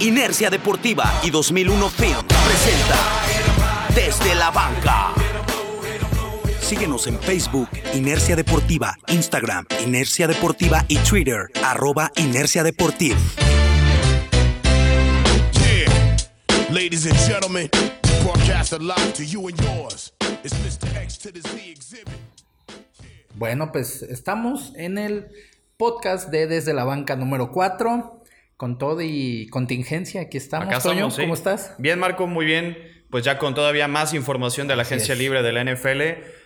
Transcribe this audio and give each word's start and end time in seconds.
Inercia 0.00 0.48
Deportiva 0.48 1.20
y 1.22 1.28
2001 1.28 1.90
Film 1.90 2.26
presenta 2.46 2.96
Desde 3.94 4.34
la 4.34 4.50
Banca. 4.50 5.12
Síguenos 6.58 7.06
en 7.06 7.20
Facebook, 7.20 7.68
Inercia 7.92 8.34
Deportiva, 8.34 8.96
Instagram, 9.08 9.66
Inercia 9.84 10.26
Deportiva 10.26 10.86
y 10.88 10.96
Twitter, 10.98 11.50
arroba 11.62 12.10
Inercia 12.16 12.62
Deportiva. 12.62 13.18
Ladies 16.70 17.04
and 17.04 17.18
gentlemen, 17.28 17.68
broadcast 18.22 18.72
live 18.80 19.12
to 19.12 19.22
you 19.22 19.48
and 19.48 19.60
yours. 19.60 20.14
It's 20.42 20.54
Mr. 20.64 20.96
X 20.96 21.18
to 21.18 21.30
the 21.30 21.42
Z 21.42 21.58
exhibit. 21.70 22.08
Bueno, 23.34 23.70
pues 23.70 24.00
estamos 24.00 24.72
en 24.76 24.96
el 24.96 25.26
podcast 25.76 26.30
de 26.30 26.46
Desde 26.46 26.72
la 26.72 26.84
Banca 26.84 27.16
número 27.16 27.50
4, 27.52 28.19
con 28.60 28.76
todo 28.76 29.00
y 29.00 29.46
contingencia. 29.48 30.20
Aquí 30.20 30.36
estamos. 30.36 30.68
Acá 30.68 30.80
Toño, 30.80 30.92
estamos, 30.92 31.14
sí. 31.14 31.22
¿cómo 31.22 31.32
estás? 31.32 31.74
Bien, 31.78 31.98
Marco, 31.98 32.26
muy 32.26 32.44
bien. 32.44 32.76
Pues 33.08 33.24
ya 33.24 33.38
con 33.38 33.54
todavía 33.54 33.88
más 33.88 34.12
información 34.12 34.68
de 34.68 34.76
la 34.76 34.82
Así 34.82 34.92
agencia 34.92 35.14
es. 35.14 35.18
libre 35.18 35.42
de 35.42 35.50
la 35.50 35.64
NFL, 35.64 36.02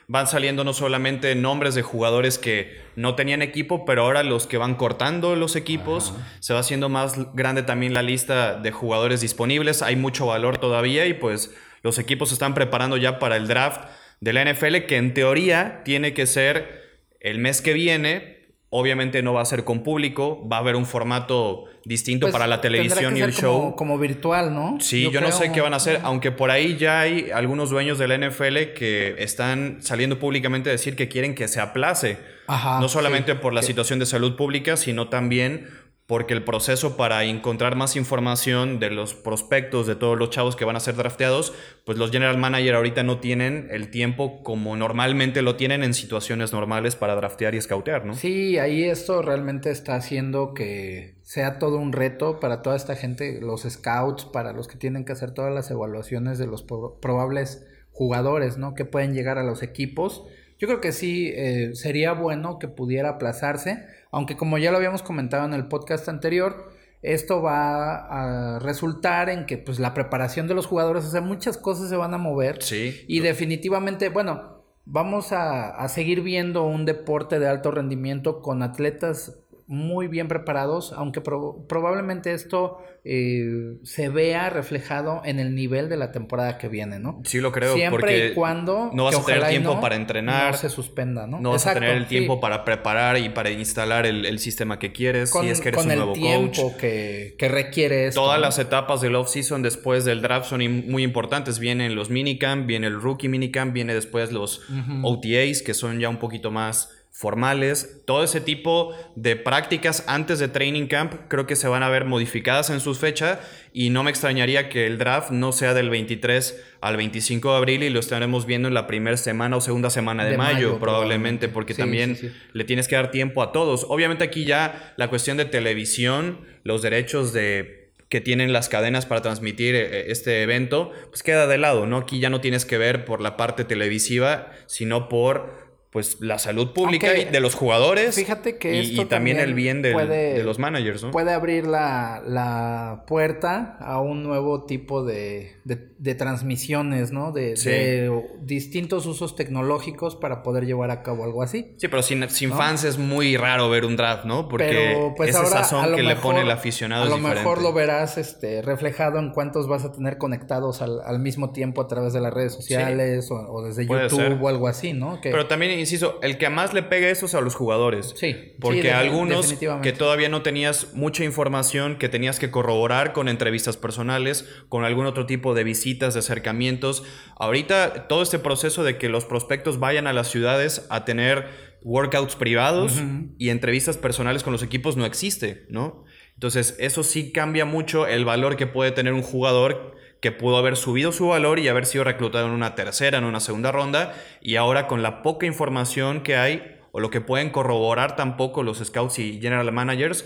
van 0.07 0.29
saliendo 0.29 0.63
no 0.63 0.75
solamente 0.75 1.35
nombres 1.35 1.75
de 1.75 1.83
jugadores 1.83 2.39
que 2.39 2.81
no 2.95 3.17
tenían 3.17 3.43
equipo, 3.43 3.85
pero 3.85 4.03
ahora 4.03 4.23
los 4.23 4.47
que 4.47 4.59
van 4.59 4.77
cortando 4.77 5.35
los 5.35 5.57
equipos, 5.57 6.15
se 6.39 6.55
va 6.55 6.61
haciendo 6.61 6.89
más 6.89 7.35
grande 7.35 7.65
también 7.65 7.93
la 7.95 8.03
lista 8.03 8.61
de 8.61 8.71
jugadores 8.71 9.21
disponibles, 9.21 9.83
hay 9.83 9.97
mucho 9.97 10.27
valor 10.27 10.59
todavía 10.59 11.07
y 11.07 11.15
pues 11.15 11.53
los 11.83 11.99
equipos 11.99 12.29
se 12.29 12.37
están 12.37 12.55
preparando 12.55 12.97
ya 12.97 13.19
para 13.19 13.37
el 13.37 13.49
draft 13.49 13.91
de 14.21 14.33
la 14.33 14.45
NFL, 14.45 14.87
que 14.87 14.99
en 14.99 15.15
teoría 15.15 15.83
tiene 15.85 16.15
que 16.15 16.27
ser 16.27 16.85
el 17.19 17.41
mes 17.41 17.61
que 17.61 17.73
viene. 17.73 18.34
Obviamente 18.77 19.23
no 19.23 19.33
va 19.35 19.41
a 19.41 19.45
ser 19.45 19.63
con 19.63 19.85
público, 19.85 20.45
va 20.49 20.57
a 20.57 20.59
haber 20.59 20.75
un 20.75 20.85
formato 20.85 21.67
distinto 21.85 22.25
Pues, 22.27 22.33
para 22.33 22.49
la 22.49 22.61
televisión 22.61 23.15
que 23.15 23.21
y 23.21 23.23
el 23.23 23.33
show. 23.33 23.55
Como, 23.61 23.77
como 23.77 23.99
virtual, 23.99 24.53
¿no? 24.53 24.79
Sí, 24.81 25.09
yo, 25.13 25.21
no 25.21 25.31
sé 25.31 25.53
qué 25.53 25.61
van 25.61 25.75
a 25.75 25.77
hacer, 25.77 26.01
aunque 26.03 26.33
por 26.33 26.51
ahí 26.51 26.77
ya 26.77 26.99
hay 26.99 27.31
algunos 27.33 27.71
dueños 27.71 27.99
de 28.01 28.09
la 28.09 28.17
NFL 28.19 28.73
que 28.75 29.15
están 29.19 29.77
saliendo 29.81 30.19
públicamente 30.19 30.71
a 30.71 30.73
decir 30.73 30.97
que 30.97 31.09
quieren 31.09 31.37
que 31.37 31.47
se 31.47 31.61
aplace. 31.61 32.19
Ajá, 32.49 32.81
no 32.81 32.89
solamente 32.89 33.33
sí, 33.33 33.39
por 33.41 33.53
la 33.55 33.61
que- 33.61 33.69
situación 33.69 34.01
de 34.01 34.07
salud 34.07 34.35
pública, 34.35 34.77
sino 34.77 35.09
también 35.09 35.69
porque 36.07 36.35
el 36.35 36.45
proceso 36.45 36.99
para 36.99 37.25
encontrar 37.25 37.77
más 37.77 37.97
información 37.97 38.79
de 38.79 38.91
los 38.91 39.15
prospectos 39.15 39.87
de 39.87 39.97
todos 39.97 40.19
los 40.19 40.29
chavos 40.29 40.55
que 40.55 40.67
van 40.67 40.77
a 40.77 40.81
ser 40.81 40.97
drafteados, 40.97 41.55
pues 41.87 41.97
los 41.97 42.11
general 42.11 42.37
manager 42.37 42.75
ahorita 42.75 43.03
no 43.03 43.21
tienen 43.21 43.69
el 43.71 43.91
tiempo 43.91 44.43
como 44.43 44.77
normalmente 44.77 45.41
lo 45.41 45.57
tienen 45.57 45.83
en 45.83 45.95
situaciones 45.95 46.53
normales 46.53 46.95
para 46.95 47.15
draftear 47.15 47.55
y 47.55 47.61
scoutear, 47.63 48.05
¿no? 48.05 48.15
Sí, 48.15 48.59
ahí 48.59 48.85
esto 48.85 49.23
realmente 49.23 49.71
está 49.71 49.97
haciendo 49.97 50.53
que 50.53 51.17
sea 51.23 51.59
todo 51.59 51.79
un 51.79 51.93
reto 51.93 52.39
para 52.39 52.61
toda 52.61 52.77
esta 52.77 52.97
gente, 52.97 53.41
los 53.41 53.63
scouts, 53.63 54.27
para 54.27 54.53
los 54.53 54.69
que 54.69 54.77
tienen 54.77 55.07
que 55.07 55.13
hacer 55.13 55.31
todas 55.33 55.55
las 55.55 55.71
evaluaciones 55.71 56.39
de 56.39 56.47
los 56.47 56.63
pro- 56.63 56.99
probables 57.01 57.67
jugadores, 57.93 58.59
¿no? 58.59 58.75
Que 58.75 58.85
pueden 58.85 59.15
llegar 59.15 59.39
a 59.39 59.43
los 59.43 59.63
equipos. 59.63 60.25
Yo 60.59 60.69
creo 60.69 60.81
que 60.81 60.93
sí, 60.93 61.33
eh, 61.35 61.71
sería 61.75 62.13
bueno 62.13 62.59
que 62.59 62.69
pudiera 62.69 63.11
aplazarse, 63.11 63.87
aunque 64.11 64.37
como 64.37 64.59
ya 64.59 64.71
lo 64.71 64.77
habíamos 64.77 65.03
comentado 65.03 65.45
en 65.45 65.55
el 65.55 65.67
podcast 65.67 66.09
anterior, 66.09 66.71
esto 67.03 67.43
va 67.43 68.55
a 68.57 68.59
resultar 68.61 69.29
en 69.29 69.47
que 69.47 69.59
pues 69.59 69.79
la 69.79 69.93
preparación 69.93 70.49
de 70.49 70.55
los 70.55 70.67
jugadores, 70.67 71.05
o 71.05 71.11
sea, 71.11 71.21
muchas 71.21 71.59
cosas 71.59 71.89
se 71.89 71.97
van 71.97 72.15
a 72.15 72.19
mover. 72.19 72.63
Sí. 72.63 73.05
Y 73.07 73.21
definitivamente, 73.21 74.09
bueno, 74.09 74.65
vamos 74.87 75.33
a, 75.33 75.71
a 75.71 75.89
seguir 75.89 76.23
viendo 76.23 76.65
un 76.65 76.85
deporte 76.87 77.39
de 77.39 77.49
alto 77.49 77.71
rendimiento 77.71 78.41
con 78.41 78.63
atletas 78.63 79.44
muy 79.67 80.09
bien 80.09 80.29
preparados, 80.29 80.93
aunque 80.95 81.21
pro- 81.21 81.65
probablemente 81.69 82.35
esto 82.35 82.79
eh, 83.07 83.77
se 83.83 84.09
vea 84.09 84.51
reflejado 84.51 85.23
en 85.25 85.39
el 85.39 85.55
nivel 85.55 85.89
de 85.89 85.97
la 85.97 86.13
temporada 86.13 86.59
que 86.59 86.69
viene, 86.69 86.99
¿no? 86.99 87.21
Sí 87.25 87.41
lo 87.41 87.51
creo, 87.53 87.75
Siempre 87.75 88.01
porque 88.01 88.27
y 88.29 88.35
cuando 88.35 88.91
no 88.93 89.05
vas 89.05 89.17
a 89.17 89.25
tener 89.25 89.49
tiempo 89.49 89.75
no, 89.75 89.81
para 89.81 89.97
entrenar, 89.97 90.53
no 90.53 90.59
se 90.59 90.69
suspenda, 90.71 91.27
¿no? 91.27 91.41
No 91.41 91.51
vas 91.51 91.67
a 91.67 91.75
tener 91.75 91.97
el 91.97 92.07
tiempo 92.07 92.35
sí. 92.35 92.41
para 92.43 92.65
preparar 92.65 93.19
y 93.19 93.29
para 93.31 93.51
instalar 93.51 94.07
el, 94.07 94.27
el 94.27 94.39
sistema 94.39 94.79
que 94.79 94.93
quieres, 94.93 95.31
con, 95.31 95.45
si 95.45 95.51
es 95.51 95.61
que 95.61 95.69
eres 95.69 95.79
con 95.79 95.87
un 95.87 95.93
el 95.93 95.99
nuevo 95.99 96.13
tiempo 96.13 96.63
coach. 96.71 96.77
que, 96.81 97.35
que 97.39 97.49
requiere 97.49 98.07
esto. 98.07 98.21
Todas 98.21 98.39
¿no? 98.39 98.43
las 98.47 98.59
etapas 98.59 99.01
del 99.01 99.15
off-season 99.17 99.63
después 99.63 100.05
del 100.05 100.21
draft 100.23 100.49
son 100.49 100.61
muy 100.91 101.03
importantes. 101.03 101.59
Vienen 101.59 101.95
los 101.95 102.11
minicamp, 102.11 102.67
viene 102.67 102.87
el 102.87 103.01
rookie 103.01 103.29
minicamp, 103.29 103.73
viene 103.73 103.95
después 103.95 104.31
los 104.33 104.63
OTAs, 105.03 105.63
que 105.63 105.75
son 105.75 105.99
ya 106.01 106.09
un 106.09 106.19
poquito 106.19 106.51
más 106.51 106.94
formales. 107.15 108.03
Todo 108.07 108.25
ese 108.25 108.41
tipo 108.41 108.93
de 109.15 109.37
prácticas 109.37 110.03
antes 110.09 110.41
de 110.41 110.49
training 110.49 110.89
camp 110.89 111.15
creo 111.29 111.47
que 111.47 111.55
se 111.55 111.69
van 111.69 111.85
a 111.85 111.89
ver 111.89 112.07
modificadas 112.07 112.71
en 112.71 112.81
sus 112.81 112.99
fechas 112.99 113.39
y 113.73 113.91
no 113.91 114.03
me 114.03 114.11
extrañaría 114.11 114.69
que 114.69 114.89
el 114.89 114.99
draft 114.99 115.31
no 115.31 115.53
sea 115.53 115.75
del 115.75 115.91
23 115.91 116.61
al 116.81 116.97
25 116.97 117.53
de 117.53 117.57
abril 117.57 117.83
y 117.85 117.91
lo 117.91 118.01
estaremos 118.01 118.47
viendo 118.47 118.67
en 118.67 118.75
la 118.75 118.89
primera 118.89 119.17
semana 119.17 119.57
o 119.57 119.61
segunda 119.61 119.91
semana 119.91 120.25
de, 120.25 120.33
De 120.33 120.39
mayo, 120.39 120.55
mayo, 120.71 120.79
probablemente, 120.81 121.49
porque 121.49 121.75
Sí, 121.75 121.83
también 121.83 122.17
sí, 122.17 122.31
sí. 122.31 122.35
le 122.53 122.65
tienes 122.65 122.89
que 122.89 122.97
dar 122.97 123.13
tiempo 123.13 123.45
a 123.45 123.53
todos. 123.53 123.87
Obviamente 123.89 124.25
aquí 124.25 124.45
ya 124.45 124.93
la 124.97 125.09
cuestión 125.09 125.37
de 125.37 125.45
televisión, 125.45 126.41
los 126.65 126.83
derechos 126.83 127.33
de 127.33 127.85
que 128.09 128.21
tienen 128.21 128.53
las 128.53 128.69
cadenas 128.69 129.07
para 129.07 129.23
transmitir 129.23 129.75
eh, 129.75 130.11
este 130.11 130.43
evento, 130.43 130.93
pues 131.11 131.23
queda 131.23 131.47
de 131.47 131.59
lado, 131.59 131.87
¿no? 131.87 131.97
Aquí 131.99 132.21
ya 132.21 132.31
no 132.31 132.41
tienes 132.41 132.65
que 132.65 132.79
ver 132.79 133.05
por 133.05 133.21
la 133.21 133.37
parte 133.37 133.65
televisiva, 133.65 134.53
sino 134.67 135.09
por 135.09 135.64
pues 135.95 136.19
la 136.21 136.39
salud 136.41 136.73
pública 136.73 137.07
Aunque, 137.07 137.23
y 137.23 137.25
de 137.27 137.39
los 137.41 137.55
jugadores 137.55 138.17
fíjate 138.17 138.59
que 138.59 138.75
y, 138.75 138.81
esto 138.91 139.03
y 139.03 139.05
también 139.05 139.39
el 139.39 139.55
bien 139.55 139.81
del- 139.81 139.93
puede- 139.93 140.35
de 140.35 140.43
los 140.43 140.59
managers, 140.59 141.05
¿no? 141.05 141.13
Puede 141.13 141.33
abrir 141.33 141.67
la, 141.69 142.21
la 142.27 143.05
puerta 143.07 143.77
a 143.79 144.01
un 144.01 144.25
nuevo 144.25 144.65
tipo 144.65 145.05
de, 145.05 145.53
de- 145.65 145.95
de 145.97 146.15
transmisiones, 146.17 147.13
¿no? 147.13 147.31
De, 147.33 147.57
Sí. 147.57 147.71
de 147.71 148.11
distintos 148.43 149.07
usos 149.07 149.37
tecnológicos 149.37 150.17
para 150.17 150.43
poder 150.43 150.67
llevar 150.67 150.91
a 150.91 151.03
cabo 151.03 151.23
algo 151.25 151.43
así. 151.43 151.75
Sí, 151.79 151.87
pero 151.89 152.03
sin, 152.03 152.29
sin 152.29 152.51
fans 152.51 152.83
es 152.85 152.99
muy 152.99 153.37
raro 153.37 153.71
ver 153.71 153.85
un 153.85 153.97
draft, 153.97 154.25
¿no? 154.25 154.49
Porque 154.49 154.67
Pero 154.67 155.15
pues 155.17 155.31
ese 155.31 155.39
ahora 155.39 155.51
sazón 155.65 155.95
que 155.95 156.03
le 156.03 156.17
pone 156.17 156.41
el 156.43 156.51
aficionado 156.51 157.05
a 157.05 157.09
lo 157.09 157.19
mejor 157.19 157.63
lo 157.63 157.73
verás 157.73 158.19
este, 158.19 158.63
reflejado 158.63 159.19
en 159.21 159.31
cuántos 159.31 159.69
vas 159.69 159.85
a 159.85 159.93
tener 159.93 160.19
conectados 160.19 160.83
al, 160.83 161.01
al 161.07 161.21
mismo 161.21 161.53
tiempo 161.53 161.81
a 161.81 161.87
través 161.87 162.13
de 162.13 162.21
las 162.21 162.35
redes 162.35 162.53
sociales 162.53 163.31
o, 163.31 163.37
o 163.37 163.63
desde 163.63 163.87
Puede 163.87 164.09
YouTube 164.09 164.21
ser. 164.21 164.39
o 164.41 164.49
algo 164.49 164.67
así, 164.67 164.93
¿no? 164.93 165.21
Que, 165.21 165.31
Pero 165.31 165.47
también, 165.47 165.84
insisto, 165.85 166.19
el 166.23 166.39
que 166.39 166.49
más 166.51 166.75
le 166.75 166.83
pega 166.83 167.09
eso 167.09 167.27
es 167.27 167.35
a 167.35 167.41
los 167.41 167.55
jugadores. 167.55 168.15
Sí, 168.17 168.55
Porque 168.61 168.83
sí, 168.83 168.89
algunos 168.89 169.55
que 169.83 169.93
todavía 169.93 170.29
no 170.29 170.43
tenías 170.43 170.95
mucha 170.95 171.25
información, 171.25 171.97
que 171.97 172.09
tenías 172.09 172.39
que 172.39 172.51
corroborar 172.51 173.13
con 173.13 173.29
entrevistas 173.29 173.77
personales, 173.77 174.49
con 174.69 174.85
algún 174.85 175.07
otro 175.07 175.27
tipo 175.27 175.55
de 175.55 175.65
visitas, 175.65 176.15
de 176.15 176.21
acercamientos. 176.21 177.05
Ahorita 177.37 178.09
todo 178.09 178.23
este 178.23 178.39
proceso 178.39 178.85
de 178.85 178.99
que 178.99 179.09
los 179.09 179.25
prospectos 179.25 179.79
vayan 179.79 180.07
a 180.07 180.13
las 180.13 180.29
ciudades 180.29 180.87
a 180.91 181.05
tener 181.05 181.75
workouts 181.83 182.35
privados 182.35 183.03
y 183.39 183.51
entrevistas 183.51 183.99
personales 183.99 184.43
con 184.43 184.53
los 184.53 184.63
equipos 184.63 184.97
no 184.97 185.05
existe, 185.05 185.67
¿no? 185.69 186.05
Entonces, 186.33 186.77
eso 186.79 187.03
sí 187.03 187.31
cambia 187.31 187.65
mucho 187.65 188.07
el 188.07 188.25
valor 188.25 188.57
que 188.57 188.67
puede 188.67 188.91
tener 188.91 189.13
un 189.13 189.23
jugador 189.23 189.95
que 190.25 190.33
pudo 190.33 190.57
haber 190.57 190.79
subido 190.79 191.13
su 191.13 191.29
valor 191.29 191.59
y 191.59 191.69
haber 191.69 191.85
sido 191.85 192.03
reclutado 192.03 192.47
en 192.47 192.53
una 192.53 192.75
tercera, 192.75 193.19
en 193.19 193.25
una 193.25 193.41
segunda 193.41 193.73
ronda, 193.73 194.15
y 194.41 194.57
ahora 194.57 194.87
con 194.87 195.03
la 195.03 195.21
poca 195.21 195.45
información 195.45 196.23
que 196.23 196.35
hay, 196.35 196.79
o 196.93 197.01
lo 197.01 197.11
que 197.11 197.21
pueden 197.21 197.51
corroborar 197.51 198.17
tampoco 198.17 198.63
los 198.63 198.79
scouts 198.79 199.19
y 199.19 199.39
general 199.39 199.71
managers, 199.71 200.25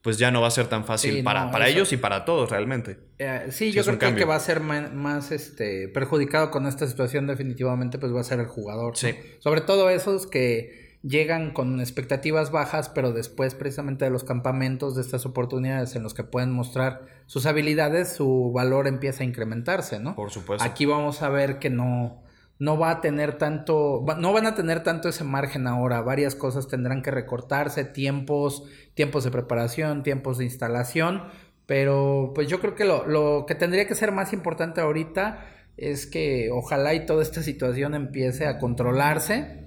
pues 0.00 0.16
ya 0.16 0.30
no 0.30 0.40
va 0.40 0.48
a 0.48 0.50
ser 0.50 0.68
tan 0.68 0.86
fácil 0.86 1.16
Sí, 1.16 1.22
para, 1.22 1.44
no, 1.44 1.50
para 1.50 1.68
ellos 1.68 1.92
y 1.92 1.98
para 1.98 2.24
todos 2.24 2.48
realmente. 2.48 3.00
Eh, 3.18 3.48
sí, 3.50 3.70
Sí, 3.70 3.72
yo 3.72 3.84
creo 3.84 3.98
que 3.98 4.14
que 4.14 4.24
va 4.24 4.36
a 4.36 4.40
ser 4.40 4.60
más, 4.60 5.30
este, 5.30 5.88
perjudicado 5.88 6.50
con 6.50 6.66
esta 6.66 6.86
situación 6.86 7.26
definitivamente 7.26 7.98
pues 7.98 8.14
va 8.14 8.22
a 8.22 8.24
ser 8.24 8.40
el 8.40 8.46
jugador. 8.46 8.92
¿no? 8.92 8.96
Sí. 8.96 9.14
Sobre 9.40 9.60
todo 9.60 9.90
esos 9.90 10.26
que 10.26 10.83
llegan 11.06 11.52
con 11.52 11.80
expectativas 11.80 12.50
bajas, 12.50 12.88
pero 12.88 13.12
después 13.12 13.54
precisamente 13.54 14.06
de 14.06 14.10
los 14.10 14.24
campamentos, 14.24 14.94
de 14.96 15.02
estas 15.02 15.26
oportunidades 15.26 15.94
en 15.96 16.02
los 16.02 16.14
que 16.14 16.24
pueden 16.24 16.50
mostrar 16.50 17.02
sus 17.26 17.44
habilidades, 17.44 18.14
su 18.14 18.52
valor 18.52 18.86
empieza 18.88 19.22
a 19.22 19.26
incrementarse, 19.26 20.00
¿no? 20.00 20.16
Por 20.16 20.30
supuesto. 20.30 20.64
Aquí 20.64 20.86
vamos 20.86 21.20
a 21.20 21.28
ver 21.28 21.58
que 21.58 21.68
no, 21.68 22.22
no 22.58 22.78
va 22.78 22.90
a 22.90 23.00
tener 23.02 23.36
tanto, 23.36 24.02
no 24.18 24.32
van 24.32 24.46
a 24.46 24.54
tener 24.54 24.82
tanto 24.82 25.10
ese 25.10 25.24
margen 25.24 25.66
ahora. 25.66 26.00
Varias 26.00 26.34
cosas 26.34 26.68
tendrán 26.68 27.02
que 27.02 27.10
recortarse, 27.10 27.84
tiempos, 27.84 28.64
tiempos 28.94 29.24
de 29.24 29.30
preparación, 29.30 30.02
tiempos 30.02 30.38
de 30.38 30.44
instalación. 30.44 31.24
Pero 31.66 32.32
pues 32.34 32.48
yo 32.48 32.60
creo 32.60 32.74
que 32.74 32.84
lo, 32.84 33.06
lo 33.06 33.44
que 33.46 33.54
tendría 33.54 33.86
que 33.86 33.94
ser 33.94 34.10
más 34.10 34.32
importante 34.32 34.80
ahorita 34.80 35.46
es 35.76 36.06
que 36.06 36.50
ojalá 36.52 36.94
y 36.94 37.04
toda 37.04 37.22
esta 37.22 37.42
situación 37.42 37.94
empiece 37.94 38.46
a 38.46 38.58
controlarse 38.58 39.63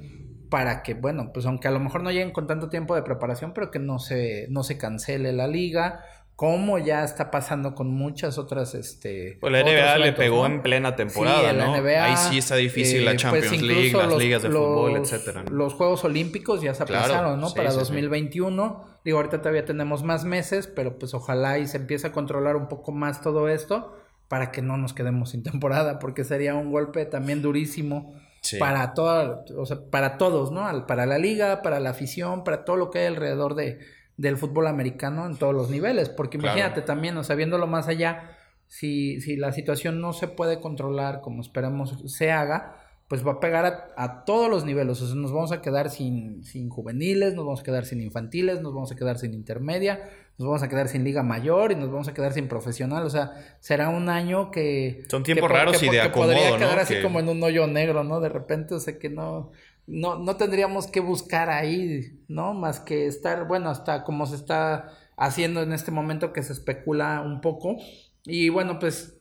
para 0.49 0.83
que, 0.83 0.93
bueno, 0.93 1.31
pues 1.33 1.45
aunque 1.45 1.67
a 1.67 1.71
lo 1.71 1.79
mejor 1.79 2.03
no 2.03 2.11
lleguen 2.11 2.31
con 2.31 2.47
tanto 2.47 2.69
tiempo 2.69 2.95
de 2.95 3.03
preparación, 3.03 3.53
pero 3.53 3.71
que 3.71 3.79
no 3.79 3.99
se, 3.99 4.47
no 4.49 4.63
se 4.63 4.77
cancele 4.77 5.33
la 5.33 5.47
liga 5.47 6.03
como 6.37 6.77
ya 6.77 7.03
está 7.03 7.31
pasando 7.31 7.73
con 7.73 7.89
muchas 7.89 8.37
otras 8.37 8.75
este 8.75 9.39
pues 9.41 9.51
la 9.51 9.63
NBA 9.63 9.97
le 9.97 10.13
pegó 10.13 10.45
en 10.45 10.61
plena 10.61 10.95
temporada, 10.95 11.51
¿no? 11.51 11.73
Ahí 11.73 12.15
sí 12.15 12.37
está 12.37 12.55
difícil 12.55 13.05
la 13.05 13.13
eh, 13.13 13.15
pues 13.15 13.23
Champions 13.23 13.61
League, 13.63 13.91
las 13.91 14.17
ligas 14.17 14.43
de 14.43 14.49
fútbol, 14.49 14.97
etcétera. 14.97 15.45
Los 15.49 15.73
Juegos 15.73 16.03
Olímpicos 16.05 16.61
ya 16.61 16.75
se 16.75 16.83
aplazaron, 16.83 17.41
¿no? 17.41 17.51
Para 17.55 17.73
2021. 17.73 18.99
Digo, 19.03 19.17
ahorita 19.17 19.39
todavía 19.39 19.65
tenemos 19.65 20.03
más 20.03 20.25
meses, 20.25 20.67
pero 20.67 20.99
pues 20.99 21.15
ojalá 21.15 21.57
y 21.57 21.65
se 21.65 21.77
empiece 21.77 22.05
a 22.05 22.11
controlar 22.11 22.55
un 22.55 22.67
poco 22.67 22.91
más 22.91 23.21
todo 23.21 23.49
esto 23.49 23.97
para 24.27 24.51
que 24.51 24.61
no 24.61 24.77
nos 24.77 24.93
quedemos 24.93 25.31
sin 25.31 25.41
temporada, 25.41 25.97
porque 25.97 26.23
sería 26.23 26.53
un 26.53 26.71
golpe 26.71 27.05
también 27.05 27.41
durísimo 27.41 28.13
para 28.59 28.93
toda, 28.93 29.43
o 29.57 29.65
sea, 29.65 29.77
para 29.89 30.17
todos, 30.17 30.51
¿no? 30.51 30.87
Para 30.87 31.05
la 31.05 31.17
liga, 31.17 31.61
para 31.61 31.79
la 31.79 31.91
afición, 31.91 32.43
para 32.43 32.65
todo 32.65 32.75
lo 32.75 32.89
que 32.91 32.99
hay 32.99 33.05
alrededor 33.05 33.55
de 33.55 33.79
del 34.17 34.35
fútbol 34.37 34.67
americano 34.67 35.25
en 35.25 35.37
todos 35.37 35.53
los 35.53 35.69
niveles. 35.69 36.09
Porque 36.09 36.37
imagínate 36.37 36.81
también, 36.81 37.15
o 37.17 37.23
sea, 37.23 37.35
viéndolo 37.35 37.67
más 37.67 37.87
allá, 37.87 38.35
si, 38.65 39.21
si 39.21 39.37
la 39.37 39.53
situación 39.53 40.01
no 40.01 40.11
se 40.11 40.27
puede 40.27 40.59
controlar 40.59 41.21
como 41.21 41.41
esperamos 41.41 42.03
se 42.11 42.31
haga, 42.31 42.86
pues 43.07 43.25
va 43.25 43.33
a 43.33 43.39
pegar 43.39 43.93
a, 43.95 44.25
todos 44.25 44.49
los 44.49 44.65
niveles. 44.65 45.01
O 45.01 45.07
sea, 45.07 45.15
nos 45.15 45.31
vamos 45.31 45.51
a 45.51 45.61
quedar 45.61 45.89
sin, 45.89 46.43
sin 46.43 46.69
juveniles, 46.69 47.35
nos 47.35 47.45
vamos 47.45 47.61
a 47.61 47.63
quedar 47.63 47.85
sin 47.85 48.01
infantiles, 48.01 48.61
nos 48.61 48.73
vamos 48.73 48.91
a 48.91 48.95
quedar 48.95 49.17
sin 49.17 49.33
intermedia, 49.33 50.09
nos 50.37 50.47
vamos 50.47 50.63
a 50.63 50.69
quedar 50.69 50.87
sin 50.89 51.03
liga 51.03 51.23
mayor 51.23 51.71
y 51.71 51.75
nos 51.75 51.89
vamos 51.89 52.07
a 52.07 52.13
quedar 52.13 52.33
sin 52.33 52.47
profesional. 52.47 53.05
O 53.05 53.09
sea, 53.09 53.31
será 53.59 53.89
un 53.89 54.09
año 54.09 54.51
que... 54.51 55.05
Son 55.09 55.23
tiempos 55.23 55.49
raros 55.49 55.81
y 55.81 55.89
de 55.89 56.01
acomodo, 56.01 56.33
podría 56.33 56.57
quedar 56.57 56.79
así 56.79 57.01
como 57.01 57.19
en 57.19 57.29
un 57.29 57.41
hoyo 57.43 57.65
negro, 57.67 58.03
¿no? 58.03 58.19
De 58.19 58.29
repente, 58.29 58.75
o 58.75 58.79
sea, 58.79 58.99
que 58.99 59.09
no 59.09 59.51
no, 59.87 60.19
no 60.19 60.35
tendríamos 60.35 60.87
que 60.87 60.99
buscar 60.99 61.49
ahí, 61.49 62.21
¿no? 62.27 62.53
Más 62.53 62.81
que 62.81 63.07
estar, 63.07 63.47
bueno, 63.47 63.69
hasta 63.69 64.03
como 64.03 64.25
se 64.25 64.35
está 64.35 64.91
haciendo 65.15 65.63
en 65.63 65.71
este 65.71 65.91
momento 65.91 66.33
que 66.33 66.43
se 66.43 66.53
especula 66.53 67.21
un 67.21 67.39
poco. 67.39 67.77
Y 68.25 68.49
bueno, 68.49 68.79
pues 68.79 69.17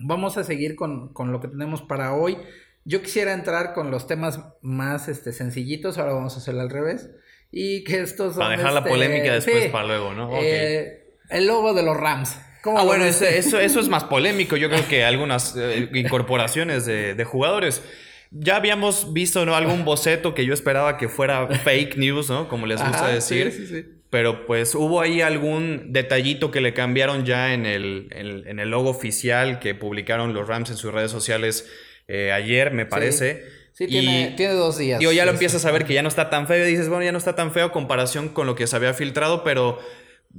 vamos 0.00 0.36
a 0.36 0.44
seguir 0.44 0.74
con, 0.74 1.12
lo 1.16 1.40
que 1.40 1.48
tenemos 1.48 1.82
para 1.82 2.14
hoy. 2.14 2.36
Yo 2.84 3.02
quisiera 3.02 3.32
entrar 3.32 3.74
con 3.74 3.90
los 3.90 4.06
temas 4.06 4.40
más 4.60 5.08
este, 5.08 5.32
sencillitos, 5.32 5.98
ahora 5.98 6.14
vamos 6.14 6.34
a 6.34 6.38
hacerlo 6.38 6.62
al 6.62 6.70
revés. 6.70 7.10
Y 7.50 7.84
que 7.84 8.00
estos 8.00 8.36
Para 8.36 8.56
dejar 8.56 8.72
la 8.72 8.80
este, 8.80 8.90
polémica 8.90 9.34
después 9.34 9.70
para 9.70 9.86
luego, 9.86 10.14
¿no? 10.14 10.30
Eh, 10.40 11.16
el 11.30 11.46
logo 11.46 11.74
de 11.74 11.82
los 11.82 11.96
Rams. 11.96 12.36
ah, 12.64 12.82
bueno, 12.84 13.04
eso, 13.04 13.26
eso, 13.26 13.58
es 13.58 13.88
más 13.88 14.04
polémico. 14.10 14.56
Yo 14.56 14.68
creo 14.70 14.88
que 14.88 15.04
algunas 15.04 15.54
eh, 15.56 15.90
incorporaciones 15.92 16.86
de, 16.86 17.14
de 17.14 17.24
jugadores 17.24 17.82
ya 18.32 18.56
habíamos 18.56 19.12
visto, 19.12 19.44
¿no? 19.44 19.54
Algún 19.54 19.84
boceto 19.84 20.34
que 20.34 20.46
yo 20.46 20.54
esperaba 20.54 20.96
que 20.96 21.08
fuera 21.08 21.46
fake 21.46 21.96
news, 21.96 22.30
¿no? 22.30 22.48
Como 22.48 22.66
les 22.66 22.82
gusta 22.82 23.08
decir. 23.08 23.52
Sí, 23.52 23.66
sí, 23.66 23.82
sí. 23.82 23.86
Pero 24.10 24.44
pues 24.44 24.74
hubo 24.74 25.00
ahí 25.00 25.22
algún 25.22 25.92
detallito 25.92 26.50
que 26.50 26.60
le 26.60 26.74
cambiaron 26.74 27.24
ya 27.24 27.54
en 27.54 27.64
el, 27.64 28.08
en, 28.10 28.58
el 28.58 28.68
logo 28.68 28.90
oficial 28.90 29.58
que 29.58 29.74
publicaron 29.74 30.34
los 30.34 30.46
Rams 30.46 30.68
en 30.68 30.76
sus 30.76 30.92
redes 30.92 31.10
sociales 31.10 31.66
eh, 32.08 32.32
ayer, 32.32 32.72
me 32.72 32.86
parece. 32.86 33.44
Sí, 33.72 33.86
tiene, 33.86 34.34
tiene, 34.36 34.52
dos 34.54 34.76
días. 34.78 34.98
Digo, 34.98 35.12
ya 35.12 35.24
lo 35.24 35.30
empiezas 35.30 35.64
a 35.64 35.70
ver 35.70 35.86
que 35.86 35.94
ya 35.94 36.02
no 36.02 36.08
está 36.08 36.30
tan 36.30 36.46
feo. 36.46 36.66
Y 36.66 36.70
dices, 36.70 36.88
bueno, 36.88 37.04
ya 37.04 37.12
no 37.12 37.18
está 37.18 37.34
tan 37.34 37.52
feo 37.52 37.72
comparación 37.72 38.28
con 38.28 38.46
lo 38.46 38.54
que 38.54 38.66
se 38.66 38.76
había 38.76 38.92
filtrado, 38.92 39.44
pero 39.44 39.78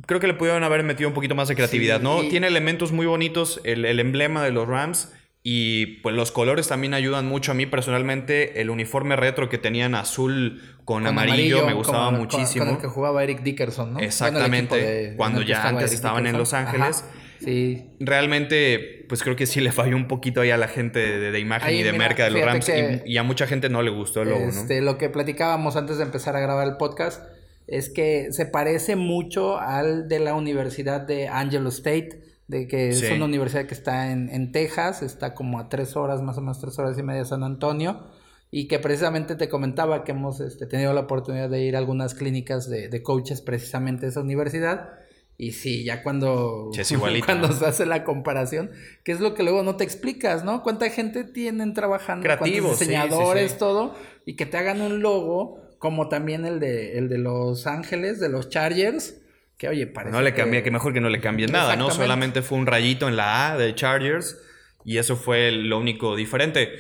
creo 0.06 0.19
que 0.19 0.27
le 0.27 0.33
pudieron 0.33 0.63
haber 0.63 0.83
metido 0.83 1.10
un 1.10 1.15
poquito 1.15 1.36
más 1.36 1.48
de 1.48 1.56
creatividad, 1.56 2.01
¿no? 2.01 2.21
Tiene 2.30 2.48
elementos 2.48 2.92
muy 2.92 3.06
bonitos, 3.06 3.60
el, 3.63 3.86
el 3.86 4.00
emblema 4.00 4.44
de 4.44 4.51
los 4.51 4.68
Rams. 4.68 5.13
Y 5.45 5.98
pues 5.98 6.15
los 6.15 6.31
colores 6.31 6.69
también 6.69 6.94
ayudan 6.94 7.25
mucho. 7.25 7.51
A 7.51 7.54
mí 7.54 7.65
personalmente 7.65 8.62
el 8.62 8.69
uniforme 8.69 9.18
retro 9.18 9.50
que 9.50 9.57
tenían 9.57 9.94
azul 9.94 10.62
con, 10.86 11.06
amarillo, 11.06 11.65
me 11.65 11.74
gustaba 11.74 12.12
muchísimo. 12.12 12.63
Con, 12.63 12.75
el 12.75 12.81
que 12.81 12.88
jugaba 12.88 13.24
Eric 13.24 13.42
Dickerson, 13.42 13.94
¿no? 13.94 14.00
Exactamente. 14.00 15.15
cuando 15.18 15.42
ya 15.42 15.68
antes 15.68 15.92
estaban 15.92 16.27
en 16.27 16.38
Los 16.38 16.54
Ángeles. 16.54 17.04
Sí. 17.43 17.89
Realmente, 17.99 19.05
pues 19.09 19.23
creo 19.23 19.35
que 19.35 19.45
sí 19.45 19.61
le 19.61 19.71
falló 19.71 19.95
un 19.95 20.07
poquito 20.07 20.41
ahí 20.41 20.51
a 20.51 20.57
la 20.57 20.67
gente 20.67 20.99
de, 20.99 21.39
imagen 21.39 21.75
y 21.75 21.83
de 21.83 21.93
merca 21.93 22.25
de 22.25 22.31
los 22.31 22.41
Rams. 22.43 22.71
Y, 23.05 23.17
a 23.17 23.23
mucha 23.23 23.47
gente 23.47 23.69
no 23.69 23.81
le 23.81 23.91
gustó 23.91 24.21
el 24.21 24.29
logo, 24.29 24.45
este, 24.45 24.81
Lo 24.81 24.97
que 24.97 25.09
platicábamos 25.09 25.75
antes 25.75 25.97
de 25.97 26.03
empezar 26.03 26.35
a 26.35 26.39
grabar 26.39 26.67
el 26.67 26.77
podcast 26.77 27.23
es 27.67 27.89
que 27.89 28.31
se 28.31 28.45
parece 28.45 28.95
mucho 28.95 29.57
al 29.57 30.07
de 30.07 30.19
la 30.19 30.33
Universidad 30.35 31.01
de 31.01 31.27
Angelo 31.27 31.69
State 31.69 32.23
de 32.47 32.67
que 32.67 32.89
es 32.89 33.11
una 33.11 33.25
universidad 33.25 33.65
que 33.65 33.73
está 33.73 34.11
en, 34.11 34.29
en, 34.29 34.51
Texas, 34.51 35.01
está 35.01 35.33
como 35.33 35.59
a 35.59 35.69
tres 35.69 35.95
horas, 35.95 36.21
más 36.21 36.37
o 36.37 36.41
menos 36.41 36.59
tres 36.59 36.77
horas 36.77 36.97
y 36.97 37.03
media 37.03 37.21
de 37.21 37.25
San 37.25 37.43
Antonio, 37.43 38.03
y 38.51 38.67
que 38.67 38.79
precisamente 38.79 39.35
te 39.35 39.49
comentaba 39.49 40.03
que 40.03 40.11
hemos 40.11 40.39
este, 40.39 40.67
tenido 40.67 40.93
la 40.93 41.01
oportunidad 41.01 41.49
de 41.49 41.63
ir 41.63 41.75
a 41.75 41.79
algunas 41.79 42.13
clínicas 42.13 42.69
de, 42.69 42.89
de 42.89 43.01
coaches 43.01 43.41
precisamente 43.41 44.05
de 44.05 44.11
esa 44.11 44.21
universidad. 44.21 44.89
Y 45.38 45.51
sí, 45.51 45.83
ya 45.83 46.03
cuando, 46.03 46.71
cuando 47.25 47.51
se 47.51 47.65
hace 47.65 47.85
la 47.85 48.03
comparación, 48.03 48.71
que 49.03 49.12
es 49.12 49.19
lo 49.19 49.33
que 49.33 49.44
luego 49.44 49.63
no 49.63 49.75
te 49.75 49.83
explicas, 49.83 50.44
¿no? 50.44 50.63
¿Cuánta 50.63 50.89
gente 50.89 51.24
tienen 51.24 51.74
trabajando? 51.74 52.24
Creativos, 52.24 52.80
diseñadores, 52.80 53.57
todo, 53.57 53.95
y 54.25 54.35
que 54.35 54.45
te 54.45 54.57
hagan 54.57 54.81
un 54.81 55.01
logo 55.01 55.59
como 55.80 56.07
también 56.07 56.45
el 56.45 56.59
de, 56.59 56.97
el 56.97 57.09
de 57.09 57.18
Los 57.18 57.68
Ángeles, 57.68 58.19
de 58.19 58.30
los 58.30 58.50
Chargers, 58.50 59.19
que 59.57 59.68
oye, 59.68 59.85
parece. 59.88 60.15
No 60.15 60.21
le 60.21 60.33
cambie, 60.33 60.63
que... 60.63 60.71
mejor 60.71 60.94
que 60.94 61.01
no 61.01 61.09
le 61.09 61.19
cambien 61.19 61.51
nada, 61.51 61.75
¿no? 61.75 61.91
Solamente 61.91 62.41
fue 62.41 62.57
un 62.57 62.65
rayito 62.65 63.07
en 63.09 63.18
la 63.18 63.51
A 63.51 63.57
de 63.57 63.75
Chargers 63.75 64.39
y 64.86 64.97
eso 64.97 65.15
fue 65.15 65.51
lo 65.51 65.79
único 65.79 66.15
diferente. 66.15 66.71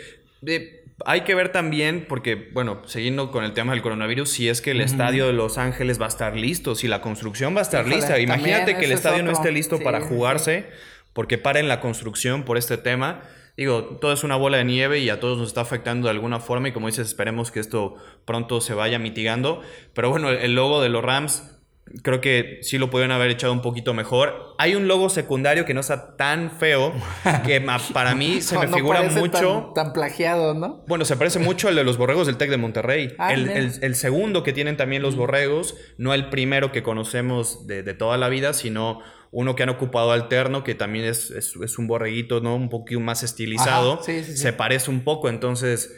Hay 1.05 1.21
que 1.21 1.35
ver 1.35 1.49
también, 1.49 2.05
porque, 2.07 2.49
bueno, 2.53 2.81
siguiendo 2.85 3.31
con 3.31 3.43
el 3.43 3.53
tema 3.53 3.73
del 3.73 3.81
coronavirus, 3.81 4.29
si 4.29 4.49
es 4.49 4.61
que 4.61 4.71
el 4.71 4.81
estadio 4.81 5.27
de 5.27 5.33
Los 5.33 5.57
Ángeles 5.57 5.99
va 5.99 6.05
a 6.05 6.09
estar 6.09 6.35
listo, 6.35 6.75
si 6.75 6.87
la 6.87 7.01
construcción 7.01 7.55
va 7.55 7.59
a 7.59 7.63
estar 7.63 7.87
lista. 7.87 8.19
Imagínate 8.19 8.77
que 8.77 8.85
el 8.85 8.91
estadio 8.91 9.23
no 9.23 9.31
esté 9.31 9.51
listo 9.51 9.79
para 9.79 10.01
jugarse, 10.01 10.67
porque 11.13 11.37
paren 11.37 11.67
la 11.67 11.79
construcción 11.79 12.43
por 12.43 12.57
este 12.57 12.77
tema. 12.77 13.21
Digo, 13.55 13.83
todo 14.01 14.13
es 14.13 14.23
una 14.23 14.35
bola 14.35 14.57
de 14.57 14.65
nieve 14.65 14.99
y 14.99 15.09
a 15.09 15.19
todos 15.19 15.37
nos 15.37 15.47
está 15.49 15.61
afectando 15.61 16.07
de 16.07 16.11
alguna 16.11 16.39
forma 16.39 16.69
y 16.69 16.71
como 16.71 16.87
dices, 16.87 17.07
esperemos 17.07 17.51
que 17.51 17.59
esto 17.59 17.95
pronto 18.25 18.61
se 18.61 18.73
vaya 18.73 18.97
mitigando. 18.97 19.61
Pero 19.93 20.09
bueno, 20.09 20.29
el 20.29 20.55
logo 20.55 20.81
de 20.81 20.89
los 20.89 21.03
Rams 21.03 21.52
creo 22.01 22.21
que 22.21 22.59
sí 22.61 22.77
lo 22.77 22.89
pudieron 22.89 23.11
haber 23.11 23.29
echado 23.29 23.53
un 23.53 23.61
poquito 23.61 23.93
mejor. 23.93 24.55
Hay 24.57 24.75
un 24.75 24.87
logo 24.87 25.09
secundario 25.09 25.65
que 25.65 25.73
no 25.73 25.81
está 25.81 26.15
tan 26.15 26.51
feo, 26.51 26.93
que 27.45 27.63
para 27.93 28.15
mí 28.15 28.41
se 28.41 28.57
me 28.57 28.67
figura 28.67 29.03
mucho... 29.03 29.71
Tan, 29.75 29.93
plagiado, 29.93 30.53
¿no? 30.53 30.83
Bueno, 30.87 31.05
se 31.05 31.17
parece 31.17 31.39
mucho 31.39 31.67
al 31.67 31.75
de 31.75 31.83
los 31.83 31.97
borregos 31.97 32.27
del 32.27 32.37
TEC 32.37 32.49
de 32.49 32.57
Monterrey. 32.57 33.13
Ah, 33.19 33.33
el, 33.33 33.95
segundo 33.95 34.43
que 34.43 34.53
tienen 34.53 34.77
también 34.77 35.01
los 35.01 35.15
borregos, 35.15 35.75
no 35.97 36.13
el 36.13 36.29
primero 36.29 36.71
que 36.71 36.81
conocemos 36.81 37.67
de, 37.67 37.83
toda 37.93 38.17
la 38.17 38.29
vida, 38.29 38.53
sino 38.53 39.01
uno 39.31 39.55
que 39.55 39.63
han 39.63 39.69
ocupado 39.69 40.11
alterno, 40.11 40.63
que 40.63 40.75
también 40.75 41.05
es, 41.05 41.31
es, 41.31 41.77
un 41.77 41.87
borreguito, 41.87 42.39
¿no? 42.39 42.55
Un 42.55 42.69
poquito 42.69 42.99
más 42.99 43.23
estilizado. 43.23 44.01
se 44.01 44.53
parece 44.53 44.89
un 44.89 45.03
poco, 45.03 45.29
entonces 45.29 45.95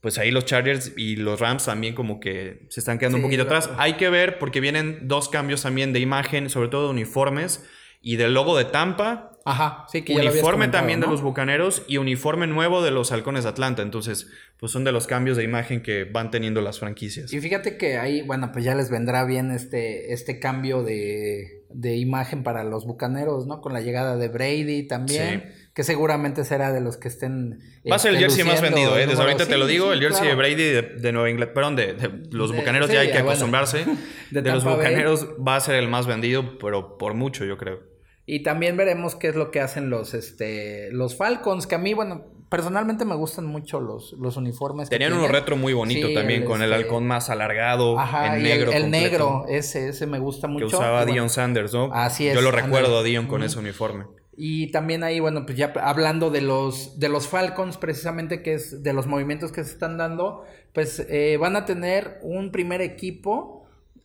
pues 0.00 0.18
ahí 0.18 0.30
los 0.30 0.46
Chargers 0.46 0.92
y 0.96 1.16
los 1.16 1.40
Rams 1.40 1.66
también 1.66 1.94
como 1.94 2.20
que 2.20 2.66
se 2.70 2.80
están 2.80 2.98
quedando 2.98 3.18
un 3.18 3.22
poquito 3.22 3.42
atrás. 3.42 3.70
Hay 3.76 3.94
que 3.94 4.08
ver 4.08 4.38
porque 4.38 4.60
vienen 4.60 5.08
dos 5.08 5.28
cambios 5.28 5.62
también 5.62 5.92
de 5.92 6.00
imagen, 6.00 6.48
sobre 6.48 6.68
todo 6.68 6.84
de 6.84 6.90
uniformes 6.90 7.64
y 8.00 8.16
del 8.16 8.34
logo 8.34 8.56
de 8.56 8.64
Tampa. 8.64 9.29
Ajá, 9.44 9.86
sí, 9.88 10.02
que 10.02 10.14
Uniforme 10.14 10.68
también 10.68 11.00
de 11.00 11.06
los 11.06 11.22
Bucaneros 11.22 11.82
y 11.88 11.96
uniforme 11.96 12.46
nuevo 12.46 12.82
de 12.82 12.90
los 12.90 13.10
Halcones 13.10 13.44
de 13.44 13.50
Atlanta. 13.50 13.82
Entonces, 13.82 14.28
pues 14.58 14.72
son 14.72 14.84
de 14.84 14.92
los 14.92 15.06
cambios 15.06 15.36
de 15.36 15.44
imagen 15.44 15.82
que 15.82 16.04
van 16.04 16.30
teniendo 16.30 16.60
las 16.60 16.78
franquicias. 16.78 17.32
Y 17.32 17.40
fíjate 17.40 17.76
que 17.76 17.96
ahí, 17.98 18.22
bueno, 18.22 18.50
pues 18.52 18.64
ya 18.64 18.74
les 18.74 18.90
vendrá 18.90 19.24
bien 19.24 19.50
este, 19.50 20.12
este 20.12 20.38
cambio 20.38 20.82
de, 20.82 21.64
de 21.70 21.96
imagen 21.96 22.42
para 22.42 22.64
los 22.64 22.84
Bucaneros, 22.84 23.46
¿no? 23.46 23.60
Con 23.60 23.72
la 23.72 23.80
llegada 23.80 24.16
de 24.16 24.28
Brady 24.28 24.86
también. 24.86 25.44
Sí 25.46 25.60
que 25.74 25.84
seguramente 25.84 26.44
será 26.44 26.72
de 26.72 26.80
los 26.80 26.96
que 26.96 27.08
estén. 27.08 27.60
Va 27.90 27.96
a 27.96 27.98
ser 27.98 28.10
el 28.10 28.16
este, 28.16 28.28
jersey 28.28 28.44
más 28.44 28.60
vendido, 28.60 28.98
¿eh? 28.98 29.06
Desde 29.06 29.22
ahorita 29.22 29.46
te 29.46 29.56
lo 29.56 29.66
digo, 29.66 29.92
el 29.92 30.00
jersey 30.00 30.28
de 30.28 30.34
Brady 30.34 30.54
de, 31.00 31.12
Nueva 31.12 31.30
Inglaterra, 31.30 31.54
perdón, 31.54 31.76
de, 31.76 31.96
los 32.32 32.54
bucaneros 32.54 32.90
ya 32.90 33.00
hay 33.00 33.12
que 33.12 33.18
acostumbrarse. 33.18 33.84
de, 34.30 34.42
los 34.42 34.64
bucaneros 34.64 35.26
va 35.46 35.56
a 35.56 35.60
ser 35.60 35.76
el 35.76 35.88
más 35.88 36.06
vendido, 36.06 36.58
pero 36.58 36.98
por 36.98 37.14
mucho, 37.14 37.44
yo 37.44 37.56
creo. 37.56 37.89
Y 38.32 38.44
también 38.44 38.76
veremos 38.76 39.16
qué 39.16 39.26
es 39.26 39.34
lo 39.34 39.50
que 39.50 39.58
hacen 39.58 39.90
los, 39.90 40.14
este, 40.14 40.88
los 40.92 41.16
Falcons, 41.16 41.66
que 41.66 41.74
a 41.74 41.78
mí, 41.78 41.94
bueno, 41.94 42.26
personalmente 42.48 43.04
me 43.04 43.16
gustan 43.16 43.44
mucho 43.44 43.80
los, 43.80 44.12
los 44.20 44.36
uniformes. 44.36 44.88
Tenían 44.88 45.14
uno 45.14 45.26
retro 45.26 45.56
muy 45.56 45.72
bonito 45.72 46.12
también, 46.14 46.44
con 46.44 46.62
el 46.62 46.70
este, 46.70 46.84
halcón 46.84 47.08
más 47.08 47.28
alargado, 47.28 47.96
en 47.98 48.40
negro. 48.44 48.70
El, 48.70 48.88
negro, 48.88 49.46
ese, 49.48 49.88
ese 49.88 50.06
me 50.06 50.20
gusta 50.20 50.46
mucho. 50.46 50.68
Que 50.68 50.76
usaba 50.76 51.04
Dion 51.06 51.28
Sanders, 51.28 51.74
¿no? 51.74 51.90
Así 51.92 52.28
es. 52.28 52.34
Yo 52.36 52.40
lo 52.40 52.52
recuerdo 52.52 53.00
a 53.00 53.02
Dion 53.02 53.26
con 53.26 53.42
ese 53.42 53.58
uniforme. 53.58 54.04
Y 54.36 54.70
también 54.70 55.02
ahí, 55.02 55.18
bueno, 55.18 55.44
pues 55.44 55.58
ya 55.58 55.72
hablando 55.82 56.30
de 56.30 56.40
los, 56.40 57.00
de 57.00 57.08
los 57.08 57.26
Falcons, 57.26 57.78
precisamente, 57.78 58.44
que 58.44 58.54
es 58.54 58.84
de 58.84 58.92
los 58.92 59.08
movimientos 59.08 59.50
que 59.50 59.64
se 59.64 59.72
están 59.72 59.98
dando, 59.98 60.44
pues 60.72 61.04
eh, 61.08 61.36
van 61.36 61.56
a 61.56 61.64
tener 61.64 62.20
un 62.22 62.52
primer 62.52 62.80
equipo 62.80 63.59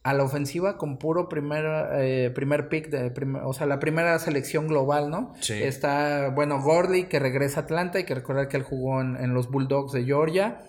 a 0.06 0.14
la 0.14 0.24
ofensiva 0.24 0.78
con 0.78 1.00
puro 1.00 1.28
primer, 1.30 1.66
eh, 1.94 2.30
primer 2.30 2.70
pick, 2.70 2.92
de 2.92 3.12
o 3.44 3.54
sea, 3.54 3.66
la 3.66 3.80
primera 3.80 4.20
selección 4.20 4.68
global, 4.68 5.10
¿no? 5.10 5.34
Sí. 5.42 5.54
Está, 5.54 6.30
bueno, 6.30 6.62
Gordley, 6.62 7.06
que 7.06 7.18
regresa 7.18 7.62
a 7.62 7.64
Atlanta, 7.64 7.98
hay 7.98 8.04
que 8.04 8.14
recordar 8.14 8.48
que 8.48 8.56
él 8.56 8.62
jugó 8.62 9.02
en, 9.02 9.34
los 9.34 9.50
Bulldogs 9.50 9.94
de 9.94 10.06
Georgia. 10.06 10.62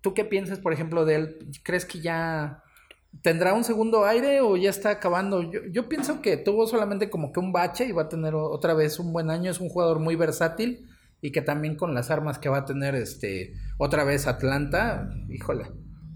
¿Tú 0.00 0.14
qué 0.14 0.24
piensas, 0.24 0.60
por 0.60 0.72
ejemplo, 0.72 1.04
de 1.04 1.16
él? 1.16 1.50
¿Crees 1.64 1.84
que 1.84 2.00
ya 2.00 2.62
¿Tendrá 3.22 3.54
un 3.54 3.64
segundo 3.64 4.04
aire 4.04 4.40
o 4.40 4.56
ya 4.56 4.70
está 4.70 4.90
acabando? 4.90 5.42
Yo, 5.42 5.62
yo, 5.68 5.88
pienso 5.88 6.22
que 6.22 6.36
tuvo 6.36 6.68
solamente 6.68 7.10
como 7.10 7.32
que 7.32 7.40
un 7.40 7.50
bache 7.52 7.86
y 7.86 7.90
va 7.92 8.02
a 8.02 8.08
tener 8.08 8.36
otra 8.36 8.74
vez 8.74 9.00
un 9.00 9.12
buen 9.12 9.30
año. 9.30 9.50
Es 9.50 9.58
un 9.58 9.68
jugador 9.68 9.98
muy 9.98 10.14
versátil 10.14 10.88
y 11.20 11.32
que 11.32 11.42
también 11.42 11.74
con 11.74 11.92
las 11.92 12.12
armas 12.12 12.38
que 12.38 12.48
va 12.48 12.58
a 12.58 12.64
tener 12.66 12.94
este 12.94 13.52
otra 13.78 14.04
vez 14.04 14.28
Atlanta, 14.28 15.10
híjole, 15.28 15.66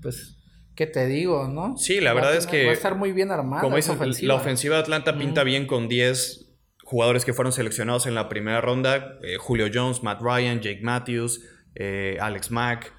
pues 0.00 0.38
¿qué 0.74 0.86
te 0.86 1.06
digo, 1.06 1.48
no? 1.48 1.76
Sí, 1.76 2.00
la 2.00 2.12
verdad 2.12 2.34
es 2.36 2.46
que 2.46 2.64
va 2.64 2.70
a 2.70 2.74
estar 2.74 2.96
muy 2.96 3.12
bien 3.12 3.30
armada. 3.30 3.62
Como 3.62 3.76
dices, 3.76 4.22
la 4.22 4.34
ofensiva 4.34 4.76
de 4.76 4.82
Atlanta 4.82 5.16
pinta 5.16 5.44
bien 5.44 5.66
con 5.66 5.88
10 5.88 6.52
jugadores 6.82 7.24
que 7.24 7.32
fueron 7.32 7.52
seleccionados 7.52 8.06
en 8.06 8.14
la 8.14 8.28
primera 8.28 8.60
ronda, 8.60 9.18
eh, 9.22 9.36
Julio 9.38 9.66
Jones, 9.72 10.02
Matt 10.02 10.20
Ryan, 10.20 10.60
Jake 10.60 10.80
Matthews, 10.82 11.42
eh, 11.74 12.18
Alex 12.20 12.50
Mack, 12.50 12.92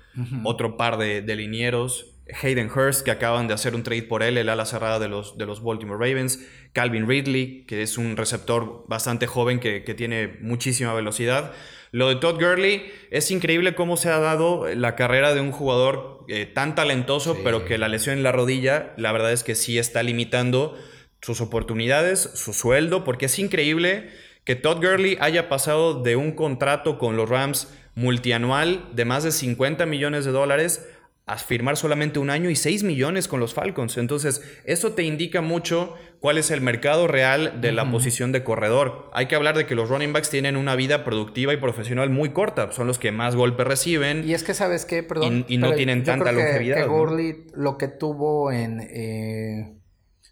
otro 0.44 0.78
par 0.78 0.98
de, 0.98 1.22
de 1.22 1.36
linieros. 1.36 2.16
Hayden 2.42 2.72
Hurst, 2.72 3.04
que 3.04 3.12
acaban 3.12 3.48
de 3.48 3.54
hacer 3.54 3.76
un 3.76 3.84
trade 3.84 4.04
por 4.04 4.24
él, 4.24 4.38
el 4.38 4.50
ala 4.50 4.66
cerrada 4.66 5.00
de 5.00 5.08
los, 5.08 5.38
de 5.38 5.46
los 5.46 5.62
Baltimore 5.62 6.00
Ravens. 6.00 6.44
Calvin 6.74 7.08
Ridley, 7.08 7.66
que 7.68 7.84
es 7.84 7.98
un 7.98 8.18
receptor 8.18 8.84
bastante 8.88 9.28
joven 9.28 9.60
que, 9.60 9.82
tiene 9.96 10.38
muchísima 10.42 10.94
velocidad. 10.94 11.54
Lo 11.92 12.10
de 12.10 12.16
Todd 12.16 12.36
Gurley, 12.36 12.92
es 13.12 13.32
increíble 13.32 13.76
cómo 13.76 13.98
se 13.98 14.10
ha 14.10 14.20
dado 14.20 14.68
la 14.74 14.96
carrera 14.96 15.34
de 15.34 15.42
un 15.42 15.52
jugador 15.52 16.26
eh, 16.28 16.46
tan 16.46 16.76
talentoso, 16.76 17.38
pero 17.44 17.66
que 17.66 17.78
la 17.78 17.88
lesión 17.88 18.18
en 18.18 18.24
la 18.24 18.32
rodilla, 18.32 18.94
la 18.98 19.12
verdad 19.12 19.32
es 19.32 19.44
que 19.44 19.56
sí 19.56 19.78
está 19.78 20.04
limitando 20.04 20.78
sus 21.22 21.42
oportunidades, 21.42 22.20
su 22.34 22.54
sueldo, 22.54 23.04
porque 23.04 23.28
es 23.28 23.40
increíble 23.40 24.10
que 24.44 24.56
Todd 24.56 24.78
Gurley 24.78 25.18
haya 25.20 25.50
pasado 25.50 26.04
de 26.04 26.16
un 26.16 26.32
contrato 26.32 27.00
con 27.00 27.18
los 27.18 27.30
Rams 27.30 27.68
multianual 27.96 28.86
de 28.94 29.06
más 29.06 29.24
de 29.24 29.32
50 29.32 29.86
millones 29.86 30.26
de 30.26 30.32
dólares 30.32 30.88
a 31.28 31.38
firmar 31.38 31.76
solamente 31.76 32.20
un 32.20 32.30
año 32.30 32.52
y 32.52 32.56
6 32.56 32.84
millones 32.84 33.28
con 33.28 33.40
los 33.40 33.56
Falcons. 33.56 33.98
Entonces, 33.98 34.44
eso 34.64 34.94
te 34.94 35.02
indica 35.04 35.42
mucho 35.42 35.96
cuál 36.20 36.38
es 36.38 36.52
el 36.52 36.62
mercado 36.62 37.08
real 37.08 37.62
de 37.62 37.72
la 37.72 37.90
posición 37.90 38.32
de 38.32 38.44
corredor. 38.44 39.10
Hay 39.12 39.26
que 39.26 39.36
hablar 39.36 39.58
de 39.58 39.66
que 39.66 39.74
los 39.74 39.90
running 39.90 40.14
backs 40.14 40.30
tienen 40.30 40.56
una 40.56 40.76
vida 40.76 41.04
productiva 41.04 41.52
y 41.52 41.58
profesional 41.58 42.12
muy 42.12 42.30
corta. 42.30 42.72
Son 42.72 42.86
los 42.86 43.00
que 43.00 43.12
más 43.12 43.36
golpes 43.36 43.66
reciben. 43.66 44.28
Y 44.28 44.36
es 44.36 44.44
que, 44.44 44.54
¿sabes 44.54 44.86
qué? 44.86 45.02
Perdón. 45.02 45.46
Y, 45.48 45.58
no 45.58 45.74
tienen 45.74 46.04
tanta 46.04 46.32
longevidad. 46.32 46.78
Que 46.78 46.84
Gurley 46.84 47.48
lo 47.56 47.80
que 47.80 47.88
tuvo 47.88 48.52
en, 48.52 48.82
eh, 48.82 49.80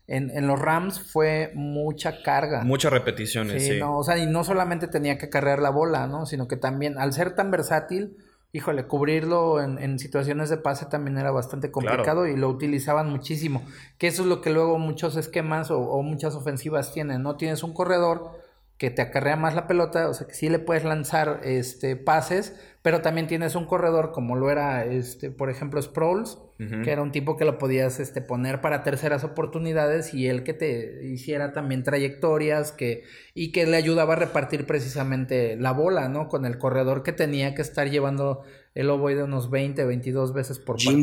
en, 0.06 0.30
en, 0.30 0.46
los 0.46 0.60
Rams 0.60 1.12
fue 1.12 1.52
mucha 1.56 2.22
carga. 2.22 2.64
Muchas 2.64 2.94
repeticiones, 2.94 3.64
sí. 3.66 3.80
No, 3.80 3.98
o 3.98 4.04
sea, 4.04 4.20
y 4.20 4.28
no 4.28 4.44
solamente 4.44 4.88
tenía 4.88 5.18
que 5.18 5.30
cargar 5.30 5.60
la 5.60 5.72
bola, 5.72 6.06
¿no? 6.06 6.28
Sino 6.28 6.48
que 6.48 6.56
también, 6.56 7.00
al 7.00 7.14
ser 7.14 7.34
tan 7.34 7.50
versátil 7.50 8.16
híjole, 8.54 8.86
cubrirlo 8.86 9.62
en, 9.62 9.98
situaciones 9.98 10.50
de 10.50 10.58
pase 10.58 10.86
también 10.86 11.18
era 11.18 11.32
bastante 11.32 11.72
complicado 11.72 12.28
y 12.28 12.38
lo 12.38 12.48
utilizaban 12.50 13.10
muchísimo. 13.10 13.66
Que 13.98 14.08
eso 14.08 14.22
es 14.22 14.30
lo 14.30 14.42
que 14.42 14.52
luego 14.52 14.78
muchos 14.78 15.18
esquemas 15.18 15.72
o, 15.72 15.80
o, 15.80 16.04
muchas 16.04 16.36
ofensivas 16.36 16.94
tienen, 16.94 17.24
¿no? 17.24 17.36
Tienes 17.36 17.64
un 17.64 17.74
corredor 17.74 18.44
que 18.78 18.92
te 18.92 19.02
acarrea 19.02 19.36
más 19.36 19.56
la 19.56 19.66
pelota, 19.66 20.08
o 20.08 20.14
sea 20.14 20.28
que 20.28 20.36
sí 20.36 20.50
le 20.50 20.60
puedes 20.60 20.84
lanzar 20.84 21.42
este, 21.44 21.96
pases, 21.96 22.60
pero 22.84 23.02
también 23.02 23.28
tienes 23.28 23.56
un 23.56 23.66
corredor 23.66 24.12
como 24.12 24.36
lo 24.36 24.52
era, 24.52 24.86
este, 24.86 25.32
por 25.32 25.50
ejemplo, 25.50 25.82
Sproles, 25.82 26.38
que 26.84 26.92
era 26.92 27.02
un 27.02 27.12
tipo 27.12 27.36
que 27.36 27.44
lo 27.44 27.58
podías 27.58 28.00
este, 28.00 28.22
poner 28.22 28.62
para 28.62 28.84
terceras 28.84 29.26
oportunidades 29.26 30.14
y 30.14 30.28
él 30.28 30.44
que 30.44 30.54
te 30.54 31.06
hiciera 31.06 31.52
también 31.52 31.84
trayectorias 31.84 32.72
que, 32.72 33.04
y 33.34 33.52
que 33.52 33.66
le 33.66 33.76
ayudaba 33.76 34.14
a 34.14 34.16
repartir 34.18 34.66
precisamente 34.66 35.58
la 35.58 35.72
bola, 35.72 36.08
¿no? 36.08 36.30
Con 36.30 36.46
el 36.46 36.58
corredor 36.58 37.04
que 37.04 37.12
tenía 37.12 37.54
que 37.54 37.62
estar 37.62 37.90
llevando 37.90 38.44
el 38.76 38.90
ovoide 38.90 39.24
unos 39.24 39.50
20, 39.50 39.84
22 39.84 40.34
veces 40.34 40.60
por 40.60 40.78
partido. 40.78 40.94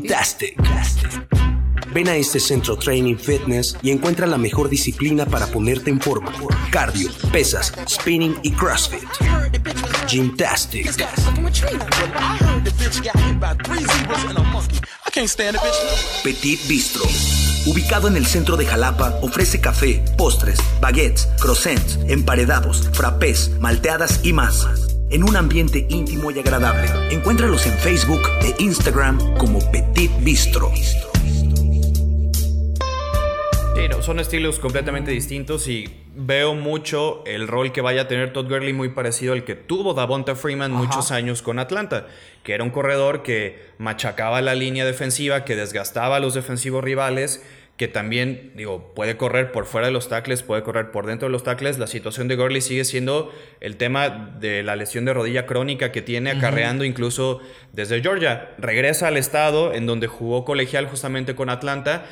Ven 1.93 2.09
a 2.09 2.17
este 2.17 2.41
centro 2.41 2.77
Training 2.77 3.17
Fitness 3.17 3.77
y 3.83 3.91
encuentra 3.91 4.27
la 4.27 4.39
mejor 4.39 4.69
disciplina 4.69 5.27
para 5.27 5.47
ponerte 5.47 5.91
en 5.91 6.01
forma. 6.01 6.33
Cardio, 6.71 7.11
pesas, 7.33 7.73
spinning 7.89 8.37
y 8.43 8.53
CrossFit. 8.53 9.09
Gymtastic. 10.11 10.91
Petit 16.25 16.67
Bistro. 16.67 17.05
Ubicado 17.67 18.09
en 18.09 18.17
el 18.17 18.27
centro 18.27 18.57
de 18.57 18.67
Jalapa, 18.67 19.21
ofrece 19.23 19.61
café, 19.61 20.03
postres, 20.19 20.59
baguettes, 20.81 21.29
croissants, 21.39 22.01
emparedados, 22.09 22.91
frappés, 22.93 23.53
malteadas 23.61 24.19
y 24.25 24.33
más. 24.33 24.67
En 25.11 25.23
un 25.23 25.37
ambiente 25.37 25.87
íntimo 25.89 26.33
y 26.33 26.41
agradable. 26.41 26.91
Encuéntralos 27.15 27.67
en 27.67 27.79
Facebook 27.79 28.23
e 28.43 28.57
Instagram 28.59 29.37
como 29.37 29.61
Petit 29.71 30.11
Bistro 30.25 30.73
son 34.11 34.19
estilos 34.19 34.59
completamente 34.59 35.11
distintos 35.11 35.69
y 35.69 35.89
veo 36.15 36.55
mucho 36.55 37.23
el 37.27 37.47
rol 37.47 37.71
que 37.71 37.81
vaya 37.81 38.03
a 38.03 38.09
tener 38.09 38.33
Todd 38.33 38.49
Gurley 38.49 38.73
muy 38.73 38.89
parecido 38.89 39.33
al 39.33 39.45
que 39.45 39.55
tuvo 39.55 39.95
Davonta 39.95 40.35
Freeman 40.35 40.73
muchos 40.73 41.11
años 41.11 41.43
con 41.43 41.59
Atlanta, 41.59 42.07
que 42.43 42.55
era 42.55 42.65
un 42.65 42.71
corredor 42.71 43.23
que 43.23 43.71
machacaba 43.79 44.41
la 44.41 44.55
línea 44.55 44.85
defensiva, 44.85 45.45
que 45.45 45.55
desgastaba 45.55 46.17
a 46.17 46.21
los 46.21 46.35
defensivos 46.35 46.83
rivales, 46.83 47.45
que 47.77 47.89
también, 47.89 48.53
digo, 48.57 48.93
puede 48.95 49.17
correr 49.17 49.53
por 49.53 49.65
fuera 49.65 49.87
de 49.87 49.93
los 49.95 50.11
tackles, 50.11 50.43
puede 50.43 50.63
correr 50.63 50.91
por 50.91 51.07
dentro 51.07 51.29
de 51.29 51.33
los 51.33 51.45
tackles. 51.45 51.79
La 51.79 51.87
situación 51.87 52.29
de 52.29 52.37
Gurley 52.37 52.61
sigue 52.61 52.85
siendo 52.85 53.33
el 53.61 53.79
tema 53.79 54.35
de 54.39 54.63
la 54.63 54.77
lesión 54.77 55.07
de 55.07 55.15
rodilla 55.15 55.47
crónica 55.47 55.91
que 55.91 56.03
tiene, 56.03 56.31
acarreando 56.31 56.85
incluso 56.85 57.41
desde 57.73 58.03
Georgia. 58.03 58.51
Regresa 58.59 59.09
al 59.09 59.17
estado 59.17 59.73
en 59.73 59.87
donde 59.87 60.09
jugó 60.09 60.45
colegial 60.45 60.89
justamente 60.89 61.35
con 61.35 61.49
Atlanta 61.49 62.05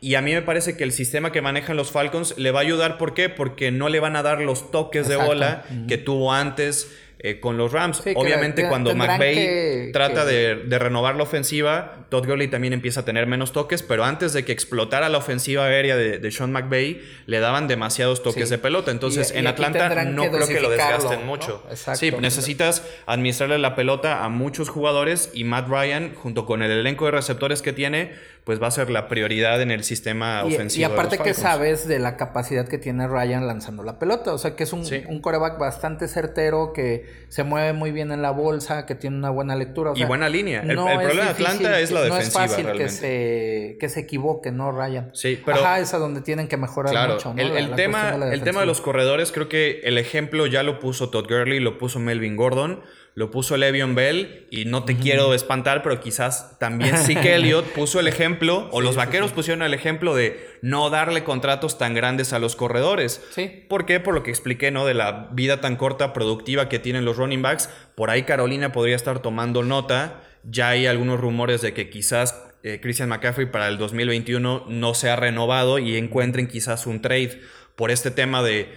y 0.00 0.14
a 0.14 0.22
mí 0.22 0.32
me 0.32 0.42
parece 0.42 0.76
que 0.76 0.84
el 0.84 0.92
sistema 0.92 1.30
que 1.30 1.42
manejan 1.42 1.76
los 1.76 1.90
Falcons 1.90 2.34
le 2.38 2.50
va 2.50 2.60
a 2.60 2.62
ayudar. 2.62 2.96
¿Por 2.96 3.12
qué? 3.12 3.28
Porque 3.28 3.70
no 3.70 3.88
le 3.88 4.00
van 4.00 4.16
a 4.16 4.22
dar 4.22 4.40
los 4.40 4.70
toques 4.70 5.08
de 5.08 5.16
bola 5.16 5.64
que 5.88 5.98
tuvo 5.98 6.32
antes 6.32 6.90
eh, 7.22 7.38
con 7.38 7.58
los 7.58 7.72
Rams. 7.72 8.02
Obviamente, 8.14 8.66
cuando 8.66 8.94
McVay 8.94 9.92
trata 9.92 10.24
De, 10.24 10.54
renovar 10.78 11.16
la 11.16 11.24
ofensiva, 11.24 12.06
Todd 12.08 12.26
Gurley 12.26 12.48
también 12.48 12.72
empieza 12.72 13.00
a 13.00 13.04
tener 13.04 13.26
menos 13.26 13.52
toques, 13.52 13.82
pero 13.82 14.04
antes 14.04 14.32
de 14.32 14.46
que 14.46 14.52
explotara 14.52 15.10
la 15.10 15.18
ofensiva 15.18 15.66
aérea 15.66 15.96
de, 15.96 16.30
Sean 16.30 16.50
McVay, 16.50 17.02
le 17.26 17.40
daban 17.40 17.68
demasiados 17.68 18.22
toques 18.22 18.48
de 18.48 18.56
pelota. 18.56 18.90
Entonces, 18.90 19.32
en 19.32 19.46
Atlanta 19.46 20.04
no 20.06 20.30
creo 20.30 20.48
que 20.48 20.60
lo 20.60 20.70
desgasten 20.70 21.26
mucho. 21.26 21.62
Sí, 21.94 22.10
necesitas 22.18 22.88
administrarle 23.04 23.58
la 23.58 23.74
pelota 23.74 24.24
a 24.24 24.30
muchos 24.30 24.70
jugadores 24.70 25.30
y 25.34 25.44
Matt 25.44 25.68
Ryan, 25.68 26.14
junto 26.14 26.46
con 26.46 26.62
el 26.62 26.70
elenco 26.70 27.04
de 27.04 27.10
receptores 27.10 27.60
que 27.60 27.74
tiene, 27.74 28.12
pues 28.44 28.60
va 28.60 28.68
a 28.68 28.70
ser 28.70 28.90
la 28.90 29.06
prioridad 29.08 29.60
en 29.60 29.70
el 29.70 29.84
sistema 29.84 30.44
ofensivo. 30.44 30.80
Y 30.80 30.84
aparte 30.84 31.18
que 31.18 31.34
sabes 31.34 31.86
de 31.86 31.98
la 31.98 32.16
capacidad 32.16 32.66
que 32.66 32.78
tiene 32.78 33.06
Ryan 33.06 33.46
lanzando 33.46 33.82
la 33.82 33.98
pelota. 33.98 34.32
O 34.32 34.38
sea, 34.38 34.56
que 34.56 34.64
es 34.64 34.72
un, 34.72 34.84
un 35.08 35.20
coreback 35.20 35.58
bastante 35.58 36.08
certero 36.08 36.72
que 36.72 37.06
se 37.28 37.44
mueve 37.44 37.72
muy 37.72 37.92
bien 37.92 38.12
en 38.12 38.22
la 38.22 38.30
bolsa, 38.30 38.86
que 38.86 38.94
tiene 38.94 39.16
una 39.16 39.30
buena 39.30 39.56
lectura. 39.56 39.92
y 39.94 40.04
buena 40.04 40.28
línea. 40.28 40.62
el, 40.62 40.74
problema 40.74 41.24
de 41.24 41.30
Atlanta 41.30 41.80
es 41.80 41.90
la 41.90 42.02
defensiva. 42.02 42.46
No 42.46 42.46
es 42.46 42.50
fácil 42.50 42.72
que 42.72 42.88
se, 42.88 43.76
que 43.78 43.88
se 43.88 44.00
equivoque, 44.00 44.50
¿no, 44.50 44.72
Ryan? 44.72 45.10
Sí, 45.12 45.40
pero. 45.44 45.58
Ajá, 45.58 45.80
es 45.80 45.92
a 45.94 45.98
donde 45.98 46.22
tienen 46.22 46.48
que 46.48 46.56
mejorar 46.56 47.10
mucho. 47.10 47.34
¿no? 47.34 47.40
El, 47.40 47.74
tema, 47.74 48.16
el 48.32 48.42
tema 48.42 48.60
de 48.60 48.66
los 48.66 48.80
corredores, 48.80 49.32
creo 49.32 49.48
que 49.48 49.80
el 49.84 49.98
ejemplo 49.98 50.46
ya 50.46 50.62
lo 50.62 50.80
puso 50.80 51.10
Todd 51.10 51.28
Gurley, 51.28 51.60
lo 51.60 51.78
puso 51.78 51.98
Melvin 51.98 52.36
Gordon 52.36 52.80
lo 53.14 53.30
puso 53.30 53.56
Le'Veon 53.56 53.94
Bell 53.94 54.46
y 54.50 54.64
no 54.66 54.84
te 54.84 54.96
quiero 54.96 55.34
espantar, 55.34 55.82
pero 55.82 56.00
quizás 56.00 56.58
también 56.58 56.96
sí 56.96 57.16
que 57.16 57.34
Elliott 57.34 57.66
puso 57.74 58.00
el 58.00 58.06
ejemplo, 58.06 58.68
o 58.72 58.80
los 58.80 58.96
vaqueros 58.96 59.32
pusieron 59.32 59.62
el 59.62 59.74
ejemplo 59.74 60.14
de 60.14 60.48
no 60.62 60.90
darle 60.90 61.24
contratos 61.24 61.78
tan 61.78 61.94
grandes 61.94 62.32
a 62.32 62.38
los 62.38 62.56
corredores. 62.56 63.20
Sí. 63.30 63.64
¿Por 63.68 63.86
qué? 63.86 64.00
Por 64.00 64.14
lo 64.14 64.22
que 64.22 64.30
expliqué, 64.30 64.70
¿no? 64.70 64.86
De 64.86 64.94
la 64.94 65.28
vida 65.32 65.60
tan 65.60 65.76
corta, 65.76 66.12
productiva 66.12 66.68
que 66.68 66.78
tienen 66.78 67.04
los 67.04 67.16
running 67.16 67.42
backs. 67.42 67.68
Por 67.94 68.10
ahí 68.10 68.22
Carolina 68.22 68.72
podría 68.72 68.96
estar 68.96 69.20
tomando 69.20 69.62
nota. 69.62 70.22
Ya 70.44 70.70
hay 70.70 70.86
algunos 70.86 71.20
rumores 71.20 71.60
de 71.60 71.74
que 71.74 71.90
quizás 71.90 72.42
eh, 72.62 72.78
Christian 72.80 73.08
McCaffrey 73.08 73.50
para 73.50 73.68
el 73.68 73.78
2021 73.78 74.66
no 74.68 74.94
sea 74.94 75.16
renovado 75.16 75.78
y 75.78 75.96
encuentren 75.96 76.46
quizás 76.46 76.86
un 76.86 77.00
trade 77.00 77.40
por 77.74 77.90
este 77.90 78.10
tema 78.10 78.42
de 78.42 78.68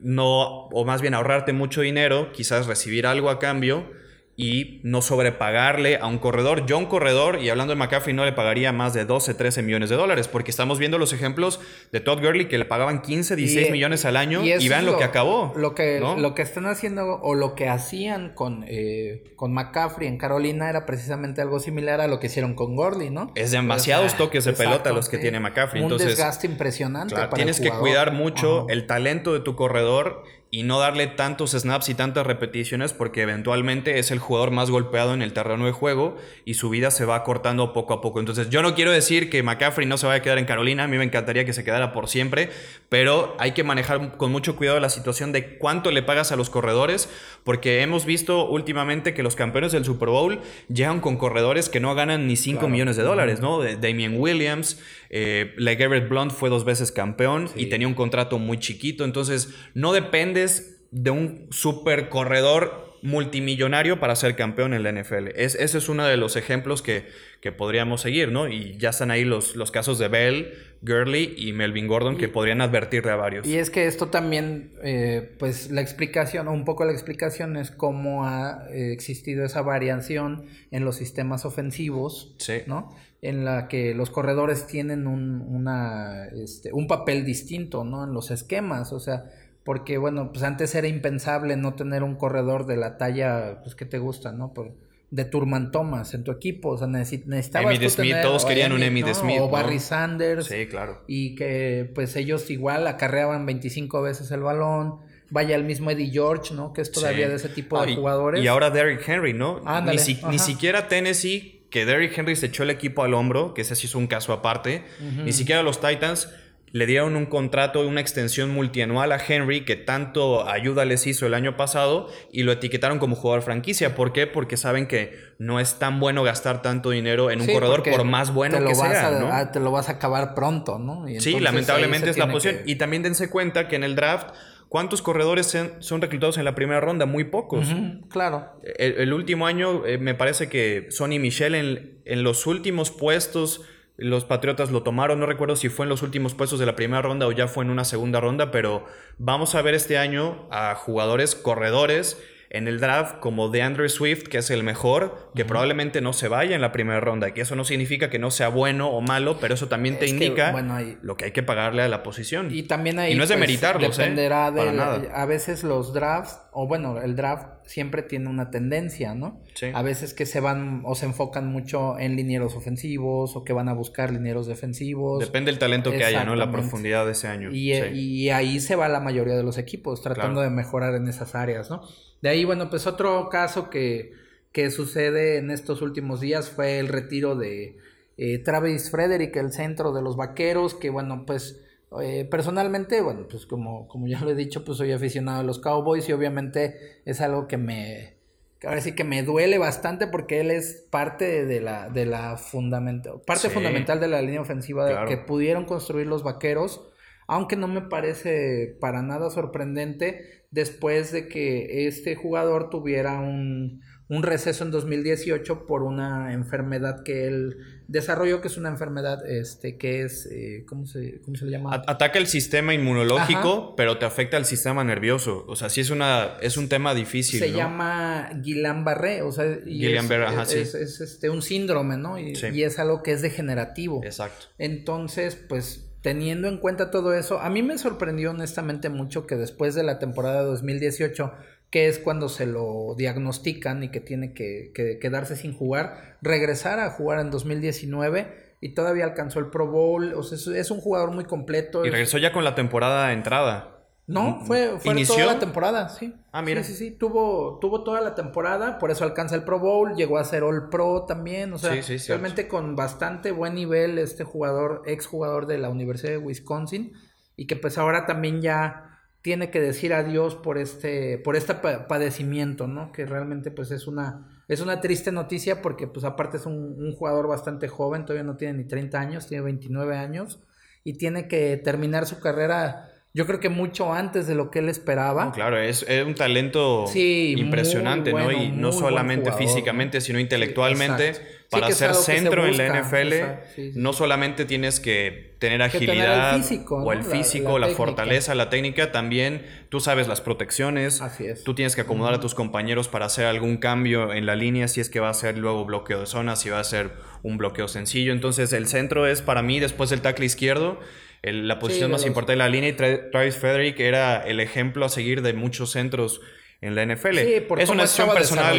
no, 0.00 0.66
o 0.68 0.84
más 0.84 1.00
bien 1.02 1.14
ahorrarte 1.14 1.52
mucho 1.52 1.82
dinero, 1.82 2.32
quizás 2.32 2.66
recibir 2.66 3.06
algo 3.06 3.30
a 3.30 3.38
cambio 3.38 3.99
y 4.40 4.80
no 4.84 5.02
sobrepagarle 5.02 5.98
a 5.98 6.06
un 6.06 6.16
corredor. 6.16 6.64
Yo 6.64 6.78
un 6.78 6.86
corredor, 6.86 7.42
y 7.42 7.50
hablando 7.50 7.74
de 7.74 7.78
McCaffrey, 7.78 8.14
no 8.14 8.24
le 8.24 8.32
pagaría 8.32 8.72
más 8.72 8.94
de 8.94 9.04
12, 9.04 9.34
13 9.34 9.62
millones 9.62 9.90
de 9.90 9.96
dólares, 9.96 10.28
porque 10.28 10.50
estamos 10.50 10.78
viendo 10.78 10.96
los 10.96 11.12
ejemplos 11.12 11.60
de 11.92 12.00
Todd 12.00 12.22
Gurley 12.22 12.48
que 12.48 12.56
le 12.56 12.64
pagaban 12.64 13.02
15, 13.02 13.36
16 13.36 13.70
millones 13.70 14.06
al 14.06 14.16
año 14.16 14.42
y, 14.42 14.66
vean 14.66 14.86
lo, 14.86 14.96
que 14.96 15.04
acabó. 15.04 15.52
Lo 15.56 15.74
que, 15.74 16.00
lo 16.00 16.34
que 16.34 16.40
están 16.40 16.64
haciendo 16.64 17.20
o 17.20 17.34
lo 17.34 17.54
que 17.54 17.68
hacían 17.68 18.32
con, 18.34 18.64
eh, 18.66 19.24
con 19.36 19.52
McCaffrey 19.52 20.08
en 20.08 20.16
Carolina 20.16 20.70
era 20.70 20.86
precisamente 20.86 21.42
algo 21.42 21.60
similar 21.60 22.00
a 22.00 22.06
lo 22.06 22.18
que 22.18 22.28
hicieron 22.28 22.54
con 22.54 22.76
Gurley, 22.76 23.10
¿no? 23.10 23.32
Es 23.34 23.50
demasiados 23.50 24.16
toques 24.16 24.46
de 24.46 24.54
pelota 24.54 24.92
los 24.92 25.10
que 25.10 25.18
tiene 25.18 25.38
McCaffrey. 25.38 25.82
Un 25.82 25.98
desgaste 25.98 26.46
impresionante. 26.46 27.14
tienes 27.34 27.60
que 27.60 27.68
cuidar 27.68 28.12
mucho 28.12 28.64
el 28.70 28.86
talento 28.86 29.34
de 29.34 29.40
tu 29.40 29.54
corredor 29.54 30.24
y 30.52 30.64
no 30.64 30.80
darle 30.80 31.06
tantos 31.06 31.52
snaps 31.52 31.88
y 31.90 31.94
tantas 31.94 32.26
repeticiones 32.26 32.92
porque 32.92 33.22
eventualmente 33.22 34.00
es 34.00 34.10
el 34.10 34.18
jugador 34.18 34.50
más 34.50 34.68
golpeado 34.68 35.14
en 35.14 35.22
el 35.22 35.32
terreno 35.32 35.64
de 35.64 35.72
juego 35.72 36.16
y 36.44 36.54
su 36.54 36.70
vida 36.70 36.90
se 36.90 37.04
va 37.04 37.22
cortando 37.22 37.72
poco 37.72 37.94
a 37.94 38.00
poco. 38.00 38.18
Entonces 38.18 38.50
yo 38.50 38.60
no 38.60 38.74
quiero 38.74 38.90
decir 38.90 39.30
que 39.30 39.44
McCaffrey 39.44 39.86
no 39.86 39.96
se 39.96 40.06
vaya 40.06 40.18
a 40.18 40.22
quedar 40.22 40.38
en 40.38 40.46
Carolina, 40.46 40.84
a 40.84 40.88
mí 40.88 40.98
me 40.98 41.04
encantaría 41.04 41.44
que 41.44 41.52
se 41.52 41.62
quedara 41.62 41.92
por 41.92 42.08
siempre, 42.08 42.50
pero 42.88 43.36
hay 43.38 43.52
que 43.52 43.62
manejar 43.62 44.16
con 44.16 44.32
mucho 44.32 44.56
cuidado 44.56 44.80
la 44.80 44.90
situación 44.90 45.30
de 45.30 45.56
cuánto 45.56 45.92
le 45.92 46.02
pagas 46.02 46.32
a 46.32 46.36
los 46.36 46.50
corredores 46.50 47.08
porque 47.44 47.82
hemos 47.82 48.04
visto 48.04 48.48
últimamente 48.48 49.14
que 49.14 49.22
los 49.22 49.36
campeones 49.36 49.70
del 49.70 49.84
Super 49.84 50.08
Bowl 50.08 50.40
llegan 50.68 51.00
con 51.00 51.16
corredores 51.16 51.68
que 51.68 51.78
no 51.78 51.94
ganan 51.94 52.26
ni 52.26 52.34
5 52.34 52.68
millones 52.68 52.96
de 52.96 53.04
dólares, 53.04 53.40
¿no? 53.40 53.60
Damien 53.60 54.20
Williams, 54.20 54.80
eh, 55.10 55.54
LeGarrette 55.56 56.08
Blunt 56.08 56.32
fue 56.32 56.50
dos 56.50 56.64
veces 56.64 56.90
campeón 56.92 57.48
y 57.54 57.66
tenía 57.66 57.86
un 57.86 57.94
contrato 57.94 58.38
muy 58.38 58.58
chiquito, 58.58 59.04
entonces 59.04 59.54
no 59.74 59.92
dependes 60.40 60.76
de 60.90 61.10
un 61.10 61.46
super 61.50 62.08
corredor 62.08 62.90
multimillonario 63.02 63.98
para 63.98 64.14
ser 64.16 64.36
campeón 64.36 64.74
en 64.74 64.82
la 64.82 64.92
NFL. 64.92 65.28
Es, 65.34 65.54
ese 65.54 65.78
es 65.78 65.88
uno 65.88 66.04
de 66.04 66.16
los 66.16 66.36
ejemplos 66.36 66.82
que, 66.82 67.06
que, 67.40 67.52
podríamos 67.52 68.02
seguir, 68.02 68.30
¿no? 68.30 68.48
Y 68.48 68.76
ya 68.76 68.90
están 68.90 69.10
ahí 69.10 69.24
los, 69.24 69.56
los 69.56 69.70
casos 69.70 69.98
de 69.98 70.08
Bell, 70.08 70.52
Gurley 70.82 71.34
y 71.36 71.52
Melvin 71.52 71.86
Gordon 71.86 72.18
que 72.18 72.28
podrían 72.28 72.60
advertirle 72.60 73.10
a 73.10 73.16
varios. 73.16 73.46
Y 73.46 73.56
es 73.56 73.70
que 73.70 73.86
esto 73.86 74.08
también, 74.08 74.72
eh, 74.82 75.34
pues 75.38 75.70
la 75.70 75.80
explicación, 75.80 76.48
o 76.48 76.52
un 76.52 76.64
poco 76.64 76.84
la 76.84 76.92
explicación 76.92 77.56
es 77.56 77.70
cómo 77.70 78.26
ha 78.26 78.66
eh, 78.70 78.92
existido 78.92 79.44
esa 79.44 79.62
variación 79.62 80.46
en 80.70 80.84
los 80.84 80.96
sistemas 80.96 81.44
ofensivos, 81.44 82.36
¿no? 82.66 82.94
En 83.22 83.44
la 83.44 83.68
que 83.68 83.94
los 83.94 84.10
corredores 84.10 84.66
tienen 84.66 85.06
un, 85.06 85.40
una, 85.42 86.26
este, 86.26 86.72
un 86.72 86.86
papel 86.86 87.24
distinto, 87.24 87.84
¿no? 87.84 88.04
En 88.04 88.12
los 88.12 88.30
esquemas, 88.30 88.92
o 88.92 89.00
sea, 89.00 89.24
porque 89.70 89.98
bueno, 89.98 90.32
pues 90.32 90.42
antes 90.42 90.74
era 90.74 90.88
impensable 90.88 91.56
no 91.56 91.74
tener 91.74 92.02
un 92.02 92.16
corredor 92.16 92.66
de 92.66 92.76
la 92.76 92.98
talla, 92.98 93.60
pues 93.62 93.76
que 93.76 93.84
te 93.84 93.98
gusta, 94.00 94.32
¿no? 94.32 94.52
Por, 94.52 94.72
de 95.12 95.24
Turman 95.24 95.70
Thomas 95.70 96.12
en 96.12 96.24
tu 96.24 96.32
equipo, 96.32 96.70
o 96.70 96.76
sea, 96.76 96.88
necesitabas 96.88 97.76
Emmitt 97.76 97.88
Smith, 97.88 98.16
todos 98.20 98.44
querían 98.44 98.72
un 98.72 98.82
Emmitt 98.82 99.14
Smith, 99.14 99.38
o 99.38 99.48
Barry 99.48 99.78
Sanders. 99.78 100.46
Sí, 100.46 100.66
claro. 100.66 101.04
Y 101.06 101.36
que 101.36 101.88
pues 101.94 102.16
ellos 102.16 102.50
igual 102.50 102.84
acarreaban 102.88 103.46
25 103.46 104.02
veces 104.02 104.32
el 104.32 104.40
balón. 104.40 104.96
Vaya 105.30 105.54
el 105.54 105.62
mismo 105.62 105.92
Eddie 105.92 106.10
George, 106.10 106.52
¿no? 106.52 106.72
Que 106.72 106.80
es 106.80 106.90
todavía 106.90 107.28
de 107.28 107.36
ese 107.36 107.48
tipo 107.48 107.80
de 107.80 107.94
jugadores. 107.94 108.42
Y 108.42 108.48
ahora 108.48 108.70
Derrick 108.70 109.08
Henry, 109.08 109.34
¿no? 109.34 109.60
ni, 109.84 109.92
ni, 110.30 110.38
siquiera 110.40 110.88
Tennessee, 110.88 111.64
que 111.70 111.86
Derrick 111.86 112.18
Henry 112.18 112.34
se 112.34 112.46
echó 112.46 112.64
el 112.64 112.70
equipo 112.70 113.04
al 113.04 113.14
hombro, 113.14 113.54
que 113.54 113.60
ese 113.60 113.76
sí 113.76 113.86
es 113.86 113.94
un 113.94 114.08
caso 114.08 114.32
aparte. 114.32 114.82
Ni 115.24 115.30
siquiera 115.30 115.62
los 115.62 115.80
Titans 115.80 116.28
le 116.72 116.86
dieron 116.86 117.16
un 117.16 117.26
contrato, 117.26 117.86
una 117.86 118.00
extensión 118.00 118.50
multianual 118.50 119.12
a 119.12 119.18
Henry 119.18 119.64
que 119.64 119.76
tanto 119.76 120.48
ayuda 120.48 120.84
les 120.84 121.06
hizo 121.06 121.26
el 121.26 121.34
año 121.34 121.56
pasado 121.56 122.08
y 122.32 122.44
lo 122.44 122.52
etiquetaron 122.52 122.98
como 122.98 123.16
jugador 123.16 123.42
franquicia. 123.42 123.94
¿Por 123.94 124.12
qué? 124.12 124.26
Porque 124.26 124.56
saben 124.56 124.86
que 124.86 125.18
no 125.38 125.58
es 125.58 125.78
tan 125.78 125.98
bueno 125.98 126.22
gastar 126.22 126.62
tanto 126.62 126.90
dinero 126.90 127.30
en 127.30 127.40
un 127.40 127.46
corredor 127.48 127.82
por 127.82 128.04
más 128.04 128.32
bueno 128.32 128.64
que 128.64 128.74
sea. 128.74 129.10
¿no? 129.10 129.50
te 129.50 129.60
lo 129.60 129.72
vas 129.72 129.88
a 129.88 129.92
acabar 129.92 130.34
pronto, 130.34 130.78
¿no? 130.78 131.06
sí, 131.18 131.40
lamentablemente 131.40 132.10
es 132.10 132.18
la 132.18 132.30
posición. 132.30 132.62
Y 132.66 132.76
también 132.76 133.02
dense 133.02 133.28
cuenta 133.28 133.68
que 133.68 133.76
en 133.76 133.84
el 133.84 133.96
draft 133.96 134.30
¿Cuántos 134.70 135.02
corredores 135.02 135.58
son 135.80 136.00
reclutados 136.00 136.38
en 136.38 136.44
la 136.44 136.54
primera 136.54 136.80
ronda? 136.80 137.04
Muy 137.04 137.24
pocos. 137.24 137.66
claro. 138.08 138.52
El, 138.78 139.12
último 139.12 139.48
año 139.48 139.82
me 139.98 140.14
parece 140.14 140.48
que 140.48 140.86
Sonny 140.90 141.18
Michel 141.18 141.56
en, 141.56 142.00
en, 142.04 142.22
los 142.22 142.46
últimos 142.46 142.92
puestos 142.92 143.62
los 144.00 144.24
Patriotas 144.24 144.70
lo 144.70 144.82
tomaron, 144.82 145.20
no 145.20 145.26
recuerdo 145.26 145.56
si 145.56 145.68
fue 145.68 145.84
en 145.84 145.90
los 145.90 146.02
últimos 146.02 146.34
puestos 146.34 146.58
de 146.58 146.66
la 146.66 146.74
primera 146.74 147.02
ronda 147.02 147.26
o 147.26 147.32
ya 147.32 147.48
fue 147.48 147.64
en 147.64 147.70
una 147.70 147.84
segunda 147.84 148.18
ronda, 148.18 148.50
pero 148.50 148.86
vamos 149.18 149.54
a 149.54 149.62
ver 149.62 149.74
este 149.74 149.98
año 149.98 150.48
a 150.50 150.74
jugadores 150.74 151.34
corredores 151.34 152.18
en 152.50 152.66
el 152.66 152.80
draft 152.80 153.20
como 153.20 153.48
de 153.48 153.62
Andrew 153.62 153.88
Swift, 153.88 154.24
que 154.24 154.38
es 154.38 154.50
el 154.50 154.64
mejor, 154.64 155.30
que 155.36 155.44
probablemente 155.44 156.00
no 156.00 156.12
se 156.12 156.26
vaya 156.26 156.56
en 156.56 156.60
la 156.60 156.72
primera 156.72 156.98
ronda, 156.98 157.32
que 157.32 157.42
eso 157.42 157.54
no 157.54 157.62
significa 157.64 158.10
que 158.10 158.18
no 158.18 158.32
sea 158.32 158.48
bueno 158.48 158.88
o 158.88 159.00
malo, 159.00 159.38
pero 159.40 159.54
eso 159.54 159.68
también 159.68 160.00
te 160.00 160.08
indica 160.08 160.52
lo 161.00 161.16
que 161.16 161.26
hay 161.26 161.30
que 161.30 161.44
pagarle 161.44 161.82
a 161.82 161.88
la 161.88 162.02
posición. 162.02 162.48
Y 162.50 162.64
también 162.64 162.98
ahí 162.98 163.14
no 163.14 163.22
es 163.22 163.28
de 163.28 163.36
pues, 163.36 163.48
meritarlos, 163.48 163.96
¿eh? 163.98 164.02
dependerá 164.02 164.50
de 164.50 165.08
a 165.14 165.26
veces 165.26 165.62
los 165.62 165.94
drafts 165.94 166.40
o 166.52 166.66
bueno, 166.66 167.00
el 167.00 167.14
draft 167.14 167.46
siempre 167.66 168.02
tiene 168.02 168.28
una 168.28 168.50
tendencia, 168.50 169.14
¿no? 169.14 169.40
Sí. 169.54 169.66
A 169.72 169.82
veces 169.82 170.12
que 170.12 170.26
se 170.26 170.40
van 170.40 170.82
o 170.84 170.96
se 170.96 171.06
enfocan 171.06 171.46
mucho 171.46 171.96
en 172.00 172.16
linieros 172.16 172.56
ofensivos 172.56 173.36
o 173.36 173.44
que 173.44 173.52
van 173.52 173.68
a 173.68 173.74
buscar 173.74 174.12
linieros 174.12 174.48
defensivos. 174.48 175.20
Depende 175.20 175.52
del 175.52 175.60
talento 175.60 175.92
que 175.92 176.04
haya, 176.04 176.24
¿no? 176.24 176.34
La 176.34 176.50
profundidad 176.50 177.06
de 177.06 177.12
ese 177.12 177.28
año. 177.28 177.50
Y, 177.52 177.72
y 177.72 178.30
ahí 178.30 178.58
se 178.58 178.74
va 178.74 178.88
la 178.88 178.98
mayoría 178.98 179.36
de 179.36 179.44
los 179.44 179.56
equipos, 179.56 180.02
tratando 180.02 180.40
de 180.40 180.50
mejorar 180.50 180.96
en 180.96 181.06
esas 181.06 181.36
áreas, 181.36 181.70
¿no? 181.70 181.82
De 182.22 182.28
ahí, 182.28 182.44
bueno, 182.44 182.68
pues 182.70 182.86
otro 182.86 183.28
caso 183.30 183.70
que, 183.70 184.12
que 184.52 184.70
sucede 184.70 185.38
en 185.38 185.50
estos 185.50 185.82
últimos 185.82 186.20
días 186.20 186.50
fue 186.50 186.78
el 186.78 186.88
retiro 186.88 187.36
de 187.36 187.76
eh, 188.16 188.38
Travis 188.38 188.90
Frederick, 188.90 189.34
el 189.36 189.52
centro 189.52 189.92
de 189.92 190.02
los 190.02 190.16
vaqueros, 190.16 190.74
que 190.74 190.90
bueno, 190.90 191.24
pues 191.26 191.60
eh, 192.02 192.26
personalmente, 192.30 193.00
bueno, 193.00 193.26
pues 193.28 193.46
como, 193.46 193.88
como 193.88 194.06
ya 194.06 194.20
lo 194.20 194.30
he 194.30 194.34
dicho, 194.34 194.64
pues 194.64 194.78
soy 194.78 194.92
aficionado 194.92 195.40
a 195.40 195.44
los 195.44 195.58
Cowboys 195.58 196.08
y 196.08 196.12
obviamente 196.12 197.00
es 197.04 197.20
algo 197.20 197.48
que 197.48 197.56
me, 197.56 198.14
ahora 198.62 198.80
sí 198.80 198.92
que 198.92 199.04
me 199.04 199.22
duele 199.22 199.58
bastante 199.58 200.06
porque 200.06 200.40
él 200.40 200.50
es 200.50 200.86
parte 200.90 201.46
de 201.46 201.60
la, 201.60 201.88
de 201.88 202.06
la 202.06 202.36
fundamental, 202.36 203.22
parte 203.26 203.48
fundamental 203.48 204.00
de 204.00 204.08
la 204.08 204.20
línea 204.20 204.40
ofensiva 204.40 205.06
que 205.06 205.16
pudieron 205.16 205.64
construir 205.64 206.06
los 206.06 206.22
vaqueros, 206.22 206.86
aunque 207.26 207.56
no 207.56 207.68
me 207.68 207.82
parece 207.82 208.76
para 208.80 209.02
nada 209.02 209.30
sorprendente 209.30 210.39
después 210.50 211.12
de 211.12 211.28
que 211.28 211.86
este 211.86 212.16
jugador 212.16 212.70
tuviera 212.70 213.20
un, 213.20 213.80
un 214.10 214.24
receso 214.24 214.64
en 214.64 214.72
2018 214.72 215.66
por 215.66 215.84
una 215.84 216.32
enfermedad 216.32 217.04
que 217.04 217.28
él 217.28 217.58
desarrolló, 217.86 218.40
que 218.40 218.48
es 218.48 218.56
una 218.56 218.68
enfermedad 218.68 219.24
este, 219.24 219.78
que 219.78 220.02
es, 220.02 220.26
eh, 220.26 220.64
¿cómo, 220.68 220.86
se, 220.86 221.20
¿cómo, 221.20 221.36
se, 221.36 221.44
le 221.44 221.52
llama? 221.52 221.82
Ataca 221.86 222.18
el 222.18 222.26
sistema 222.26 222.74
inmunológico, 222.74 223.74
pero 223.76 223.98
te 223.98 224.06
afecta 224.06 224.36
el 224.36 224.44
sistema 224.44 224.82
nervioso. 224.82 225.44
O 225.46 225.54
sea, 225.54 225.68
sí 225.70 225.80
es, 225.80 225.90
una, 225.90 226.38
es 226.40 226.56
un 226.56 226.68
tema 226.68 226.92
difícil. 226.92 227.38
Se 227.38 227.52
llama 227.52 228.30
Guillain-Barré, 228.32 229.22
o 229.22 229.30
sea, 229.30 229.44
Guillain-Barré, 229.44 230.26
ajá, 230.26 230.44
sí. 230.44 230.58
es, 230.58 230.74
este, 230.74 231.30
un 231.30 231.42
síndrome, 231.42 231.96
¿no? 231.96 232.18
Y, 232.18 232.32
y 232.52 232.62
es 232.64 232.80
algo 232.80 233.04
que 233.04 233.12
es 233.12 233.22
degenerativo. 233.22 234.02
Exacto. 234.04 234.46
Entonces, 234.58 235.36
pues 235.36 235.89
teniendo 236.02 236.48
en 236.48 236.58
cuenta 236.58 236.90
todo 236.90 237.14
eso, 237.14 237.40
a 237.40 237.50
mí 237.50 237.62
me 237.62 237.78
sorprendió 237.78 238.30
honestamente 238.30 238.88
mucho 238.88 239.26
que 239.26 239.36
después 239.36 239.74
de 239.74 239.82
la 239.82 239.98
temporada 239.98 240.40
de 240.40 240.48
2018, 240.48 241.32
que 241.70 241.88
es 241.88 241.98
cuando 241.98 242.28
se 242.28 242.46
lo 242.46 242.94
diagnostican 242.96 243.82
y 243.82 243.90
que 243.90 244.00
tiene 244.00 244.32
que, 244.32 244.72
quedarse 245.00 245.36
sin 245.36 245.54
jugar, 245.54 246.16
regresar 246.22 246.80
a 246.80 246.90
jugar 246.90 247.20
en 247.20 247.30
2019 247.30 248.50
y 248.60 248.74
todavía 248.74 249.04
alcanzó 249.04 249.38
el 249.38 249.46
Pro 249.46 249.66
Bowl, 249.66 250.14
o 250.14 250.22
sea, 250.22 250.58
es, 250.58 250.70
un 250.70 250.80
jugador 250.80 251.12
muy 251.12 251.24
completo. 251.24 251.84
Y 251.84 251.90
regresó 251.90 252.18
ya 252.18 252.32
con 252.32 252.44
la 252.44 252.54
temporada 252.54 253.12
entrada. 253.12 253.79
No, 254.10 254.40
fue, 254.44 254.78
fue 254.80 255.04
toda 255.04 255.26
la 255.26 255.38
temporada, 255.38 255.88
sí. 255.88 256.14
Ah, 256.32 256.42
mira. 256.42 256.64
Sí, 256.64 256.72
sí, 256.72 256.78
sí. 256.78 256.90
Tuvo, 256.90 257.58
tuvo 257.60 257.84
toda 257.84 258.00
la 258.00 258.14
temporada, 258.16 258.78
por 258.78 258.90
eso 258.90 259.04
alcanza 259.04 259.36
el 259.36 259.44
Pro 259.44 259.60
Bowl, 259.60 259.94
llegó 259.94 260.18
a 260.18 260.24
ser 260.24 260.42
All 260.42 260.68
Pro 260.68 261.04
también. 261.06 261.52
O 261.52 261.58
sea, 261.58 261.80
realmente 262.08 262.48
con 262.48 262.74
bastante 262.74 263.30
buen 263.30 263.54
nivel 263.54 263.98
este 263.98 264.24
jugador, 264.24 264.82
ex 264.86 265.06
jugador 265.06 265.46
de 265.46 265.58
la 265.58 265.70
Universidad 265.70 266.10
de 266.10 266.18
Wisconsin, 266.18 266.92
y 267.36 267.46
que 267.46 267.54
pues 267.54 267.78
ahora 267.78 268.04
también 268.06 268.42
ya 268.42 268.98
tiene 269.22 269.50
que 269.50 269.60
decir 269.60 269.94
adiós 269.94 270.34
por 270.34 270.58
este, 270.58 271.18
por 271.18 271.36
este 271.36 271.54
padecimiento, 271.54 272.66
¿no? 272.66 272.90
Que 272.90 273.06
realmente 273.06 273.50
pues 273.50 273.70
es 273.70 273.86
una, 273.86 274.42
es 274.48 274.60
una 274.60 274.80
triste 274.80 275.12
noticia 275.12 275.62
porque 275.62 275.86
pues 275.86 276.04
aparte 276.04 276.38
es 276.38 276.46
un, 276.46 276.74
un 276.78 276.92
jugador 276.96 277.28
bastante 277.28 277.68
joven, 277.68 278.06
todavía 278.06 278.24
no 278.24 278.36
tiene 278.36 278.54
ni 278.54 278.64
30 278.64 278.98
años, 278.98 279.26
tiene 279.26 279.44
29 279.44 279.96
años, 279.96 280.40
y 280.82 280.94
tiene 280.94 281.28
que 281.28 281.56
terminar 281.58 282.06
su 282.06 282.18
carrera 282.20 282.89
yo 283.12 283.26
creo 283.26 283.40
que 283.40 283.48
mucho 283.48 283.92
antes 283.92 284.28
de 284.28 284.36
lo 284.36 284.52
que 284.52 284.60
él 284.60 284.68
esperaba. 284.68 285.32
claro, 285.32 285.58
es, 285.58 285.84
un 286.06 286.14
talento 286.14 286.84
impresionante, 286.94 288.12
¿no? 288.12 288.30
Y 288.30 288.52
no 288.52 288.70
solamente 288.70 289.32
físicamente, 289.32 290.00
sino 290.00 290.20
intelectualmente. 290.20 291.14
para 291.50 291.72
ser 291.72 291.94
centro 291.94 292.46
en 292.46 292.56
la 292.56 292.80
NFL, 292.80 293.74
no 293.74 293.92
solamente 293.92 294.44
tienes 294.44 294.78
que 294.78 295.34
tener 295.40 295.60
agilidad 295.60 296.40
o 296.68 296.92
el 296.92 297.02
físico, 297.02 297.58
la, 297.58 297.68
fortaleza, 297.68 298.36
la 298.36 298.48
técnica, 298.48 298.92
también 298.92 299.44
tú 299.70 299.80
sabes 299.80 300.06
las 300.06 300.20
protecciones. 300.20 301.00
Así 301.00 301.26
es. 301.26 301.42
Tú 301.42 301.56
tienes 301.56 301.74
que 301.74 301.80
acomodar 301.80 302.14
a 302.14 302.20
tus 302.20 302.36
compañeros 302.36 302.86
para 302.86 303.06
hacer 303.06 303.26
algún 303.26 303.56
cambio 303.56 304.12
en 304.12 304.24
la 304.26 304.36
línea, 304.36 304.68
si 304.68 304.80
es 304.80 304.88
que 304.88 305.00
va 305.00 305.08
a 305.08 305.14
ser 305.14 305.36
luego 305.36 305.64
bloqueo 305.64 305.98
de 305.98 306.06
zona, 306.06 306.36
si 306.36 306.50
va 306.50 306.60
a 306.60 306.64
ser 306.64 306.92
un 307.24 307.38
bloqueo 307.38 307.66
sencillo. 307.66 308.12
Entonces, 308.12 308.52
el 308.52 308.68
centro 308.68 309.08
es 309.08 309.20
para 309.20 309.42
mí, 309.42 309.58
después 309.58 309.90
del 309.90 310.00
tackle 310.00 310.26
izquierdo, 310.26 310.78
la 311.22 311.58
posición 311.58 311.90
más 311.90 312.06
importante 312.06 312.32
de 312.32 312.38
la 312.38 312.48
línea 312.48 312.70
y 312.70 312.72
Travis 312.72 313.36
Frederick 313.36 313.78
era 313.80 314.18
el 314.22 314.40
ejemplo 314.40 314.84
a 314.84 314.88
seguir 314.88 315.22
de 315.22 315.32
muchos 315.34 315.70
centros 315.70 316.20
en 316.62 316.74
la 316.74 316.84
NFL. 316.84 317.18
Sí, 317.18 317.40
por 317.48 317.60
es 317.60 317.70
una 317.70 317.82
decisión 317.82 318.10
personal, 318.12 318.56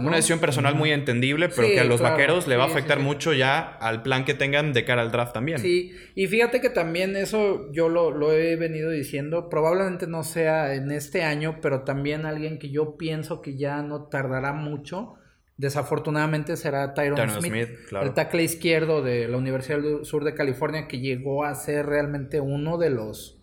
una 0.00 0.16
decisión 0.16 0.40
personal 0.40 0.74
muy 0.74 0.90
entendible, 0.90 1.48
pero 1.48 1.68
Sí, 1.68 1.74
que 1.74 1.80
a 1.80 1.84
los 1.84 2.00
claro. 2.00 2.16
vaqueros 2.16 2.48
le 2.48 2.56
va 2.56 2.64
a 2.64 2.66
afectar 2.66 2.98
mucho 2.98 3.32
ya 3.32 3.60
al 3.60 4.02
plan 4.02 4.24
que 4.24 4.34
tengan 4.34 4.72
de 4.72 4.84
cara 4.84 5.02
al 5.02 5.12
draft 5.12 5.34
también. 5.34 5.58
Sí, 5.60 5.92
y 6.16 6.26
fíjate 6.26 6.60
que 6.60 6.68
también 6.70 7.16
eso 7.16 7.70
yo 7.72 7.88
lo, 7.88 8.10
lo 8.10 8.32
he 8.32 8.56
venido 8.56 8.90
diciendo, 8.90 9.48
probablemente 9.48 10.08
no 10.08 10.24
sea 10.24 10.74
en 10.74 10.90
este 10.90 11.22
año, 11.22 11.58
pero 11.62 11.82
también 11.82 12.26
alguien 12.26 12.58
que 12.58 12.70
yo 12.70 12.96
pienso 12.96 13.40
que 13.40 13.56
ya 13.56 13.82
no 13.82 14.08
tardará 14.08 14.52
mucho, 14.52 15.14
desafortunadamente 15.56 16.56
será 16.56 16.94
Tyron, 16.94 17.16
Tyron 17.16 17.40
Smith, 17.40 17.52
Smith, 17.52 17.68
claro. 17.88 18.06
el 18.06 18.14
tackle 18.14 18.42
izquierdo 18.42 19.02
de 19.02 19.28
la 19.28 19.36
Universidad 19.36 19.80
del 19.80 20.04
Sur 20.04 20.24
de 20.24 20.34
California, 20.34 20.88
que 20.88 21.00
llegó 21.00 21.44
a 21.44 21.54
ser 21.54 21.86
realmente 21.86 22.40
uno 22.40 22.76
de 22.78 22.90
los, 22.90 23.38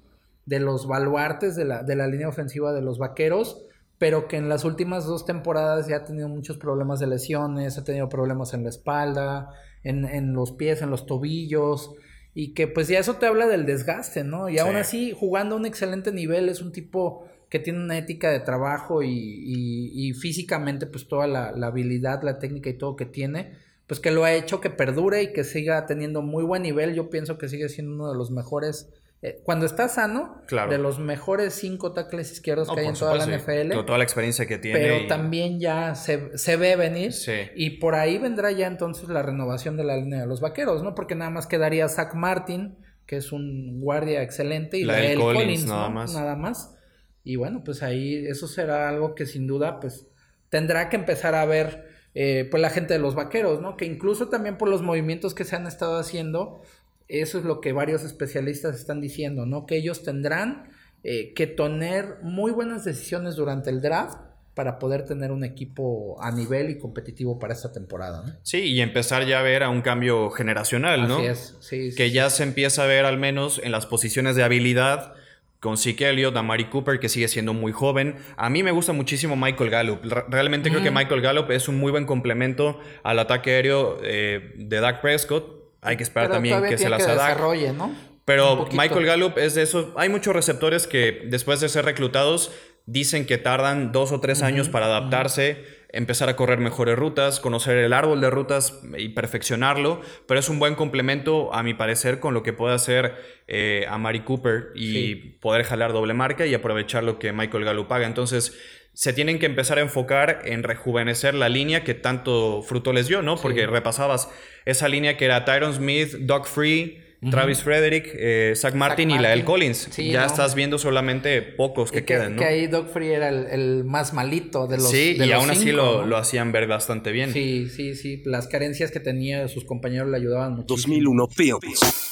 de 0.45 0.59
los 0.59 0.87
baluartes 0.87 1.55
de 1.55 1.65
la, 1.65 1.83
de 1.83 1.95
la 1.95 2.07
línea 2.07 2.27
ofensiva 2.27 2.73
de 2.73 2.81
los 2.81 2.97
vaqueros. 2.97 3.65
Pero 3.97 4.27
que 4.27 4.37
en 4.37 4.49
las 4.49 4.65
últimas 4.65 5.05
dos 5.05 5.25
temporadas 5.27 5.87
ya 5.87 5.97
ha 5.97 6.03
tenido 6.05 6.27
muchos 6.27 6.57
problemas 6.57 6.99
de 6.99 7.05
lesiones, 7.05 7.77
ha 7.77 7.83
tenido 7.83 8.09
problemas 8.09 8.51
en 8.55 8.63
la 8.63 8.69
espalda, 8.69 9.49
en, 9.83 10.05
en 10.05 10.33
los 10.33 10.53
pies, 10.53 10.81
en 10.81 10.89
los 10.89 11.05
tobillos. 11.05 11.91
Y 12.33 12.55
que 12.55 12.67
pues 12.67 12.87
ya 12.87 12.97
eso 12.97 13.17
te 13.17 13.27
habla 13.27 13.45
del 13.45 13.67
desgaste, 13.67 14.23
¿no? 14.23 14.49
Y 14.49 14.57
aún 14.57 14.71
Sí. 14.71 14.77
así, 14.79 15.15
jugando 15.15 15.53
a 15.53 15.59
un 15.59 15.67
excelente 15.67 16.11
nivel, 16.11 16.49
es 16.49 16.63
un 16.63 16.71
tipo 16.71 17.27
que 17.51 17.59
tiene 17.59 17.79
una 17.79 17.97
ética 17.97 18.31
de 18.31 18.39
trabajo 18.39 19.03
y, 19.03 19.09
y- 19.11 19.91
y 20.09 20.13
físicamente 20.13 20.87
pues 20.87 21.07
toda 21.07 21.27
la, 21.27 21.51
la 21.51 21.67
habilidad, 21.67 22.23
la 22.23 22.39
técnica 22.39 22.69
y 22.69 22.73
todo 22.77 22.95
que 22.95 23.05
tiene, 23.05 23.51
pues 23.87 23.99
que 23.99 24.09
lo 24.09 24.23
ha 24.23 24.33
hecho 24.33 24.61
que 24.61 24.69
perdure 24.69 25.21
y 25.21 25.33
que 25.33 25.43
siga 25.43 25.85
teniendo 25.85 26.21
muy 26.21 26.43
buen 26.45 26.63
nivel. 26.63 26.95
Yo 26.95 27.09
pienso 27.09 27.37
que 27.37 27.49
sigue 27.49 27.67
siendo 27.69 27.93
uno 27.93 28.09
de 28.09 28.17
los 28.17 28.31
mejores, 28.31 28.89
eh, 29.21 29.41
cuando 29.43 29.65
está 29.65 29.89
sano, 29.89 30.41
Claro. 30.47 30.71
de 30.71 30.77
los 30.77 30.97
mejores 30.99 31.53
cinco 31.53 31.91
tackles 31.91 32.31
izquierdos 32.31 32.69
No, 32.69 32.73
que 32.75 32.79
hay 32.79 32.87
en 32.87 32.93
toda 32.93 33.15
la 33.17 33.25
NFL. 33.25 33.71
Toda 33.85 33.97
la 33.97 34.03
experiencia 34.05 34.45
que 34.45 34.57
tiene. 34.57 34.79
Pero 34.79 34.99
y- 35.01 35.07
también 35.07 35.59
ya 35.59 35.93
se, 35.95 36.37
se 36.37 36.55
ve 36.55 36.77
venir. 36.77 37.11
Sí. 37.11 37.33
Y 37.57 37.71
por 37.81 37.95
ahí 37.95 38.17
vendrá 38.17 38.51
ya 38.53 38.67
entonces 38.67 39.09
la 39.09 39.23
renovación 39.23 39.75
de 39.75 39.83
la 39.83 39.97
línea 39.97 40.21
de 40.21 40.25
los 40.25 40.39
vaqueros, 40.39 40.83
¿no? 40.83 40.95
Porque 40.95 41.15
nada 41.15 41.29
más 41.31 41.47
quedaría 41.47 41.89
Zach 41.89 42.15
Martin, 42.15 42.77
que 43.05 43.17
es 43.17 43.33
un 43.33 43.81
guardia 43.81 44.23
excelente, 44.23 44.77
y 44.77 44.85
La 44.85 44.93
la 44.93 44.99
del 45.01 45.19
Collins, 45.19 45.65
nada 45.65 45.89
más. 45.89 46.13
Nada 46.13 46.37
más. 46.37 46.77
Y 47.23 47.35
bueno, 47.35 47.63
pues 47.63 47.83
ahí 47.83 48.25
eso 48.25 48.47
será 48.47 48.89
algo 48.89 49.15
que 49.15 49.25
sin 49.25 49.47
duda, 49.47 49.79
pues 49.79 50.07
tendrá 50.49 50.89
que 50.89 50.95
empezar 50.95 51.35
a 51.35 51.45
ver, 51.45 51.87
eh, 52.13 52.47
pues 52.49 52.61
la 52.61 52.69
gente 52.69 52.93
de 52.93 52.99
los 52.99 53.15
vaqueros, 53.15 53.61
¿no? 53.61 53.77
Que 53.77 53.85
incluso 53.85 54.29
también 54.29 54.57
por 54.57 54.69
los 54.69 54.81
movimientos 54.81 55.33
que 55.33 55.43
se 55.43 55.55
han 55.55 55.67
estado 55.67 55.97
haciendo, 55.97 56.61
eso 57.07 57.37
es 57.37 57.45
lo 57.45 57.61
que 57.61 57.73
varios 57.73 58.03
especialistas 58.03 58.75
están 58.75 59.01
diciendo, 59.01 59.45
¿no? 59.45 59.65
Que 59.65 59.77
ellos 59.77 60.03
tendrán 60.03 60.69
eh, 61.03 61.33
que 61.33 61.47
tener 61.47 62.17
muy 62.21 62.51
buenas 62.51 62.85
decisiones 62.85 63.35
durante 63.35 63.69
el 63.69 63.81
draft 63.81 64.17
para 64.53 64.79
poder 64.79 65.05
tener 65.05 65.31
un 65.31 65.43
equipo 65.43 66.21
a 66.21 66.31
nivel 66.31 66.69
y 66.69 66.77
competitivo 66.77 67.39
para 67.39 67.53
esta 67.53 67.71
temporada, 67.71 68.23
¿no? 68.25 68.33
Sí, 68.43 68.59
y 68.59 68.81
empezar 68.81 69.25
ya 69.25 69.39
a 69.39 69.43
ver 69.43 69.63
a 69.63 69.69
un 69.69 69.81
cambio 69.81 70.29
generacional, 70.31 71.07
¿no? 71.07 71.17
Así 71.17 71.25
es, 71.25 71.57
sí, 71.61 71.95
que 71.95 72.07
sí. 72.07 72.11
ya 72.11 72.29
se 72.29 72.43
empieza 72.43 72.83
a 72.83 72.87
ver 72.87 73.05
al 73.05 73.17
menos 73.17 73.61
en 73.63 73.71
las 73.71 73.85
posiciones 73.85 74.35
de 74.35 74.43
habilidad 74.43 75.13
con 75.61 75.77
Zeke 75.77 76.09
Elliott, 76.09 76.35
Amari 76.35 76.65
Cooper, 76.65 76.99
que 76.99 77.07
sigue 77.07 77.29
siendo 77.29 77.53
muy 77.53 77.71
joven. 77.71 78.17
A 78.35 78.49
mí 78.49 78.63
me 78.63 78.71
gusta 78.71 78.91
muchísimo 78.91 79.35
Michael 79.37 79.69
Gallup. 79.69 79.99
Re- 80.03 80.23
Realmente 80.27 80.69
creo 80.69 80.83
que 80.83 80.91
Michael 80.91 81.21
Gallup 81.21 81.49
es 81.51 81.69
un 81.69 81.77
muy 81.77 81.91
buen 81.91 82.05
complemento 82.05 82.79
al 83.03 83.19
ataque 83.19 83.51
aéreo 83.51 83.99
eh, 84.03 84.53
de 84.57 84.79
Dak 84.81 84.99
Prescott. 85.01 85.61
Hay 85.81 85.95
que 85.97 86.03
esperar 86.03 86.27
Pero 86.29 86.35
también 86.35 86.63
que 86.63 86.77
se 86.77 86.89
las 86.89 87.05
que 87.05 87.11
desarrolle, 87.11 87.71
¿no? 87.73 87.93
Pero. 88.25 88.67
Michael 88.73 89.05
Gallup 89.05 89.37
es 89.37 89.55
de 89.55 89.61
esos. 89.61 89.87
Hay 89.95 90.09
muchos 90.09 90.33
receptores 90.35 90.87
que 90.87 91.23
después 91.27 91.59
de 91.59 91.69
ser 91.69 91.85
reclutados 91.85 92.51
dicen 92.87 93.25
que 93.27 93.37
tardan 93.37 93.91
dos 93.91 94.11
o 94.11 94.19
tres 94.19 94.41
años 94.41 94.67
para 94.67 94.87
adaptarse, 94.87 95.63
empezar 95.93 96.29
a 96.29 96.35
correr 96.35 96.59
mejores 96.59 96.97
rutas, 96.97 97.39
conocer 97.39 97.77
el 97.77 97.93
árbol 97.93 98.21
de 98.21 98.29
rutas 98.29 98.81
y 98.97 99.09
perfeccionarlo. 99.09 100.01
Pero 100.27 100.39
es 100.39 100.49
un 100.49 100.59
buen 100.59 100.75
complemento, 100.75 101.53
a 101.53 101.63
mi 101.63 101.73
parecer, 101.73 102.19
con 102.19 102.33
lo 102.33 102.43
que 102.43 102.53
puede 102.53 102.73
hacer 102.75 103.15
eh, 103.47 103.85
a 103.89 103.97
Mari 103.97 104.21
Cooper 104.21 104.71
y 104.75 104.91
Sí. 104.93 105.37
poder 105.41 105.63
jalar 105.63 105.93
doble 105.93 106.13
marca 106.13 106.45
y 106.45 106.53
aprovechar 106.53 107.03
lo 107.03 107.19
que 107.19 107.33
Michael 107.33 107.65
Gallup 107.65 107.91
haga. 107.91 108.07
Entonces. 108.07 108.57
Se 108.93 109.13
tienen 109.13 109.39
que 109.39 109.45
empezar 109.45 109.77
a 109.77 109.81
enfocar 109.81 110.41
en 110.43 110.63
rejuvenecer 110.63 111.33
la 111.33 111.47
línea 111.47 111.85
que 111.85 111.93
tanto 111.93 112.61
fruto 112.61 112.91
les 112.91 113.07
dio, 113.07 113.21
¿no? 113.21 113.37
Porque 113.37 113.65
repasabas 113.65 114.29
esa 114.65 114.89
línea 114.89 115.15
que 115.15 115.23
era 115.23 115.45
Tyron 115.45 115.73
Smith, 115.73 116.09
Doug 116.19 116.45
Free, 116.45 117.01
Travis 117.29 117.61
Frederick, 117.61 118.09
eh, 118.15 118.53
Zach 118.55 118.73
Martin 118.73 119.11
y 119.11 119.19
la 119.19 119.29
del 119.29 119.39
Martin. 119.39 119.45
Collins. 119.45 119.87
Sí, 119.91 120.09
ya 120.09 120.21
no. 120.21 120.25
estás 120.25 120.55
viendo 120.55 120.79
solamente 120.79 121.43
pocos 121.43 121.91
que, 121.91 121.99
Y 121.99 122.03
quedan, 122.03 122.35
¿no? 122.35 122.41
que 122.41 122.47
ahí 122.47 122.65
Doug 122.65 122.87
Free 122.87 123.09
era 123.11 123.29
el, 123.29 123.45
el 123.45 123.83
más 123.83 124.11
malito 124.13 124.65
de 124.65 124.77
los 124.77 124.89
sí, 124.89 125.13
de 125.13 125.25
y 125.25 125.29
los 125.29 125.39
aún 125.39 125.51
así 125.51 125.71
lo, 125.71 126.01
¿no? 126.01 126.07
lo 126.07 126.17
hacían 126.17 126.51
ver 126.51 126.67
bastante 126.67 127.11
bien. 127.11 127.31
Sí, 127.31 127.69
sí, 127.69 127.93
sí. 127.93 128.23
Las 128.25 128.47
carencias 128.47 128.89
que 128.89 128.99
tenía 128.99 129.47
sus 129.49 129.65
compañeros 129.65 130.09
le 130.09 130.17
ayudaban 130.17 130.55
muchísimo. 130.55 130.95
2001 130.95 131.27
Films. 131.27 132.11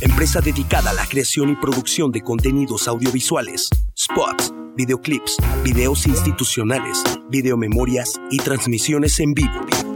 Empresa 0.00 0.40
dedicada 0.40 0.90
a 0.90 0.94
la 0.94 1.06
creación 1.06 1.50
y 1.50 1.56
producción 1.56 2.10
de 2.10 2.20
contenidos 2.20 2.88
audiovisuales, 2.88 3.68
spots, 3.96 4.52
videoclips, 4.76 5.36
videos 5.64 6.06
institucionales, 6.06 7.02
videomemorias 7.30 8.20
y 8.30 8.38
transmisiones 8.38 9.20
en 9.20 9.34
vivo. 9.34 9.87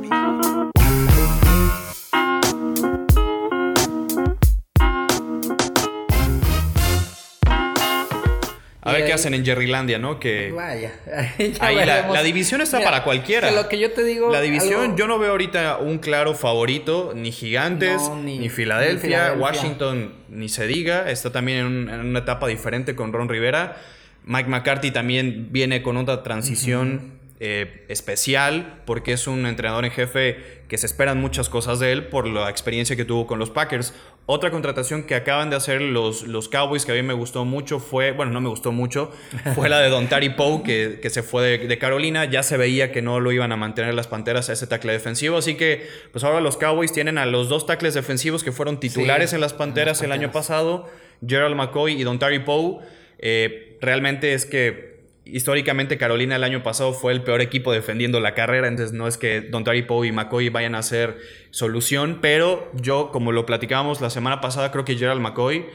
A 8.92 8.98
ver 8.98 9.06
qué 9.06 9.12
hacen 9.12 9.34
en 9.34 9.44
Jerrylandia, 9.44 9.98
¿no? 9.98 10.20
Que 10.20 10.52
Vaya. 10.52 10.92
ahí 11.60 11.76
la, 11.84 12.22
división 12.22 12.60
está 12.60 12.78
Mira, 12.78 12.90
para 12.90 13.04
cualquiera. 13.04 13.48
que 13.48 13.54
lo 13.54 13.68
que 13.68 13.78
yo 13.78 13.90
te 13.92 14.04
digo. 14.04 14.30
La 14.30 14.40
división, 14.40 14.82
algo- 14.84 14.96
yo 14.96 15.06
no 15.06 15.18
veo 15.18 15.30
ahorita 15.32 15.78
un 15.78 15.98
claro 15.98 16.34
favorito, 16.34 17.12
ni 17.14 17.32
Gigantes, 17.32 17.96
No, 18.00 18.16
ni, 18.22 18.38
ni- 18.38 18.48
Filadelfia, 18.48 18.94
ni 18.94 19.14
Filadelfia. 19.14 19.42
Washington, 19.42 20.14
ni 20.28 20.48
se 20.48 20.66
diga, 20.66 21.10
está 21.10 21.32
también 21.32 21.58
en, 21.58 21.66
un- 21.66 21.90
en 21.90 22.00
una 22.00 22.20
etapa 22.20 22.46
diferente 22.48 22.94
con 22.94 23.12
Ron 23.12 23.28
Rivera. 23.28 23.76
Mike 24.24 24.48
McCarthy 24.48 24.90
también 24.92 25.48
viene 25.50 25.82
con 25.82 25.96
otra 25.96 26.22
transición 26.22 27.14
eh, 27.44 27.84
especial, 27.88 28.82
porque 28.86 29.12
es 29.12 29.26
un 29.26 29.46
entrenador 29.46 29.84
en 29.84 29.90
jefe 29.90 30.62
que 30.68 30.78
se 30.78 30.86
esperan 30.86 31.20
muchas 31.20 31.48
cosas 31.48 31.80
de 31.80 31.90
él 31.90 32.06
por 32.06 32.28
la 32.28 32.48
experiencia 32.48 32.94
que 32.94 33.04
tuvo 33.04 33.26
con 33.26 33.40
los 33.40 33.50
Packers. 33.50 33.94
Otra 34.26 34.52
contratación 34.52 35.02
que 35.02 35.16
acaban 35.16 35.50
de 35.50 35.56
hacer 35.56 35.80
los, 35.80 36.22
los 36.22 36.48
Cowboys 36.48 36.86
que 36.86 36.92
a 36.92 36.94
mí 36.94 37.02
me 37.02 37.14
gustó 37.14 37.44
mucho 37.44 37.80
fue, 37.80 38.12
bueno, 38.12 38.30
no 38.30 38.40
me 38.40 38.48
gustó 38.48 38.70
mucho, 38.70 39.10
fue 39.56 39.68
la 39.68 39.80
de 39.80 39.88
Don 39.88 40.06
Tari 40.06 40.28
Poe 40.28 40.62
que, 40.62 41.00
que 41.02 41.10
se 41.10 41.24
fue 41.24 41.42
de, 41.42 41.66
de 41.66 41.78
Carolina. 41.78 42.26
Ya 42.26 42.44
se 42.44 42.56
veía 42.56 42.92
que 42.92 43.02
no 43.02 43.18
lo 43.18 43.32
iban 43.32 43.50
a 43.50 43.56
mantener 43.56 43.92
las 43.94 44.06
Panteras 44.06 44.48
a 44.48 44.52
ese 44.52 44.68
tackle 44.68 44.92
defensivo. 44.92 45.36
Así 45.36 45.56
que, 45.56 45.84
pues 46.12 46.22
ahora 46.22 46.40
los 46.40 46.56
Cowboys 46.56 46.92
tienen 46.92 47.18
a 47.18 47.26
los 47.26 47.48
dos 47.48 47.66
tackles 47.66 47.94
defensivos 47.94 48.44
que 48.44 48.52
fueron 48.52 48.78
titulares 48.78 49.30
Sí, 49.30 49.34
en 49.34 49.40
las 49.40 49.52
Panteras 49.52 50.00
en 50.00 50.10
las 50.10 50.16
el 50.16 50.22
año 50.22 50.30
pasado, 50.30 50.88
Gerald 51.26 51.56
McCoy 51.56 52.00
y 52.00 52.04
Don 52.04 52.20
Tari 52.20 52.38
Poe. 52.38 52.78
Eh, 53.18 53.78
realmente 53.80 54.32
es 54.32 54.46
que 54.46 54.91
históricamente 55.24 55.98
Carolina 55.98 56.36
el 56.36 56.44
año 56.44 56.62
pasado 56.62 56.92
fue 56.92 57.12
el 57.12 57.22
peor 57.22 57.40
equipo 57.40 57.72
defendiendo 57.72 58.20
la 58.20 58.34
carrera, 58.34 58.68
entonces 58.68 58.92
no 58.92 59.06
es 59.06 59.16
que 59.18 59.40
Don 59.40 59.64
Tari 59.64 59.82
Poe 59.82 60.08
y 60.08 60.12
McCoy 60.12 60.48
vayan 60.48 60.74
a 60.74 60.82
ser 60.82 61.18
solución, 61.50 62.18
pero 62.20 62.70
yo, 62.74 63.10
como 63.12 63.32
lo 63.32 63.46
platicábamos 63.46 64.00
la 64.00 64.10
semana 64.10 64.40
pasada, 64.40 64.72
creo 64.72 64.84
que 64.84 64.96
Gerald 64.96 65.20
McCoy 65.20 65.66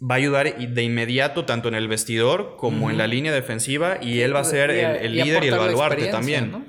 va 0.00 0.14
a 0.14 0.18
ayudar 0.18 0.56
de 0.58 0.82
inmediato 0.82 1.44
tanto 1.44 1.68
en 1.68 1.74
el 1.74 1.88
vestidor 1.88 2.56
como 2.56 2.90
en 2.90 2.98
la 2.98 3.06
línea 3.06 3.32
defensiva 3.32 3.98
y 4.00 4.20
él 4.20 4.34
va 4.34 4.40
a 4.40 4.44
ser 4.44 4.70
Y 4.70 4.78
el, 4.78 4.96
el 4.96 5.12
líder 5.16 5.44
y 5.44 5.48
el 5.48 5.58
baluarte 5.58 6.06
también. 6.06 6.52
¿no? 6.52 6.64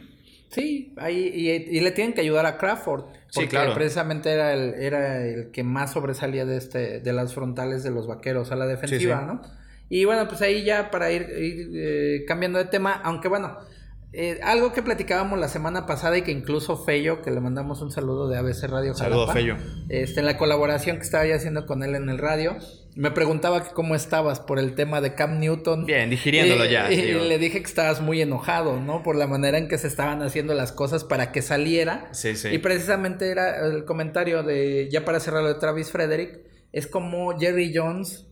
Sí, 0.50 0.94
ahí, 0.98 1.32
y, 1.34 1.78
y 1.78 1.80
le 1.82 1.92
tienen 1.92 2.14
que 2.14 2.22
ayudar 2.22 2.46
a 2.46 2.58
Crawford. 2.58 3.04
Sí, 3.30 3.42
Porque 3.42 3.50
claro. 3.50 3.74
precisamente 3.74 4.32
era 4.32 4.54
el, 4.54 4.74
era 4.76 5.24
el 5.24 5.52
que 5.52 5.62
más 5.64 5.92
sobresalía 5.94 6.46
de 6.46 6.58
este, 6.58 7.00
de 7.02 7.14
las 7.14 7.34
frontales 7.34 7.84
de 7.84 7.92
los 7.92 8.08
vaqueros 8.08 8.52
a 8.52 8.56
la 8.56 8.66
defensiva, 8.66 9.20
Sí, 9.20 9.26
sí. 9.26 9.28
¿no? 9.28 9.67
Y 9.89 10.06
bueno, 10.06 10.28
pues 10.28 10.41
ahí 10.41 10.63
ya 10.63 10.91
para 10.91 11.12
ir, 11.12 11.21
ir, 11.39 11.69
eh, 11.76 12.26
cambiando 12.28 12.60
de 12.60 12.65
tema, 12.65 12.93
aunque 13.04 13.28
bueno, 13.28 13.58
eh, 14.13 14.39
algo 14.43 14.73
que 14.73 14.82
platicábamos 14.82 15.38
la 15.39 15.47
semana 15.47 15.86
pasada 15.86 16.17
y 16.17 16.21
que 16.23 16.32
incluso 16.32 16.78
Fello, 16.84 17.21
que 17.21 17.30
le 17.32 17.39
mandamos 17.39 17.82
un 17.82 17.91
saludo 17.91 18.28
de 18.30 18.38
ABC 18.38 18.63
Radio 18.67 18.93
Saludo, 18.93 19.28
Fello. 19.32 19.58
Este, 19.89 20.21
en 20.21 20.26
la 20.26 20.38
colaboración 20.38 20.97
que 20.97 21.04
estaba 21.04 21.26
ya 21.26 21.36
haciendo 21.36 21.65
con 21.65 21.84
él 21.84 21.93
en 21.95 22.10
el 22.10 22.17
radio, 22.17 22.56
me 22.95 23.12
preguntaba 23.12 23.63
que 23.63 23.71
cómo 23.73 23.95
estabas 23.95 24.39
por 24.39 24.60
el 24.60 24.76
tema 24.76 25.02
de 25.02 25.13
Cam 25.13 25.39
Newton. 25.39 25.86
Bien, 25.86 26.10
digiriéndolo 26.10 26.65
Y- 26.65 26.69
ya, 26.71 26.91
Y, 26.91 27.02
digo. 27.02 27.23
le 27.26 27.38
dije 27.38 27.60
que 27.60 27.65
estabas 27.67 28.02
muy 28.02 28.21
enojado, 28.21 28.80
¿no? 28.80 29.04
Por 29.04 29.15
la 29.15 29.28
manera 29.28 29.58
en 29.58 29.67
que 29.67 29.78
se 29.78 29.88
estaban 29.88 30.21
haciendo 30.23 30.54
las 30.54 30.71
cosas 30.71 31.04
para 31.04 31.32
que 31.32 31.41
saliera. 31.41 32.08
Sí, 32.13 32.36
sí. 32.36 32.47
Y 32.50 32.58
precisamente 32.58 33.30
era 33.30 33.67
el 33.67 33.86
comentario 33.86 34.41
de, 34.41 34.89
ya 34.91 35.06
para 35.06 35.19
cerrar 35.19 35.43
lo 35.43 35.50
de 35.50 35.60
Travis 35.60 35.91
Frederick, 35.91 36.39
es 36.73 36.88
como 36.88 37.38
Jerry 37.39 37.71
Jones 37.76 38.26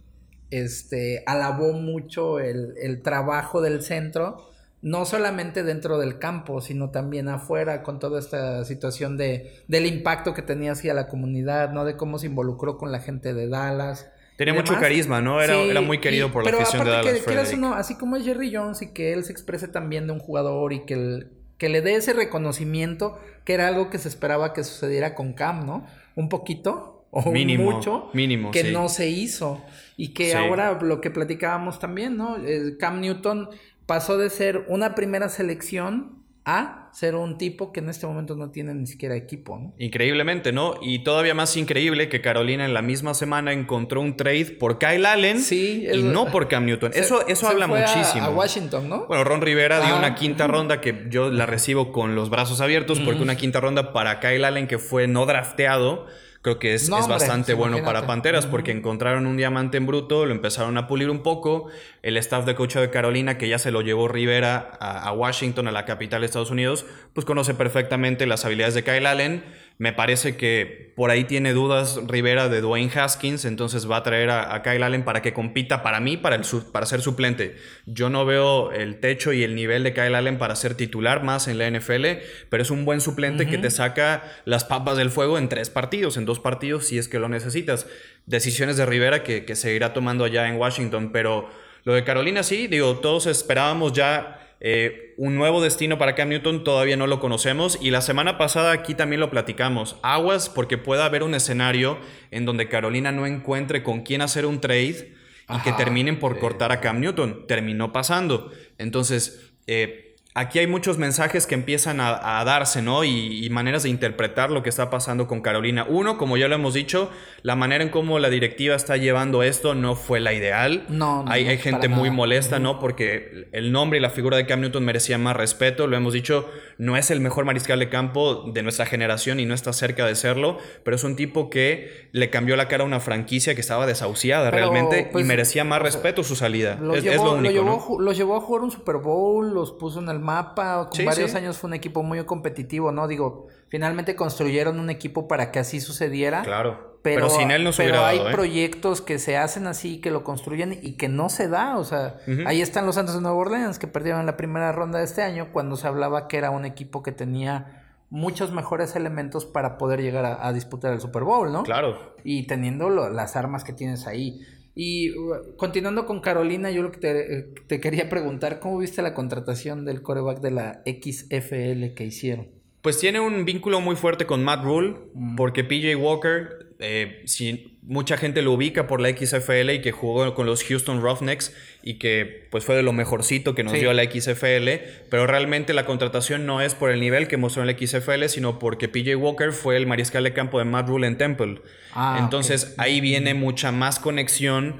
este, 0.51 1.23
alabó 1.25 1.73
mucho 1.73 2.39
el, 2.39 2.73
el 2.81 3.01
trabajo 3.01 3.62
del 3.62 3.81
centro, 3.81 4.49
no 4.81 5.05
solamente 5.05 5.63
dentro 5.63 5.97
del 5.97 6.19
campo, 6.19 6.62
sino 6.62 6.91
también 6.91 7.27
afuera, 7.27 7.81
con 7.81 7.99
toda 7.99 8.19
esta 8.19 8.63
situación 8.65 9.17
de, 9.17 9.63
del 9.67 9.86
impacto 9.88 10.34
que 10.34 10.41
tenía 10.43 10.73
hacia 10.73 10.93
la 10.93 11.08
comunidad, 11.08 11.71
¿no? 11.71 11.86
De 11.86 11.97
cómo 11.97 12.19
se 12.19 12.27
involucró 12.27 12.77
con 12.77 12.91
la 12.91 12.99
gente 12.99 13.34
de 13.34 13.47
Dallas. 13.49 14.08
Tenía 14.38 14.53
mucho 14.53 14.77
carisma, 14.79 15.21
¿no? 15.21 15.41
Era, 15.41 15.55
Sí, 15.55 15.69
era 15.69 15.81
muy 15.81 15.99
querido 15.99 16.27
y- 16.27 16.31
por 16.31 16.43
la 16.43 16.51
afición 16.51 16.84
de 16.86 16.91
Dallas. 16.91 17.05
que, 17.05 17.12
quieras 17.23 17.43
o 17.45 17.51
Frederick. 17.51 17.60
no, 17.60 17.73
así 17.73 17.95
como 17.95 18.15
es 18.17 18.25
Jerry 18.25 18.53
Jones 18.53 18.81
y 18.81 18.91
que 18.93 19.13
él 19.13 19.23
se 19.23 19.31
exprese 19.31 19.67
también 19.67 20.05
de 20.08 20.13
un 20.13 20.19
jugador 20.19 20.71
y 20.73 20.86
que, 20.86 20.93
el- 20.93 21.31
que 21.58 21.69
le 21.69 21.81
dé 21.81 21.95
ese 21.95 22.13
reconocimiento, 22.13 23.17
que 23.43 23.53
era 23.53 23.67
algo 23.67 23.89
que 23.89 23.97
se 23.97 24.08
esperaba 24.10 24.53
que 24.53 24.63
sucediera 24.63 25.15
con 25.15 25.34
Cam, 25.34 25.65
¿no? 25.65 25.88
Un 26.15 26.29
poquito 26.29 27.05
o 27.12 27.31
Mínimo, 27.31 27.71
mucho 27.71 28.10
mínimo, 28.13 28.51
que 28.51 28.63
sí. 28.63 28.71
no 28.73 28.89
se 28.89 29.08
hizo 29.08 29.62
y 29.97 30.10
que 30.13 30.31
Sí. 30.31 30.38
ahora 30.38 30.77
lo 30.81 31.01
que 31.01 31.10
platicábamos 31.12 31.79
también, 31.79 32.17
¿no? 32.17 32.36
El 32.38 32.77
Cam 32.77 33.01
Newton 33.01 33.49
pasó 33.86 34.17
de 34.17 34.29
ser 34.29 34.65
una 34.67 34.95
primera 34.95 35.29
selección 35.29 36.23
a 36.47 36.89
ser 36.93 37.15
un 37.15 37.39
tipo 37.39 37.73
que 37.73 37.79
en 37.79 37.89
este 37.89 38.05
momento 38.05 38.36
no 38.36 38.51
tiene 38.51 38.71
ni 38.75 38.86
siquiera 38.86 39.15
equipo, 39.15 39.58
¿no? 39.58 39.73
Increíblemente, 39.79 40.51
¿no? 40.51 40.75
Y 40.79 40.99
todavía 41.03 41.34
más 41.34 41.58
increíble 41.58 42.08
que 42.08 42.21
Carolina 42.21 42.65
en 42.65 42.73
la 42.75 42.84
misma 42.84 43.15
semana 43.15 43.51
encontró 43.51 43.99
un 43.99 44.15
trade 44.15 44.55
por 44.60 44.77
Kyle 44.77 45.03
Allen 45.08 45.39
Sí, 45.41 45.88
y 45.91 46.03
no 46.03 46.27
por 46.27 46.47
Cam 46.47 46.65
Newton. 46.67 46.93
Se- 46.93 46.99
eso 46.99 47.25
eso 47.27 47.47
se 47.47 47.51
habla 47.51 47.67
fue 47.67 47.79
muchísimo. 47.81 48.25
A, 48.25 48.29
Washington, 48.29 48.88
¿no? 48.88 49.08
Bueno, 49.08 49.23
Ron 49.23 49.41
Rivera 49.41 49.81
dio 49.84 49.95
Ah. 49.95 49.97
una 49.97 50.13
quinta 50.13 50.45
ronda 50.45 50.81
que 50.81 51.08
yo 51.10 51.31
la 51.31 51.47
recibo 51.47 51.91
con 51.91 52.13
los 52.13 52.29
brazos 52.29 52.62
abiertos 52.62 52.99
porque 52.99 53.23
una 53.23 53.36
quinta 53.38 53.60
ronda 53.60 53.91
para 53.91 54.19
Kyle 54.19 54.45
Allen 54.45 54.67
que 54.67 54.77
fue 54.77 55.08
no 55.08 55.25
drafteado, 55.25 56.05
creo 56.45 56.60
que 56.60 56.75
es, 56.75 56.89
No, 56.89 56.99
es 56.99 57.08
bastante 57.08 57.55
bueno 57.55 57.77
imagínate. 57.77 57.95
para 57.95 58.08
Panteras 58.08 58.45
porque 58.45 58.69
encontraron 58.71 59.25
un 59.25 59.36
diamante 59.36 59.77
en 59.77 59.88
bruto, 59.88 60.27
lo 60.27 60.31
empezaron 60.31 60.77
a 60.77 60.86
pulir 60.86 61.10
un 61.10 61.23
poco, 61.23 61.69
el 62.03 62.17
staff 62.17 62.45
de 62.45 62.53
coach 62.53 62.75
de 62.75 62.91
Carolina 62.91 63.39
que 63.39 63.49
ya 63.49 63.58
se 63.58 63.71
lo 63.71 63.81
llevó 63.81 64.08
Rivera 64.08 64.77
a, 64.79 65.08
a 65.08 65.12
Washington, 65.12 65.67
a 65.67 65.71
la 65.71 65.86
capital 65.86 66.21
de 66.21 66.27
Estados 66.27 66.51
Unidos, 66.51 66.86
pues 67.13 67.25
conoce 67.25 67.55
perfectamente 67.55 68.27
las 68.27 68.45
habilidades 68.45 68.75
de 68.75 68.84
Kyle 68.84 69.08
Allen. 69.08 69.43
Me 69.77 69.91
parece 69.91 70.38
que 70.38 70.93
por 70.95 71.11
ahí 71.11 71.25
tiene 71.25 71.51
dudas 71.51 71.99
Rivera 72.07 72.47
de 72.47 72.61
Dwayne 72.61 72.89
Haskins, 72.95 73.43
entonces 73.43 73.89
va 73.91 73.97
a 73.97 74.03
traer 74.03 74.29
a, 74.29 74.55
a 74.55 74.61
Kyle 74.63 74.81
Allen 74.81 75.03
para 75.03 75.21
que 75.21 75.33
compita 75.33 75.83
para 75.83 75.99
mí, 75.99 76.15
para, 76.15 76.38
el, 76.38 76.43
para 76.71 76.85
ser 76.85 77.01
suplente. 77.01 77.57
Yo 77.85 78.09
no 78.09 78.25
veo 78.25 78.71
el 78.71 79.01
techo 79.01 79.33
y 79.33 79.43
el 79.43 79.53
nivel 79.53 79.83
de 79.83 79.93
Kyle 79.93 80.15
Allen 80.15 80.38
para 80.38 80.55
ser 80.55 80.75
titular 80.75 81.23
más 81.23 81.49
en 81.49 81.57
la 81.57 81.69
NFL, 81.69 82.05
pero 82.49 82.63
es 82.63 82.71
un 82.71 82.85
buen 82.85 83.01
suplente 83.01 83.47
que 83.47 83.57
te 83.57 83.69
saca 83.69 84.23
las 84.45 84.63
papas 84.63 84.95
del 84.95 85.09
fuego 85.09 85.38
en 85.38 85.49
tres 85.49 85.69
partidos, 85.69 86.15
en 86.15 86.23
dos 86.23 86.39
partidos, 86.39 86.88
si 86.88 86.97
es 86.97 87.09
que 87.09 87.19
lo 87.19 87.27
necesitas. 87.27 87.85
Decisiones 88.25 88.77
de 88.77 88.85
Rivera 88.85 89.23
que, 89.23 89.43
que 89.43 89.55
seguirá 89.55 89.91
tomando 89.91 90.23
allá 90.23 90.47
en 90.47 90.55
Washington, 90.55 91.11
pero 91.11 91.49
lo 91.83 91.93
de 91.93 92.03
Carolina 92.05 92.43
sí, 92.43 92.67
digo, 92.67 92.99
todos 92.99 93.27
esperábamos 93.27 93.91
ya 93.91 94.44
eh, 94.67 95.13
un 95.17 95.36
nuevo 95.36 95.62
destino 95.62 95.99
para 95.99 96.15
Cam 96.15 96.30
Newton 96.30 96.63
todavía 96.63 96.97
no 96.97 97.06
lo 97.06 97.19
conocemos 97.19 97.78
y 97.80 97.91
la 97.91 98.01
semana 98.01 98.39
pasada 98.39 98.71
aquí 98.71 98.95
también 98.95 99.19
lo 99.19 99.30
platicamos. 99.30 99.97
Aguas 100.01 100.49
porque 100.49 100.80
pueda 100.80 101.06
haber 101.06 101.21
un 101.21 101.36
escenario 101.36 101.99
en 102.32 102.45
donde 102.45 102.67
Carolina 102.67 103.12
no 103.12 103.28
encuentre 103.28 103.84
con 103.84 104.01
quién 104.01 104.23
hacer 104.23 104.47
un 104.47 104.60
trade 104.62 105.13
y 105.47 105.60
que 105.63 105.71
terminen 105.73 106.17
por 106.17 106.39
cortar 106.39 106.71
a 106.71 106.82
Cam 106.82 106.99
Newton. 106.99 107.45
Terminó 107.45 107.93
pasando. 107.93 108.51
Entonces, 108.80 109.51
eh, 109.67 110.04
aquí 110.36 110.60
hay 110.60 110.67
muchos 110.67 110.98
mensajes 110.98 111.48
que 111.48 111.56
empiezan 111.56 112.02
a, 112.02 112.39
a 112.39 112.43
darse, 112.43 112.82
¿no? 112.82 113.04
Y, 113.04 113.45
y 113.45 113.50
maneras 113.50 113.84
de 113.84 113.89
interpretar 113.89 114.52
lo 114.52 114.62
que 114.62 114.69
está 114.69 114.89
pasando 114.89 115.28
con 115.28 115.41
Carolina. 115.41 115.86
Uno, 115.88 116.17
como 116.17 116.38
ya 116.38 116.48
lo 116.50 116.56
hemos 116.56 116.74
dicho, 116.74 117.10
la 117.41 117.56
manera 117.56 117.84
en 117.84 117.89
cómo 117.89 118.19
la 118.19 118.30
directiva 118.30 118.76
está 118.76 118.98
llevando 118.98 119.43
esto 119.43 119.76
no 119.76 119.95
fue 119.95 120.19
la 120.19 120.34
ideal. 120.34 120.86
No, 120.89 121.24
no, 121.24 121.32
hay, 121.32 121.48
hay 121.48 121.58
gente 121.58 121.88
muy 121.88 122.10
nada. 122.10 122.17
molesta, 122.17 122.60
¿no? 122.60 122.80
Porque 122.80 123.48
el 123.54 123.71
nombre 123.71 123.98
y 123.98 124.02
la 124.02 124.10
figura 124.10 124.36
de 124.36 124.45
Cam 124.45 124.60
Newton 124.60 124.84
merecía 124.84 125.17
más 125.17 125.38
respeto. 125.38 125.88
Lo 125.88 125.95
hemos 125.95 126.13
dicho, 126.13 126.50
no 126.78 126.98
es 126.98 127.12
el 127.12 127.21
mejor 127.21 127.45
mariscal 127.45 127.80
de 127.80 127.88
campo 127.88 128.43
de 128.52 128.62
nuestra 128.62 128.86
generación 128.86 129.39
y 129.39 129.45
no 129.45 129.54
está 129.54 129.71
cerca 129.71 130.06
de 130.06 130.15
serlo, 130.15 130.58
pero 130.84 130.95
es 130.98 131.04
un 131.06 131.15
tipo 131.15 131.50
que 131.50 132.10
le 132.12 132.30
cambió 132.30 132.58
la 132.58 132.67
cara 132.67 132.84
a 132.84 132.88
una 132.88 133.00
franquicia 133.00 133.56
que 133.56 133.62
estaba 133.62 133.86
desahuciada 133.86 134.52
Pero, 134.52 134.69
realmente 134.71 135.10
pues, 135.12 135.24
y 135.24 135.28
merecía 135.28 135.63
más 135.63 135.82
respeto 135.82 136.24
su 136.24 136.36
salida. 136.36 136.78
Los, 136.82 136.98
es, 136.98 137.04
llevó, 137.04 137.15
es 137.15 137.21
lo 137.21 137.32
lo 137.32 137.38
único, 137.38 137.54
llevó, 137.54 137.86
¿no? 137.89 138.00
los 138.00 138.17
llevó 138.17 138.36
a 138.36 138.41
jugar 138.41 138.63
un 138.63 138.71
Super 138.71 138.98
Bowl, 138.98 139.54
los 139.54 139.71
puso 139.71 140.00
en 140.00 140.10
el 140.10 140.24
mapa. 140.25 140.88
Con 140.89 140.93
Sí, 140.97 141.05
varios 141.05 141.31
sí. 141.31 141.38
años 141.38 141.57
fue 141.57 141.67
un 141.69 141.73
equipo 141.75 142.03
muy 142.03 142.23
competitivo, 142.25 142.91
¿no? 142.91 143.07
Digo, 143.07 143.47
finalmente 143.69 144.15
construyeron 144.15 144.79
un 144.79 144.89
equipo 144.89 145.27
para 145.27 145.51
que 145.51 145.59
así 145.59 145.79
sucediera. 145.79 146.41
Claro. 146.43 146.95
Pero, 147.01 147.27
Pero, 147.27 147.29
sin 147.29 147.51
él 147.51 147.63
no 147.63 147.71
se 147.71 147.83
pero 147.83 148.03
hay 148.03 148.17
dado, 148.17 148.29
¿eh? 148.29 148.33
proyectos 148.33 148.99
que 149.01 149.19
se 149.19 149.38
hacen 149.38 149.67
así, 149.67 150.01
que 150.01 150.09
lo 150.09 150.23
construyen 150.23 150.79
y 150.81 150.93
que 150.93 151.07
no 151.07 151.29
se 151.29 151.47
da. 151.47 151.77
O 151.77 151.83
sea, 151.83 152.17
ahí 152.47 152.61
están 152.61 152.88
los 152.88 152.95
Santos 152.95 153.13
de 153.13 153.21
Nueva 153.21 153.38
Orleans 153.38 153.77
que 153.77 153.85
perdieron 153.88 154.21
en 154.21 154.25
la 154.25 154.38
primera 154.38 154.71
ronda 154.71 154.97
de 154.97 155.05
este 155.05 155.21
año 155.21 155.49
cuando 155.53 155.75
se 155.77 155.88
hablaba 155.88 156.27
que 156.27 156.38
era 156.38 156.49
un 156.49 156.65
equipo 156.65 157.03
que 157.03 157.11
tenía 157.11 157.83
muchos 158.09 158.51
mejores 158.51 158.95
elementos 158.95 159.45
para 159.45 159.77
poder 159.77 160.01
llegar 160.01 160.25
a, 160.25 160.47
a 160.47 160.51
disputar 160.53 160.93
el 160.93 160.99
Super 161.01 161.23
Bowl, 161.23 161.51
¿no? 161.51 161.61
Claro. 161.63 162.15
y 162.23 162.47
teniendo 162.47 162.89
lo- 162.89 163.09
las 163.09 163.35
armas 163.35 163.63
que 163.63 163.73
tienes 163.73 164.07
ahí. 164.07 164.41
Y 164.75 165.11
uh, 165.17 165.55
continuando 165.55 166.05
con 166.05 166.19
Carolina, 166.19 166.69
yo 166.69 166.83
lo 166.83 166.91
que 166.91 166.99
te, 166.99 167.38
eh, 167.38 167.45
te 167.67 167.79
quería 167.79 168.09
preguntar, 168.09 168.59
¿cómo 168.59 168.77
viste 168.77 169.01
la 169.01 169.13
contratación 169.13 169.85
del 169.85 170.01
coreback 170.01 170.41
de 170.41 170.51
la 170.51 170.81
XFL 170.85 171.93
que 171.95 172.05
hicieron? 172.05 172.47
Pues 172.81 172.99
tiene 172.99 173.19
un 173.19 173.45
vínculo 173.45 173.79
muy 173.81 173.95
fuerte 173.95 174.25
con 174.25 174.43
Matt 174.43 174.63
Rule, 174.63 174.95
Mm. 175.13 175.35
porque 175.38 175.63
PJ 175.63 175.95
Walker, 175.95 176.75
eh, 176.79 177.21
si 177.25 177.74
mucha 177.88 178.17
gente 178.17 178.41
lo 178.41 178.52
ubica 178.54 178.88
por 178.88 179.00
la 179.00 179.10
XFL 179.10 179.69
y 179.71 179.82
que 179.82 179.91
jugó 179.91 180.34
con 180.34 180.45
los 180.48 180.63
Houston 180.63 181.02
Roughnecks 181.02 181.54
y 181.84 181.95
que 182.00 182.48
pues 182.50 182.65
fue 182.65 182.76
de 182.76 182.82
lo 182.82 182.93
mejorcito 182.93 183.54
que 183.54 183.63
nos 183.63 183.74
Sí. 183.74 183.80
dio 183.80 183.93
la 183.93 184.04
XFL, 184.04 184.69
pero 185.10 185.28
realmente 185.28 185.74
la 185.74 185.86
contratación 185.86 186.45
no 186.45 186.62
es 186.62 186.74
por 186.74 186.89
el 186.89 187.00
nivel 187.00 187.28
que 187.28 187.38
mostró 187.38 187.62
en 187.63 187.67
la 187.67 187.78
XFL, 187.78 188.26
sino 188.28 188.58
porque 188.60 188.88
PJ 188.89 189.15
Walker 189.15 189.52
fue 189.52 189.78
el 189.78 189.86
mariscal 189.86 190.24
de 190.24 190.34
campo 190.34 190.58
de 190.60 190.65
Matt 190.65 190.88
Rule 190.88 191.06
en 191.08 191.17
Temple. 191.17 191.62
Ah, 191.93 192.17
Entonces 192.19 192.74
ahí 192.78 193.02
viene 193.02 193.34
mucha 193.36 193.71
más 193.71 194.00
conexión 194.00 194.78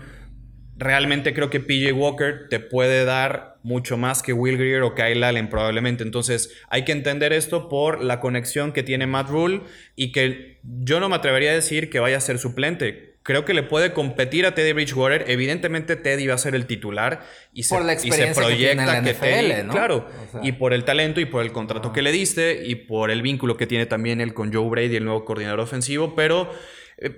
realmente 0.78 1.34
creo 1.34 1.50
que 1.50 1.60
PJ 1.60 1.94
Walker 1.94 2.48
te 2.50 2.60
puede 2.60 3.06
dar 3.06 3.56
mucho 3.64 3.98
más 3.98 4.22
que 4.22 4.34
Will 4.34 4.58
Greer 4.58 4.84
o 4.84 4.94
Kyle 4.94 5.24
Allen 5.24 5.50
probablemente. 5.50 6.04
Entonces 6.04 6.54
hay 6.70 6.84
que 6.84 6.92
entender 6.92 7.34
esto 7.34 7.70
por 7.70 8.04
la 8.04 8.20
conexión 8.20 8.74
que 8.74 8.84
tiene 8.84 9.08
Matt 9.08 9.30
Rule 9.30 9.62
y 9.96 10.12
que 10.12 10.60
yo 10.64 11.00
no 11.00 11.10
me 11.10 11.16
atrevería 11.16 11.52
a 11.52 11.56
decir 11.56 11.90
que 11.90 12.00
vaya 12.00 12.18
a 12.18 12.22
ser 12.22 12.40
suplente. 12.40 13.16
Creo 13.24 13.44
que 13.44 13.56
le 13.56 13.64
puede 13.64 13.92
competir 13.92 14.46
a 14.46 14.54
Teddy 14.54 14.74
Bridgewater. 14.74 15.26
Evidentemente 15.28 15.96
Teddy 15.96 16.28
va 16.28 16.36
a 16.36 16.38
ser 16.38 16.54
el 16.54 16.68
titular 16.68 17.24
y 17.54 17.64
se, 17.64 17.74
Por 17.74 17.84
la 17.84 17.94
y 17.94 17.98
se 17.98 18.08
experiencia 18.08 18.48
que 18.48 18.56
tiene 18.56 19.14
Teddy, 19.16 19.64
¿no? 19.64 19.74
claro, 19.74 20.08
O 20.28 20.32
sea. 20.32 20.42
y 20.44 20.52
por 20.52 20.74
el 20.74 20.84
talento 20.84 21.20
y 21.20 21.26
por 21.26 21.42
el 21.42 21.52
contrato 21.52 21.92
que 21.92 22.04
le 22.04 22.12
diste 22.12 22.68
y 22.68 22.76
por 22.76 23.10
el 23.10 23.24
vínculo 23.24 23.58
que 23.58 23.66
tiene 23.66 23.88
también 23.88 24.22
él 24.22 24.36
con 24.36 24.54
Joe 24.54 24.70
Brady, 24.70 24.98
el 24.98 25.06
nuevo 25.06 25.26
coordinador 25.26 25.62
ofensivo, 25.62 26.14
pero 26.16 26.52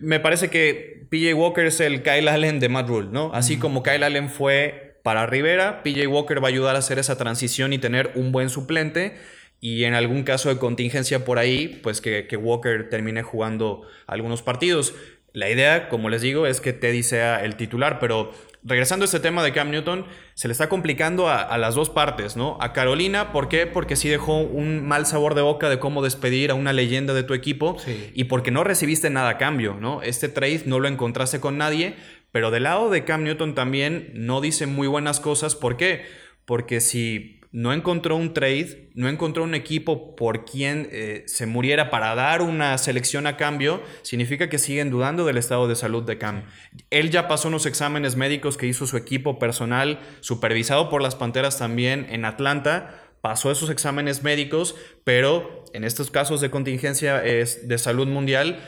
me 0.02 0.20
parece 0.20 0.50
que 0.50 1.06
PJ 1.10 1.34
Walker 1.34 1.66
es 1.66 1.80
el 1.80 2.02
Kyle 2.02 2.28
Allen 2.28 2.60
de 2.60 2.70
Matt 2.70 2.88
Rule, 2.88 3.10
¿no? 3.12 3.32
Así 3.34 3.58
como 3.58 3.84
Kyle 3.84 4.04
Allen 4.04 4.30
fue 4.30 5.00
para 5.04 5.26
Rivera, 5.26 5.84
PJ 5.84 6.08
Walker 6.08 6.44
va 6.44 6.48
a 6.48 6.52
ayudar 6.52 6.76
a 6.76 6.80
hacer 6.80 7.00
esa 7.00 7.18
transición 7.18 7.74
y 7.74 7.78
tener 7.78 8.12
un 8.16 8.32
buen 8.32 8.50
suplente. 8.50 9.16
Y 9.60 9.86
en 9.86 9.96
algún 9.96 10.24
caso 10.24 10.50
de 10.50 10.60
contingencia 10.60 11.26
por 11.26 11.40
ahí, 11.40 11.80
pues 11.82 12.00
que, 12.00 12.28
que 12.28 12.38
Walker 12.38 12.90
termine 12.90 13.24
jugando 13.24 13.88
algunos 14.06 14.44
partidos. 14.44 14.94
La 15.34 15.50
idea, 15.50 15.90
como 15.90 16.10
les 16.10 16.22
digo, 16.22 16.48
es 16.48 16.62
que 16.62 16.74
Teddy 16.74 17.04
sea 17.04 17.44
el 17.44 17.56
titular, 17.58 18.00
pero 18.00 18.32
regresando 18.64 19.04
a 19.04 19.06
este 19.08 19.20
tema 19.20 19.44
de 19.44 19.52
Cam 19.54 19.70
Newton, 19.70 20.06
se 20.34 20.48
le 20.48 20.52
está 20.52 20.68
complicando 20.68 21.28
a, 21.30 21.42
a 21.42 21.58
las 21.58 21.76
dos 21.76 21.90
partes, 21.90 22.36
¿no? 22.36 22.58
A 22.60 22.74
Carolina, 22.74 23.32
¿por 23.32 23.48
qué? 23.48 23.68
Porque 23.68 23.96
sí 23.96 24.10
dejó 24.10 24.40
un 24.40 24.86
mal 24.86 25.06
sabor 25.06 25.36
de 25.36 25.42
boca 25.42 25.70
de 25.70 25.80
cómo 25.80 26.02
despedir 26.02 26.50
a 26.50 26.56
una 26.56 26.74
leyenda 26.74 27.14
de 27.14 27.24
tu 27.24 27.34
equipo 27.34 27.78
Sí. 27.80 28.12
y 28.16 28.24
porque 28.26 28.50
no 28.52 28.64
recibiste 28.64 29.10
nada 29.10 29.30
a 29.30 29.38
cambio, 29.38 29.78
¿no? 29.80 30.02
Este 30.02 30.28
trade 30.28 30.64
no 30.66 30.80
lo 30.80 30.88
encontraste 30.88 31.40
con 31.40 31.58
nadie, 31.58 31.96
pero 32.32 32.50
del 32.52 32.64
lado 32.64 32.90
de 32.90 33.04
Cam 33.06 33.24
Newton 33.24 33.54
también 33.54 34.12
no 34.16 34.42
dice 34.42 34.66
muy 34.66 34.88
buenas 34.88 35.20
cosas. 35.20 35.56
¿Por 35.56 35.78
qué? 35.78 36.06
Porque 36.46 36.82
si 36.82 37.42
no 37.52 37.74
encontró 37.74 38.16
un 38.16 38.34
trade, 38.34 38.90
no 38.94 39.08
encontró 39.08 39.44
un 39.44 39.56
equipo 39.56 40.16
por 40.16 40.46
quien 40.46 40.90
eh, 40.92 41.24
se 41.28 41.46
muriera 41.46 41.90
para 41.90 42.14
dar 42.16 42.42
una 42.42 42.78
selección 42.78 43.28
a 43.28 43.38
cambio, 43.38 43.82
significa 44.02 44.50
que 44.50 44.60
siguen 44.60 44.90
dudando 44.90 45.26
del 45.26 45.38
estado 45.38 45.68
de 45.68 45.76
salud 45.76 46.04
de 46.04 46.18
Cam. 46.18 46.44
Él 46.90 47.10
ya 47.10 47.28
pasó 47.28 47.48
unos 47.48 47.66
exámenes 47.66 48.16
médicos 48.16 48.58
que 48.58 48.68
hizo 48.68 48.86
su 48.86 48.98
equipo 48.98 49.40
personal, 49.40 50.00
supervisado 50.20 50.90
por 50.90 51.02
las 51.02 51.16
Panteras 51.16 51.58
también 51.58 52.08
en 52.10 52.26
Atlanta, 52.26 53.04
pasó 53.22 53.52
esos 53.52 53.70
exámenes 53.70 54.24
médicos, 54.24 54.76
pero 55.04 55.64
en 55.74 55.84
estos 55.84 56.12
casos 56.12 56.42
de 56.42 56.50
contingencia 56.50 57.24
es 57.24 57.68
de 57.68 57.78
salud 57.78 58.08
mundial, 58.08 58.60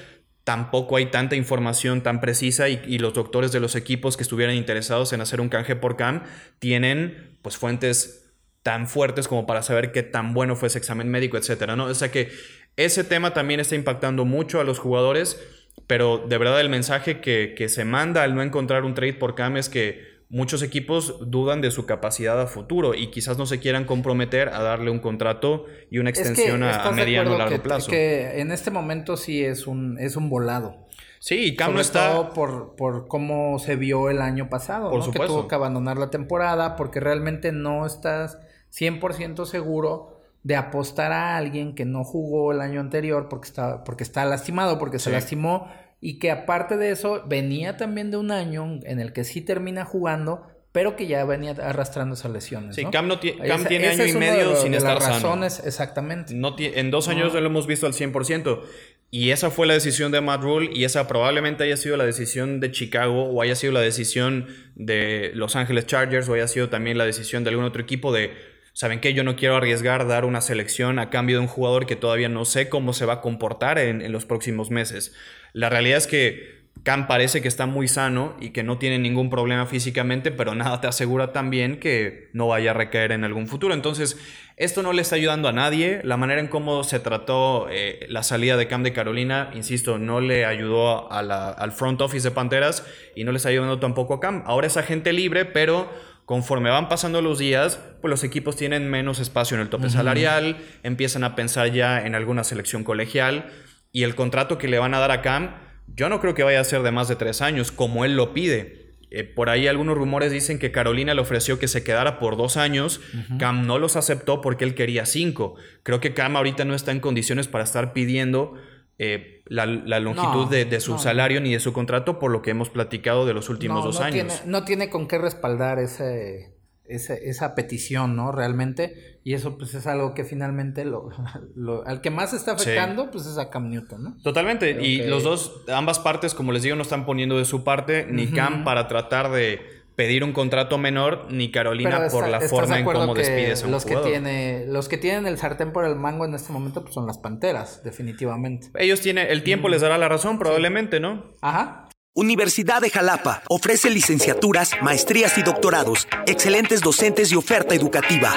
tampoco 0.43 0.95
hay 0.95 1.07
tanta 1.07 1.35
información 1.35 2.01
tan 2.01 2.21
precisa 2.21 2.69
y, 2.69 2.81
y 2.87 2.97
los 2.97 3.13
doctores 3.13 3.51
de 3.51 3.59
los 3.59 3.75
equipos 3.75 4.17
que 4.17 4.23
estuvieran 4.23 4.55
interesados 4.55 5.13
en 5.13 5.21
hacer 5.21 5.41
un 5.41 5.49
canje 5.49 5.75
por 5.75 5.95
Cam 5.95 6.23
tienen 6.59 7.37
pues 7.41 7.57
fuentes 7.57 8.28
tan 8.63 8.87
fuertes 8.87 9.27
como 9.27 9.45
para 9.45 9.61
saber 9.63 9.91
qué 9.91 10.03
tan 10.03 10.33
bueno 10.33 10.55
fue 10.55 10.67
ese 10.67 10.77
examen 10.79 11.09
médico, 11.09 11.37
etcétera, 11.37 11.75
¿no? 11.75 11.85
O 11.85 11.93
sea 11.95 12.11
que 12.11 12.29
ese 12.75 13.03
tema 13.03 13.33
también 13.33 13.59
está 13.59 13.75
impactando 13.75 14.25
mucho 14.25 14.59
a 14.59 14.63
los 14.63 14.79
jugadores, 14.79 15.41
pero 15.87 16.17
de 16.27 16.37
verdad 16.37 16.59
el 16.61 16.69
mensaje 16.69 17.21
que, 17.21 17.53
que 17.57 17.69
se 17.69 17.85
manda 17.85 18.23
al 18.23 18.35
no 18.35 18.43
encontrar 18.43 18.83
un 18.83 18.93
trade 18.93 19.13
por 19.13 19.35
Cam 19.35 19.57
es 19.57 19.69
que 19.69 20.19
muchos 20.29 20.61
equipos 20.61 21.15
dudan 21.31 21.59
de 21.61 21.71
su 21.71 21.85
capacidad 21.87 22.39
a 22.39 22.45
futuro 22.47 22.93
y 22.93 23.07
quizás 23.07 23.37
no 23.39 23.45
se 23.47 23.59
quieran 23.59 23.85
comprometer 23.85 24.49
a 24.49 24.61
darle 24.61 24.91
un 24.91 24.99
contrato 24.99 25.65
y 25.89 25.97
una 25.97 26.11
extensión 26.11 26.61
a- 26.61 26.67
a, 26.67 26.71
¿estás 26.71 26.95
de 26.95 27.01
mediano 27.01 27.33
o 27.33 27.37
largo 27.37 27.55
que, 27.55 27.61
plazo. 27.61 27.89
que 27.89 28.39
en 28.39 28.51
este 28.51 28.69
momento 28.71 29.17
sí 29.17 29.43
es 29.43 29.65
un, 29.65 29.97
es 29.99 30.15
un 30.15 30.29
volado. 30.29 30.85
Sí, 31.19 31.55
Cam 31.55 31.73
no 31.73 31.81
está. 31.81 32.11
todo 32.13 32.33
por, 32.33 32.75
por 32.75 33.07
cómo 33.07 33.59
se 33.59 33.75
vio 33.75 34.09
el 34.09 34.21
año 34.21 34.49
pasado, 34.49 34.89
Por 34.89 34.99
¿no? 34.99 35.05
supuesto. 35.05 35.21
Que 35.35 35.39
tuvo 35.41 35.47
que 35.47 35.55
abandonar 35.55 35.97
la 35.97 36.09
temporada 36.09 36.75
porque 36.75 36.99
realmente 36.99 37.51
no 37.51 37.85
estás 37.85 38.37
100% 38.73 39.45
seguro 39.45 40.21
de 40.43 40.55
apostar 40.55 41.11
a 41.11 41.35
alguien 41.35 41.75
que 41.75 41.83
no 41.85 42.03
jugó 42.05 42.53
el 42.53 42.61
año 42.61 42.79
anterior 42.79 43.27
porque 43.29 43.47
está, 43.49 43.83
porque 43.83 44.03
está 44.03 44.23
lastimado, 44.25 44.79
porque 44.79 44.97
se 44.99 45.11
lastimó 45.11 45.67
y 45.99 46.17
que 46.19 46.31
aparte 46.31 46.77
de 46.77 46.91
eso 46.91 47.23
venía 47.27 47.75
también 47.75 48.09
de 48.11 48.15
un 48.17 48.31
año 48.31 48.79
en 48.83 48.99
el 49.01 49.11
que 49.11 49.25
sí 49.25 49.41
termina 49.41 49.83
jugando, 49.83 50.47
pero 50.71 50.95
que 50.95 51.07
ya 51.07 51.25
venía 51.25 51.51
arrastrando 51.61 52.13
esas 52.15 52.31
lesiones. 52.31 52.75
Sí, 52.77 52.85
¿no? 52.85 52.91
Cam, 52.91 53.07
no 53.09 53.15
Cam 53.19 53.65
tiene 53.65 53.89
año 53.89 54.05
y 54.05 54.11
de 54.13 54.19
medio 54.19 54.51
los- 54.51 54.61
sin 54.61 54.71
de 54.71 54.77
estar 54.77 54.93
las 54.95 55.03
sano. 55.03 55.15
razones, 55.15 55.61
exactamente. 55.65 56.33
No 56.35 56.55
en 56.57 56.89
dos 56.91 57.09
años 57.09 57.33
no 57.33 57.41
lo 57.41 57.47
hemos 57.47 57.67
visto 57.67 57.85
al 57.85 57.93
100%. 57.93 58.61
Y 59.11 59.31
esa 59.31 59.49
fue 59.49 59.65
la 59.65 59.73
decisión 59.73 60.11
de 60.11 60.21
Matt 60.21 60.43
Rule 60.43 60.69
y 60.71 60.83
esa 60.83 61.07
probablemente 61.07 61.63
haya 61.63 61.77
sido 61.77 61.97
la 61.97 62.05
decisión 62.05 62.59
de 62.59 62.71
Chicago 62.71 63.23
o 63.23 63.41
haya 63.41 63.55
sido 63.55 63.73
la 63.73 63.81
decisión 63.81 64.47
de 64.75 65.31
Los 65.33 65.55
Ángeles 65.55 65.87
Chargers 65.87 66.29
o 66.29 66.35
haya 66.35 66.47
sido 66.47 66.69
también 66.69 66.97
la 66.97 67.05
decisión 67.05 67.43
de 67.43 67.49
algún 67.49 67.65
otro 67.65 67.81
equipo 67.81 68.13
de, 68.13 68.33
¿saben 68.73 68.99
qué? 68.99 69.15
Yo 69.15 69.23
no 69.23 69.35
quiero 69.35 69.55
arriesgar 69.55 70.07
dar 70.07 70.25
una 70.25 70.41
selección 70.41 70.99
a 70.99 71.09
cambio 71.09 71.37
de 71.37 71.41
un 71.41 71.47
jugador 71.47 71.87
que 71.87 71.95
todavía 71.95 72.29
no 72.29 72.45
sé 72.45 72.69
cómo 72.69 72.93
se 72.93 73.05
va 73.05 73.13
a 73.13 73.21
comportar 73.21 73.79
en, 73.79 74.03
en 74.03 74.11
los 74.11 74.25
próximos 74.25 74.69
meses. 74.69 75.15
La 75.53 75.69
realidad 75.69 75.97
es 75.97 76.05
que 76.05 76.58
Cam 76.83 77.07
parece 77.07 77.41
que 77.41 77.47
está 77.47 77.65
muy 77.65 77.87
sano 77.87 78.35
y 78.39 78.49
que 78.51 78.63
no 78.63 78.77
tiene 78.77 78.99
ningún 78.99 79.29
problema 79.29 79.65
físicamente, 79.65 80.31
pero 80.31 80.55
nada 80.55 80.81
te 80.81 80.87
asegura 80.87 81.31
también 81.33 81.79
que 81.79 82.29
no 82.33 82.47
vaya 82.47 82.71
a 82.71 82.73
recaer 82.73 83.11
en 83.11 83.23
algún 83.23 83.47
futuro. 83.47 83.73
Entonces, 83.73 84.17
esto 84.55 84.81
no 84.81 84.93
le 84.93 85.01
está 85.01 85.15
ayudando 85.15 85.47
a 85.47 85.51
nadie. 85.51 86.01
La 86.03 86.17
manera 86.17 86.39
en 86.41 86.47
cómo 86.47 86.83
se 86.83 86.99
trató 86.99 87.67
eh, 87.69 88.05
la 88.09 88.23
salida 88.23 88.57
de 88.57 88.67
Cam 88.67 88.83
de 88.83 88.93
Carolina, 88.93 89.51
insisto, 89.53 89.97
no 89.99 90.21
le 90.21 90.45
ayudó 90.45 91.11
a 91.11 91.21
la- 91.21 91.49
al 91.49 91.71
front 91.71 92.01
office 92.01 92.27
de 92.27 92.33
Panteras 92.35 92.85
y 93.15 93.23
no 93.23 93.31
le 93.31 93.37
está 93.37 93.49
ayudando 93.49 93.79
tampoco 93.79 94.13
a 94.15 94.19
Cam. 94.19 94.43
Ahora 94.45 94.67
es 94.67 94.77
agente 94.77 95.13
libre, 95.13 95.45
pero 95.45 95.89
conforme 96.25 96.69
van 96.69 96.89
pasando 96.89 97.21
los 97.21 97.39
días, 97.39 97.79
pues 98.01 98.09
los 98.09 98.23
equipos 98.23 98.55
tienen 98.55 98.89
menos 98.89 99.19
espacio 99.19 99.55
en 99.55 99.61
el 99.61 99.69
tope 99.69 99.89
salarial, 99.89 100.57
empiezan 100.83 101.23
a 101.23 101.35
pensar 101.35 101.71
ya 101.71 102.05
en 102.05 102.13
alguna 102.15 102.43
selección 102.43 102.83
colegial 102.83 103.49
y 103.91 104.03
el 104.03 104.13
contrato 104.15 104.57
que 104.57 104.67
le 104.67 104.77
van 104.77 104.93
a 104.93 104.99
dar 104.99 105.11
a 105.11 105.21
Cam, 105.21 105.55
yo 105.95 106.09
no 106.09 106.19
creo 106.19 106.33
que 106.33 106.43
vaya 106.43 106.59
a 106.59 106.63
ser 106.63 106.81
de 106.83 106.91
más 106.91 107.07
de 107.07 107.15
tres 107.15 107.41
años, 107.41 107.71
como 107.71 108.05
él 108.05 108.15
lo 108.15 108.33
pide. 108.33 108.95
Eh, 109.11 109.23
por 109.23 109.49
ahí 109.49 109.67
algunos 109.67 109.97
rumores 109.97 110.31
dicen 110.31 110.59
que 110.59 110.71
Carolina 110.71 111.13
le 111.15 111.21
ofreció 111.21 111.57
que 111.57 111.67
se 111.67 111.83
quedara 111.83 112.19
por 112.19 112.37
dos 112.37 112.57
años. 112.57 113.01
Cam 113.39 113.65
no 113.65 113.79
los 113.79 113.95
aceptó 113.95 114.39
porque 114.41 114.65
él 114.65 114.75
quería 114.75 115.05
cinco. 115.05 115.55
Creo 115.83 115.99
que 115.99 116.13
Cam 116.13 116.35
ahorita 116.37 116.63
no 116.65 116.75
está 116.75 116.91
en 116.91 116.99
condiciones 116.99 117.47
para 117.47 117.63
estar 117.63 117.91
pidiendo 117.93 118.53
eh, 118.99 119.41
la, 119.45 119.65
la 119.65 119.99
longitud 119.99 120.43
No, 120.43 120.49
de, 120.49 120.65
de 120.65 120.79
su 120.79 120.91
no. 120.91 120.99
salario 120.99 121.41
ni 121.41 121.53
de 121.53 121.59
su 121.59 121.73
contrato 121.73 122.19
por 122.19 122.29
lo 122.31 122.41
que 122.43 122.51
hemos 122.51 122.69
platicado 122.69 123.25
de 123.25 123.33
los 123.33 123.49
últimos 123.49 123.79
no, 123.79 123.85
dos 123.85 123.99
años. 123.99 124.27
Tiene, 124.27 124.51
no 124.51 124.63
tiene 124.63 124.89
con 124.91 125.07
qué 125.07 125.17
respaldar 125.17 125.79
ese, 125.79 126.53
ese- 126.89 127.29
esa 127.29 127.55
petición, 127.55 128.15
¿no? 128.15 128.31
Realmente. 128.31 129.19
Y 129.23 129.33
eso 129.33 129.57
pues 129.57 129.73
es 129.75 129.85
algo 129.87 130.13
que 130.13 130.23
finalmente 130.23 130.85
lo, 130.85 131.09
lo- 131.55 131.85
al 131.85 132.01
que 132.01 132.09
más 132.09 132.33
está 132.33 132.57
Sí. 132.57 132.69
afectando 132.71 133.11
pues 133.11 133.25
es 133.25 133.37
a 133.37 133.49
Cam 133.49 133.69
Newton, 133.69 134.03
¿no? 134.03 134.17
Totalmente. 134.23 134.73
Creo 134.75 134.85
y 134.85 134.97
que- 134.99 135.07
los 135.07 135.23
dos, 135.23 135.63
ambas 135.73 135.99
partes, 135.99 136.33
como 136.33 136.51
les 136.51 136.63
digo, 136.63 136.75
no 136.75 136.81
están 136.81 137.05
poniendo 137.05 137.37
de 137.37 137.45
su 137.45 137.63
parte, 137.63 138.05
ni 138.09 138.27
Cam 138.27 138.63
para 138.63 138.87
tratar 138.87 139.31
de 139.31 139.59
pedir 139.95 140.23
un 140.23 140.31
contrato 140.31 140.77
menor, 140.77 141.27
ni 141.29 141.51
Carolina 141.51 141.97
Pero 141.97 142.11
por 142.11 142.23
está- 142.23 142.29
la 142.31 142.37
¿estás 142.37 142.49
forma 142.51 142.79
en 142.79 142.85
cómo 142.85 143.13
que 143.13 143.19
despides 143.21 143.63
a 143.63 143.65
un 143.65 143.71
los 143.73 143.85
que 143.85 143.97
tiene 143.97 144.65
los 144.65 144.87
que 144.87 144.97
tienen 144.97 145.27
el 145.27 145.37
sartén 145.37 145.73
por 145.73 145.83
el 145.83 145.97
mango 145.97 146.23
en 146.23 146.33
este 146.33 146.53
momento 146.53 146.83
pues 146.83 146.93
son 146.93 147.05
las 147.05 147.17
Panteras, 147.17 147.83
definitivamente. 147.83 148.69
Ellos 148.75 149.01
tienen, 149.01 149.27
el 149.29 149.43
tiempo 149.43 149.67
les 149.67 149.81
dará 149.81 149.97
la 149.97 150.07
razón, 150.07 150.39
probablemente, 150.39 151.01
¿no? 151.01 151.25
Ajá. 151.41 151.89
Universidad 152.19 152.81
de 152.81 152.89
Jalapa 152.89 153.43
ofrece 153.47 153.89
licenciaturas, 153.89 154.71
maestrías 154.81 155.37
y 155.37 155.41
doctorados, 155.41 156.05
excelentes 156.25 156.81
docentes 156.81 157.31
y 157.31 157.37
oferta 157.37 157.73
educativa. 157.73 158.35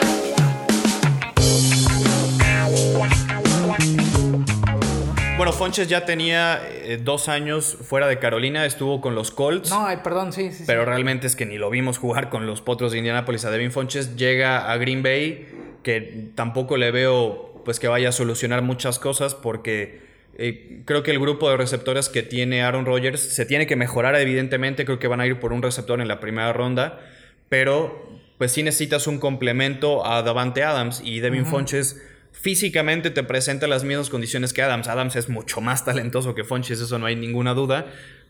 Bueno, 5.36 5.52
Fonches 5.52 5.88
ya 5.88 6.04
tenía 6.04 6.60
eh, 6.64 7.00
dos 7.02 7.28
años 7.28 7.76
fuera 7.82 8.06
de 8.06 8.20
Carolina, 8.20 8.66
estuvo 8.66 9.00
con 9.00 9.16
los 9.16 9.32
Colts. 9.32 9.70
No, 9.70 9.84
ay, 9.84 9.96
perdón, 10.04 10.32
sí, 10.32 10.52
sí. 10.52 10.58
sí. 10.58 10.64
Pero 10.64 10.84
realmente 10.84 11.26
es 11.26 11.34
que 11.34 11.44
ni 11.44 11.58
lo 11.58 11.68
vimos 11.68 11.98
jugar 11.98 12.30
con 12.30 12.46
los 12.46 12.60
Potros 12.60 12.92
de 12.92 12.98
Indianapolis. 12.98 13.44
A 13.46 13.50
Devin 13.50 13.72
Fonches 13.72 14.14
llega 14.14 14.70
a 14.70 14.76
Green 14.76 15.02
Bay, 15.02 15.48
que 15.82 16.30
tampoco 16.36 16.76
le 16.76 16.92
veo 16.92 17.60
pues 17.64 17.80
que 17.80 17.88
vaya 17.88 18.10
a 18.10 18.12
solucionar 18.12 18.62
muchas 18.62 19.00
cosas 19.00 19.34
porque 19.34 20.11
eh, 20.38 20.82
creo 20.84 21.02
que 21.02 21.10
el 21.10 21.18
grupo 21.18 21.50
de 21.50 21.56
receptores 21.56 22.08
que 22.08 22.22
tiene 22.22 22.62
Aaron 22.62 22.86
Rodgers 22.86 23.20
se 23.20 23.44
tiene 23.46 23.66
que 23.66 23.76
mejorar 23.76 24.14
evidentemente. 24.16 24.84
Creo 24.84 24.98
que 24.98 25.08
van 25.08 25.20
a 25.20 25.26
ir 25.26 25.38
por 25.38 25.52
un 25.52 25.62
receptor 25.62 26.00
en 26.00 26.08
la 26.08 26.20
primera 26.20 26.52
ronda, 26.52 27.00
pero 27.48 28.10
pues 28.38 28.52
sí 28.52 28.62
necesitas 28.62 29.06
un 29.06 29.18
complemento 29.18 30.06
a 30.06 30.22
Davante 30.22 30.64
Adams 30.64 31.02
y 31.04 31.20
Devin 31.20 31.46
Fonches 31.46 32.02
físicamente 32.32 33.10
te 33.10 33.22
presenta 33.22 33.66
las 33.68 33.84
mismas 33.84 34.10
condiciones 34.10 34.52
que 34.52 34.62
Adams. 34.62 34.88
Adams 34.88 35.16
es 35.16 35.28
mucho 35.28 35.60
más 35.60 35.84
talentoso 35.84 36.34
que 36.34 36.44
Fonches, 36.44 36.80
eso 36.80 36.98
no 36.98 37.06
hay 37.06 37.14
ninguna 37.14 37.54
duda. 37.54 37.86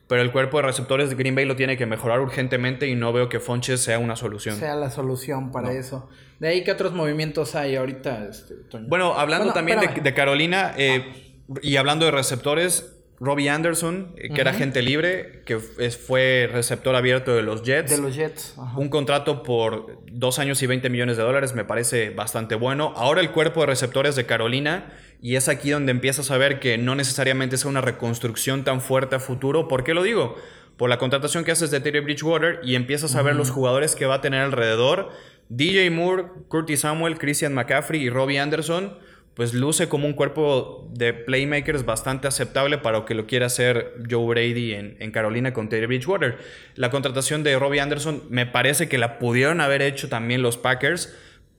Pero 0.08 0.20
el 0.20 0.32
cuerpo 0.32 0.58
de 0.58 0.64
receptores 0.64 1.08
de 1.08 1.14
Green 1.14 1.34
Bay 1.34 1.46
lo 1.46 1.56
tiene 1.56 1.78
que 1.78 1.86
mejorar 1.86 2.20
urgentemente 2.20 2.86
y 2.88 2.94
no 2.94 3.12
veo 3.14 3.30
que 3.30 3.40
Fonches 3.40 3.80
sea 3.80 3.98
una 3.98 4.16
solución. 4.16 4.56
sea 4.56 4.74
la 4.74 4.90
solución 4.90 5.52
para 5.52 5.72
eso. 5.72 6.10
De 6.38 6.48
ahí 6.48 6.64
que 6.64 6.72
otros 6.72 6.92
movimientos 6.92 7.54
hay 7.54 7.76
ahorita, 7.76 8.28
este? 8.28 8.56
Bueno, 8.88 9.14
hablando 9.14 9.46
Bueno, 9.46 9.54
también 9.54 10.02
de, 10.02 10.14
Carolina 10.14 10.74
eh, 10.76 11.31
y 11.60 11.76
hablando 11.76 12.06
de 12.06 12.12
receptores, 12.12 12.96
Robbie 13.22 13.50
Anderson, 13.50 14.14
eh, 14.16 14.30
que 14.34 14.40
era 14.40 14.50
agente 14.50 14.82
libre, 14.82 15.42
que 15.46 15.60
fue 15.60 16.48
receptor 16.50 16.96
abierto 16.96 17.34
de 17.34 17.42
los 17.42 17.62
Jets. 17.62 17.90
de 17.90 17.98
los 17.98 18.16
Jets. 18.16 18.56
Ajá. 18.58 18.76
Un 18.76 18.88
contrato 18.88 19.44
por 19.44 20.02
dos 20.10 20.40
años 20.40 20.60
y 20.62 20.66
20 20.66 20.90
millones 20.90 21.16
de 21.16 21.22
dólares 21.22 21.54
me 21.54 21.64
parece 21.64 22.10
bastante 22.10 22.56
bueno. 22.56 22.92
Ahora 22.96 23.20
el 23.20 23.30
cuerpo 23.30 23.60
de 23.60 23.66
receptores 23.66 24.16
de 24.16 24.26
Carolina, 24.26 24.92
y 25.20 25.36
es 25.36 25.48
aquí 25.48 25.70
donde 25.70 25.92
empiezas 25.92 26.32
a 26.32 26.36
ver 26.36 26.58
que 26.58 26.78
no 26.78 26.96
necesariamente 26.96 27.54
es 27.54 27.64
una 27.64 27.80
reconstrucción 27.80 28.64
tan 28.64 28.80
fuerte 28.80 29.14
a 29.14 29.20
futuro. 29.20 29.68
¿Por 29.68 29.84
qué 29.84 29.94
lo 29.94 30.02
digo? 30.02 30.34
Por 30.76 30.90
la 30.90 30.98
contratación 30.98 31.44
que 31.44 31.52
haces 31.52 31.70
de 31.70 31.78
Terry 31.78 32.00
Bridgewater 32.00 32.58
y 32.64 32.74
empiezas 32.74 33.14
a 33.14 33.22
ver 33.22 33.36
los 33.36 33.50
jugadores 33.50 33.94
que 33.94 34.06
va 34.06 34.16
a 34.16 34.20
tener 34.20 34.40
alrededor. 34.40 35.10
DJ 35.48 35.90
Moore, 35.90 36.24
Curtis 36.48 36.80
Samuel, 36.80 37.18
Christian 37.18 37.54
McCaffrey 37.54 38.02
y 38.02 38.10
Robbie 38.10 38.40
Anderson. 38.40 38.98
Pues 39.34 39.54
luce 39.54 39.88
como 39.88 40.06
un 40.06 40.12
cuerpo 40.12 40.90
de 40.92 41.14
playmakers 41.14 41.86
bastante 41.86 42.28
aceptable 42.28 42.78
para 42.78 42.98
lo 42.98 43.04
que 43.06 43.14
lo 43.14 43.26
quiera 43.26 43.46
hacer 43.46 43.94
Joe 44.10 44.26
Brady 44.26 44.74
en, 44.74 44.96
en 44.98 45.10
Carolina 45.10 45.54
con 45.54 45.68
Terry 45.68 45.86
Bridgewater. 45.86 46.38
La 46.74 46.90
contratación 46.90 47.42
de 47.42 47.58
Robbie 47.58 47.80
Anderson 47.80 48.22
me 48.28 48.44
parece 48.44 48.88
que 48.88 48.98
la 48.98 49.18
pudieron 49.18 49.60
haber 49.60 49.80
hecho 49.80 50.08
también 50.08 50.42
los 50.42 50.58
Packers, 50.58 51.14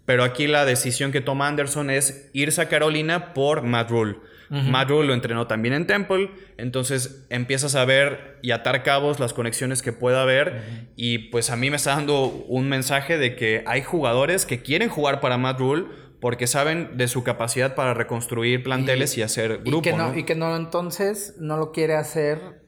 pero 0.06 0.24
aquí 0.24 0.48
la 0.48 0.66
decisión 0.66 1.12
que 1.12 1.22
toma 1.22 1.48
Anderson 1.48 1.90
es 1.90 2.30
irse 2.34 2.62
a 2.62 2.70
Carolina 2.70 3.34
por 3.34 3.64
Matt 3.64 3.90
Rule. 3.90 4.18
Matt 4.50 4.90
Rule 4.90 5.08
lo 5.08 5.14
entrenó 5.16 5.48
también 5.48 5.74
en 5.74 5.88
Temple, 5.88 6.30
entonces 6.58 7.26
empiezas 7.30 7.74
a 7.74 7.86
ver 7.86 8.38
y 8.44 8.52
atar 8.52 8.84
cabos 8.84 9.20
las 9.20 9.34
conexiones 9.34 9.82
que 9.82 9.94
pueda 9.94 10.22
haber 10.22 10.90
y 10.96 11.18
pues 11.30 11.50
a 11.50 11.56
mí 11.56 11.72
me 11.72 11.78
está 11.78 11.96
dando 11.96 12.26
un 12.28 12.70
mensaje 12.70 13.18
de 13.18 13.36
que 13.36 13.64
hay 13.66 13.82
jugadores 13.82 14.46
que 14.46 14.62
quieren 14.62 14.90
jugar 14.90 15.22
para 15.22 15.40
Matt 15.40 15.60
Rule 15.60 15.86
porque 16.24 16.48
saben 16.48 16.96
de 16.96 17.10
su 17.10 17.22
capacidad 17.22 17.76
para 17.76 17.94
reconstruir 17.94 18.64
planteles 18.64 19.18
y, 19.18 19.22
hacer 19.24 19.58
grupo. 19.58 19.80
y, 19.80 19.82
que 19.82 19.92
no, 19.92 20.08
¿no? 20.14 20.18
y 20.18 20.24
que 20.24 20.36
no, 20.36 20.56
entonces 20.56 21.36
no 21.38 21.58
lo 21.58 21.74
quiere 21.74 21.96
hacer 21.96 22.64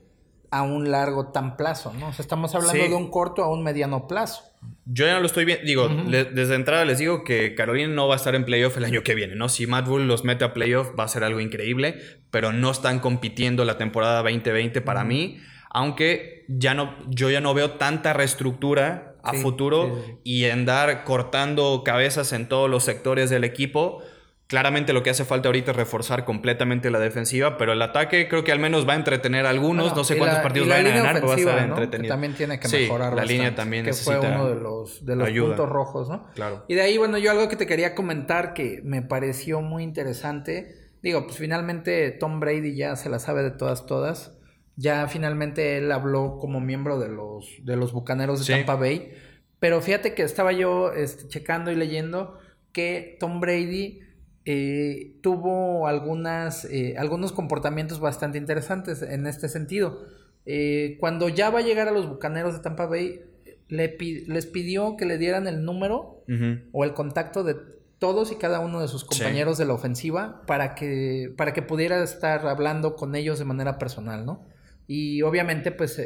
a 0.52 0.62
un 0.62 0.92
largo 0.92 1.28
tan 1.32 1.56
plazo, 1.56 1.94
¿no? 1.98 2.10
O 2.10 2.14
sea, 2.14 2.22
estamos 2.22 2.54
hablando 2.54 2.84
Sí. 2.84 2.90
de 2.90 2.96
un 2.96 3.10
corto 3.10 3.44
a 3.46 3.50
un 3.50 3.64
mediano 3.64 4.08
plazo. 4.08 4.44
Yo 4.86 5.06
ya 5.06 5.14
no 5.14 5.22
lo 5.22 5.26
estoy 5.26 5.46
viendo. 5.46 5.66
Digo, 5.66 5.88
le- 5.88 6.26
desde 6.26 6.56
entrada 6.56 6.84
les 6.84 6.98
digo 7.00 7.24
que 7.24 7.56
Carolina 7.56 7.88
no 7.94 8.08
va 8.10 8.16
a 8.16 8.18
estar 8.18 8.36
en 8.36 8.44
playoff 8.44 8.76
el 8.78 8.84
año 8.86 9.04
que 9.04 9.16
viene, 9.16 9.36
¿no? 9.36 9.48
Si 9.48 9.68
Matt 9.68 9.88
Rule 9.88 10.06
los 10.06 10.26
mete 10.26 10.44
a 10.44 10.54
playoff 10.54 10.92
va 11.00 11.06
a 11.06 11.08
ser 11.08 11.24
algo 11.24 11.40
increíble, 11.40 12.00
pero 12.32 12.52
no 12.52 12.72
están 12.72 13.00
compitiendo 13.00 13.64
la 13.64 13.78
temporada 13.78 14.22
2020 14.22 14.82
para 14.82 15.06
mí, 15.06 15.40
aunque 15.70 16.44
ya 16.50 16.74
no, 16.74 16.96
yo 17.08 17.30
ya 17.30 17.40
no 17.42 17.54
veo 17.54 17.72
tanta 17.72 18.12
reestructura 18.14 19.15
a 19.26 19.32
Sí, 19.32 19.38
futuro 19.42 20.02
sí, 20.06 20.18
y 20.24 20.46
andar 20.50 21.04
cortando 21.04 21.82
cabezas 21.84 22.32
en 22.34 22.48
todos 22.48 22.70
los 22.70 22.84
sectores 22.84 23.30
del 23.30 23.44
equipo. 23.44 24.02
Claramente 24.48 24.94
lo 24.94 25.02
que 25.02 25.10
hace 25.10 25.26
falta 25.26 25.50
ahorita 25.50 25.72
es 25.72 25.78
reforzar 25.78 26.24
completamente 26.24 26.92
la 26.92 27.00
defensiva, 27.00 27.58
pero 27.58 27.74
el 27.74 27.82
ataque 27.82 28.28
creo 28.28 28.44
que 28.44 28.52
al 28.52 28.60
menos 28.60 28.88
va 28.88 28.94
a 28.94 28.96
entretener 28.96 29.48
a 29.48 29.50
algunos. 29.50 29.86
Bueno, 29.86 29.98
no 29.98 30.04
sé 30.04 30.18
cuántos 30.18 30.38
la- 30.38 30.44
partidos 30.44 30.68
van 30.70 30.86
a 30.86 30.90
ganar, 30.90 31.14
pero 31.16 31.28
va 31.28 31.34
a 31.34 31.38
estar 31.38 31.56
¿no? 31.62 31.64
entretenido. 31.70 32.04
Que 32.04 32.10
también 32.10 32.34
tiene 32.36 32.60
que 32.60 32.68
Sí, 32.68 32.78
mejorar 32.84 33.10
la 33.10 33.16
bastante, 33.16 33.34
línea 33.34 33.56
también 33.56 33.84
que 33.86 33.90
necesita 33.90 34.20
fue 34.22 34.30
uno 34.30 34.48
de 34.48 34.56
los, 34.62 35.04
de 35.04 35.16
los 35.16 35.28
ayuda. 35.28 35.48
puntos 35.48 35.70
rojos, 35.70 36.10
¿no? 36.10 36.28
Claro. 36.36 36.64
Y 36.68 36.76
de 36.76 36.82
ahí, 36.82 36.96
bueno, 37.00 37.18
yo 37.18 37.32
algo 37.32 37.50
que 37.50 37.56
te 37.56 37.66
quería 37.66 37.96
comentar 37.96 38.54
que 38.54 38.82
me 38.84 39.02
pareció 39.02 39.62
muy 39.62 39.82
interesante. 39.84 40.76
Digo, 41.02 41.26
pues 41.26 41.38
finalmente 41.38 42.12
Tom 42.12 42.40
Brady 42.40 42.76
ya 42.76 42.96
se 42.98 43.10
la 43.10 43.18
sabe 43.18 43.42
de 43.42 43.50
todas, 43.52 43.88
todas. 43.88 44.35
Ya 44.76 45.08
finalmente 45.08 45.78
él 45.78 45.92
habló 45.92 46.38
como 46.38 46.60
miembro 46.60 47.00
de 47.00 47.10
los, 47.10 47.48
de 47.64 47.76
los 47.76 47.94
Bucaneros 47.94 48.40
de 48.40 48.46
Sí. 48.46 48.52
Tampa 48.54 48.76
Bay. 48.76 49.14
Pero 49.60 49.82
fíjate 49.82 50.14
que 50.14 50.24
estaba 50.24 50.52
yo 50.52 50.92
este, 50.94 51.28
checando 51.28 51.72
y 51.72 51.76
leyendo 51.76 52.38
que 52.72 53.18
Tom 53.20 53.40
Brady 53.40 54.02
eh, 54.44 55.18
tuvo 55.22 55.88
algunas, 55.88 56.66
eh, 56.66 56.96
algunos 56.98 57.32
comportamientos 57.32 58.00
bastante 58.00 58.38
interesantes 58.38 59.02
en 59.02 59.28
este 59.28 59.50
sentido. 59.50 60.06
Eh, 60.46 60.98
cuando 61.00 61.30
ya 61.30 61.50
va 61.50 61.60
a 61.60 61.64
llegar 61.64 61.88
a 61.88 61.92
los 61.92 62.08
Bucaneros 62.08 62.54
de 62.54 62.60
Tampa 62.60 62.86
Bay, 62.86 63.22
le 63.68 63.98
les 64.28 64.46
pidió 64.46 64.96
que 64.98 65.06
le 65.06 65.18
dieran 65.18 65.48
el 65.48 65.64
número 65.64 66.24
o 66.72 66.84
el 66.84 66.94
contacto 66.94 67.44
de 67.44 67.56
todos 67.98 68.32
y 68.32 68.36
cada 68.36 68.60
uno 68.60 68.82
de 68.82 68.88
sus 68.88 69.04
compañeros 69.04 69.58
de 69.58 69.66
la 69.66 69.74
ofensiva 69.74 70.44
para 70.46 70.76
que, 70.76 71.34
para 71.36 71.54
que 71.54 71.62
pudiera 71.64 72.04
estar 72.04 72.46
hablando 72.46 72.96
con 72.96 73.16
ellos 73.16 73.40
de 73.40 73.46
manera 73.46 73.80
personal, 73.80 74.26
¿no? 74.26 74.46
Y 74.88 75.22
obviamente, 75.24 75.72
pues, 75.72 76.02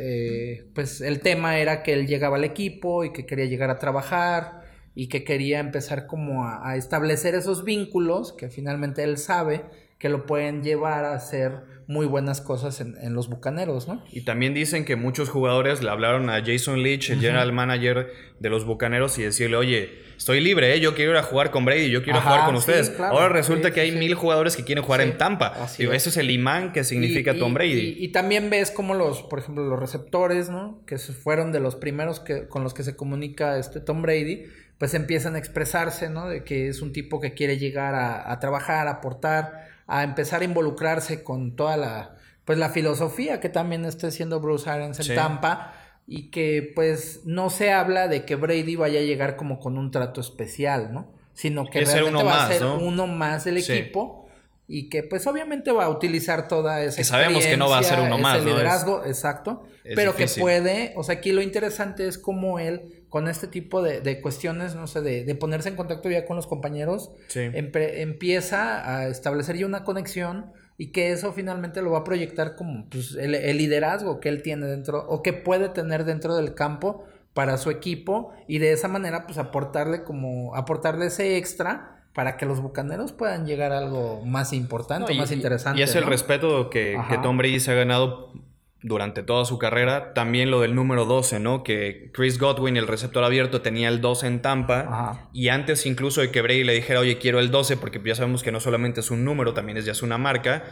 pues 0.73 1.01
el 1.01 1.19
tema 1.19 1.59
era 1.59 1.83
que 1.83 1.93
él 1.93 2.07
llegaba 2.07 2.37
al 2.37 2.43
equipo 2.45 3.03
y 3.03 3.11
que 3.11 3.25
quería 3.25 3.45
llegar 3.45 3.69
a 3.69 3.77
trabajar 3.77 4.61
y 4.95 5.07
que 5.07 5.23
quería 5.23 5.59
empezar 5.59 6.07
como 6.07 6.45
a, 6.45 6.75
establecer 6.75 7.35
esos 7.35 7.63
vínculos 7.63 8.33
que 8.33 8.49
finalmente 8.49 9.03
él 9.03 9.17
sabe 9.17 9.63
que 9.97 10.09
lo 10.09 10.25
pueden 10.25 10.61
llevar 10.61 11.05
a 11.05 11.13
hacer 11.13 11.78
muy 11.89 12.05
buenas 12.05 12.39
cosas 12.39 12.81
en, 12.81 13.15
los 13.15 13.29
Bucaneros, 13.29 13.87
¿no? 13.87 14.03
Y 14.11 14.21
también 14.21 14.53
dicen 14.53 14.85
que 14.85 14.95
muchos 14.95 15.27
jugadores 15.27 15.81
le 15.81 15.89
hablaron 15.89 16.29
a 16.29 16.45
Jason 16.45 16.83
Leach, 16.83 17.09
el 17.09 17.19
general 17.19 17.51
manager 17.51 18.13
de 18.39 18.49
los 18.51 18.63
Bucaneros, 18.63 19.17
y 19.17 19.23
decirle, 19.23 19.57
oye, 19.57 19.89
estoy 20.15 20.39
libre, 20.39 20.75
¿eh? 20.75 20.79
yo 20.79 20.93
quiero 20.93 21.13
ir 21.13 21.17
a 21.17 21.23
jugar 21.23 21.49
con 21.49 21.65
Brady, 21.65 21.89
yo 21.89 22.03
quiero 22.03 22.21
jugar 22.21 22.45
con 22.45 22.53
ustedes. 22.53 22.93
Ahora 22.99 23.29
resulta 23.29 23.71
que 23.71 23.81
hay 23.81 23.91
mil 23.91 24.13
jugadores 24.13 24.55
que 24.55 24.63
quieren 24.63 24.83
jugar 24.83 25.01
en 25.01 25.17
Tampa. 25.17 25.67
Digo, 25.79 25.91
eso 25.91 26.09
es 26.09 26.17
el 26.17 26.29
imán 26.29 26.73
que 26.73 26.83
significa 26.83 27.33
Tom 27.33 27.55
Brady. 27.55 27.95
Y, 27.97 28.09
también 28.09 28.51
ves 28.51 28.69
como 28.69 28.93
los, 28.93 29.23
por 29.23 29.39
ejemplo, 29.39 29.65
los 29.65 29.79
receptores, 29.79 30.51
¿no? 30.51 30.83
Que 30.85 30.99
fueron 30.99 31.51
de 31.51 31.59
los 31.59 31.75
primeros 31.75 32.19
que, 32.19 32.47
con 32.47 32.63
los 32.63 32.75
que 32.75 32.83
se 32.83 32.95
comunica 32.95 33.57
este 33.57 33.79
Tom 33.79 34.03
Brady 34.03 34.45
pues 34.79 34.93
empiezan 34.93 35.35
a 35.35 35.39
expresarse, 35.39 36.09
¿no? 36.09 36.29
De 36.29 36.43
que 36.43 36.69
es 36.69 36.81
un 36.81 36.93
tipo 36.93 37.19
que 37.19 37.33
quiere 37.33 37.57
llegar 37.57 37.95
a, 37.95 38.39
trabajar, 38.39 38.87
a 38.87 38.91
aportar, 38.91 39.67
a 39.89 40.03
empezar 40.03 40.41
a 40.41 40.45
involucrarse 40.45 41.23
con 41.23 41.55
toda 41.55 41.75
la, 41.75 42.15
pues 42.45 42.57
la 42.57 42.69
filosofía 42.69 43.39
que 43.39 43.49
también 43.49 43.85
está 43.85 44.07
haciendo 44.07 44.39
Bruce 44.39 44.69
Arians 44.69 44.99
en 45.07 45.15
Tampa 45.15 45.73
y 46.07 46.29
que 46.29 46.71
pues 46.75 47.21
no 47.25 47.49
se 47.49 47.71
habla 47.71 48.07
de 48.07 48.23
que 48.23 48.35
Brady 48.35 48.75
vaya 48.75 48.99
a 48.99 49.03
llegar 49.03 49.35
como 49.35 49.59
con 49.59 49.77
un 49.77 49.91
trato 49.91 50.21
especial, 50.21 50.93
¿no? 50.93 51.11
Sino 51.33 51.65
que 51.65 51.81
realmente 51.81 52.23
va 52.23 52.45
a 52.45 52.47
ser 52.47 52.63
uno 52.63 53.07
más 53.07 53.45
del 53.45 53.57
equipo 53.57 54.29
y 54.67 54.89
que 54.89 55.01
pues 55.01 55.25
obviamente 55.25 55.71
va 55.71 55.85
a 55.85 55.89
utilizar 55.89 56.47
toda 56.47 56.83
esa 56.83 56.97
que 56.97 57.03
sabemos 57.03 57.43
que 57.43 57.57
no 57.57 57.67
va 57.67 57.79
a 57.79 57.83
ser 57.83 57.99
uno 57.99 58.19
más, 58.19 58.43
liderazgo, 58.43 59.03
exacto, 59.05 59.63
pero 59.95 60.15
que 60.15 60.27
puede, 60.27 60.93
o 60.95 61.03
sea, 61.03 61.15
aquí 61.15 61.31
lo 61.31 61.41
interesante 61.41 62.07
es 62.07 62.19
cómo 62.19 62.59
él 62.59 62.98
con 63.09 63.27
este 63.27 63.47
tipo 63.47 63.81
de, 63.81 64.21
cuestiones, 64.21 64.75
no 64.75 64.87
sé, 64.87 65.01
de, 65.01 65.35
ponerse 65.35 65.69
en 65.69 65.75
contacto 65.75 66.09
ya 66.09 66.25
con 66.25 66.35
los 66.35 66.47
compañeros, 66.47 67.11
empieza 67.35 68.97
a 68.97 69.07
establecer 69.07 69.57
ya 69.57 69.65
una 69.65 69.83
conexión 69.83 70.51
y 70.77 70.91
que 70.91 71.11
eso 71.11 71.33
finalmente 71.33 71.81
lo 71.81 71.91
va 71.91 71.99
a 71.99 72.03
proyectar 72.03 72.55
como 72.55 72.87
pues, 72.89 73.15
el, 73.15 73.35
el 73.35 73.57
liderazgo 73.57 74.19
que 74.19 74.29
él 74.29 74.41
tiene 74.41 74.65
dentro 74.67 75.05
o 75.09 75.21
que 75.21 75.33
puede 75.33 75.67
tener 75.69 76.05
dentro 76.05 76.35
del 76.37 76.53
campo 76.53 77.03
para 77.33 77.57
su 77.57 77.69
equipo 77.69 78.33
y 78.47 78.59
de 78.59 78.71
esa 78.71 78.87
manera 78.87 79.25
pues 79.25 79.37
aportarle 79.37 80.03
como 80.03 80.55
aportarle 80.55 81.07
ese 81.07 81.37
extra 81.37 81.99
para 82.13 82.37
que 82.37 82.45
los 82.45 82.61
bucaneros 82.61 83.11
puedan 83.11 83.45
llegar 83.45 83.71
a 83.71 83.79
algo 83.79 84.21
más 84.25 84.51
importante, 84.53 85.13
más 85.13 85.31
interesante. 85.31 85.79
Y 85.79 85.83
es 85.83 85.95
el 85.95 86.05
respeto 86.05 86.69
que, 86.69 86.99
que, 87.07 87.17
Tom 87.19 87.37
Brady 87.37 87.59
se 87.59 87.71
ha 87.71 87.75
ganado 87.75 88.33
durante 88.81 89.23
toda 89.23 89.45
su 89.45 89.57
carrera. 89.57 90.13
También 90.13 90.51
lo 90.51 90.61
del 90.61 90.75
número 90.75 91.05
12, 91.05 91.39
¿no? 91.39 91.63
Que 91.63 92.09
Chris 92.13 92.39
Godwin, 92.39 92.77
el 92.77 92.87
receptor 92.87 93.23
abierto, 93.23 93.61
tenía 93.61 93.89
el 93.89 94.01
12 94.01 94.27
en 94.27 94.41
Tampa. 94.41 95.29
Y 95.33 95.49
antes 95.49 95.85
incluso 95.85 96.21
de 96.21 96.31
que 96.31 96.41
Brady 96.41 96.63
le 96.63 96.73
dijera, 96.73 96.99
oye, 96.99 97.17
quiero 97.17 97.39
el 97.39 97.51
12, 97.51 97.77
porque 97.77 98.01
ya 98.03 98.15
sabemos 98.15 98.43
que 98.43 98.51
no 98.51 98.59
solamente 98.59 99.01
es 99.01 99.11
un 99.11 99.25
número, 99.25 99.53
también 99.53 99.77
es 99.77 99.85
ya 99.85 99.91
es 99.91 100.01
una 100.01 100.17
marca. 100.17 100.63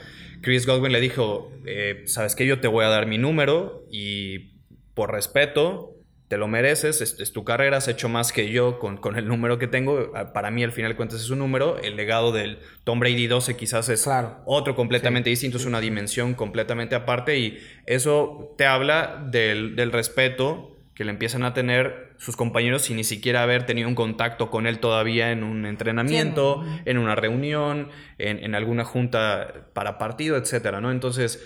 Chris 0.42 0.66
Godwin 0.66 0.92
le 0.92 1.02
dijo, 1.02 1.52
eh, 1.66 2.04
¿sabes 2.06 2.36
qué? 2.36 2.46
Yo 2.46 2.60
te 2.60 2.68
voy 2.68 2.86
a 2.86 2.90
dar 2.90 3.08
mi 3.08 3.18
número 3.18 3.86
y 3.92 4.54
por 4.94 5.12
respeto 5.12 5.97
te 6.28 6.38
lo 6.38 6.50
mereces, 6.50 7.00
es, 7.00 7.32
tu 7.32 7.46
carrera, 7.46 7.78
has 7.78 7.88
hecho 7.88 8.10
más 8.10 8.34
que 8.34 8.52
yo 8.52 8.80
con, 8.80 8.98
con, 8.98 9.16
el 9.16 9.28
número 9.28 9.58
que 9.60 9.68
tengo. 9.68 10.12
Ah, 10.14 10.34
para 10.34 10.52
mí, 10.52 10.62
al 10.62 10.74
final 10.74 10.98
cuentas, 10.98 11.22
es 11.22 11.30
un 11.30 11.40
número. 11.40 11.78
El 11.78 11.96
legado 11.96 12.34
del 12.34 12.60
Tom 12.84 13.00
Brady 13.00 13.28
12 13.28 13.56
quizás 13.56 13.88
es 13.88 14.10
otro 14.46 14.76
completamente 14.76 15.30
distinto, 15.30 15.58
es 15.58 15.66
una 15.66 15.80
dimensión 15.80 16.34
completamente 16.34 16.96
aparte 16.96 17.38
y 17.40 17.60
eso 17.86 18.54
te 18.58 18.66
habla 18.66 19.26
del, 19.30 19.78
del, 19.78 19.94
respeto 19.94 20.76
que 20.94 21.06
le 21.06 21.12
empiezan 21.12 21.44
a 21.44 21.54
tener 21.54 22.12
sus 22.18 22.36
compañeros 22.36 22.82
sin 22.82 22.98
ni 22.98 23.06
siquiera 23.06 23.44
haber 23.44 23.66
tenido 23.66 23.88
un 23.88 23.96
contacto 23.96 24.50
con 24.50 24.68
él 24.68 24.80
todavía 24.80 25.32
en 25.32 25.44
un 25.44 25.66
entrenamiento, 25.66 26.66
en 26.86 26.98
una 26.98 27.16
reunión, 27.16 27.90
en, 28.18 28.44
en, 28.44 28.54
alguna 28.54 28.84
junta 28.84 29.70
para 29.74 29.98
partido, 29.98 30.36
etcétera, 30.36 30.82
¿no? 30.82 30.92
Entonces, 30.92 31.42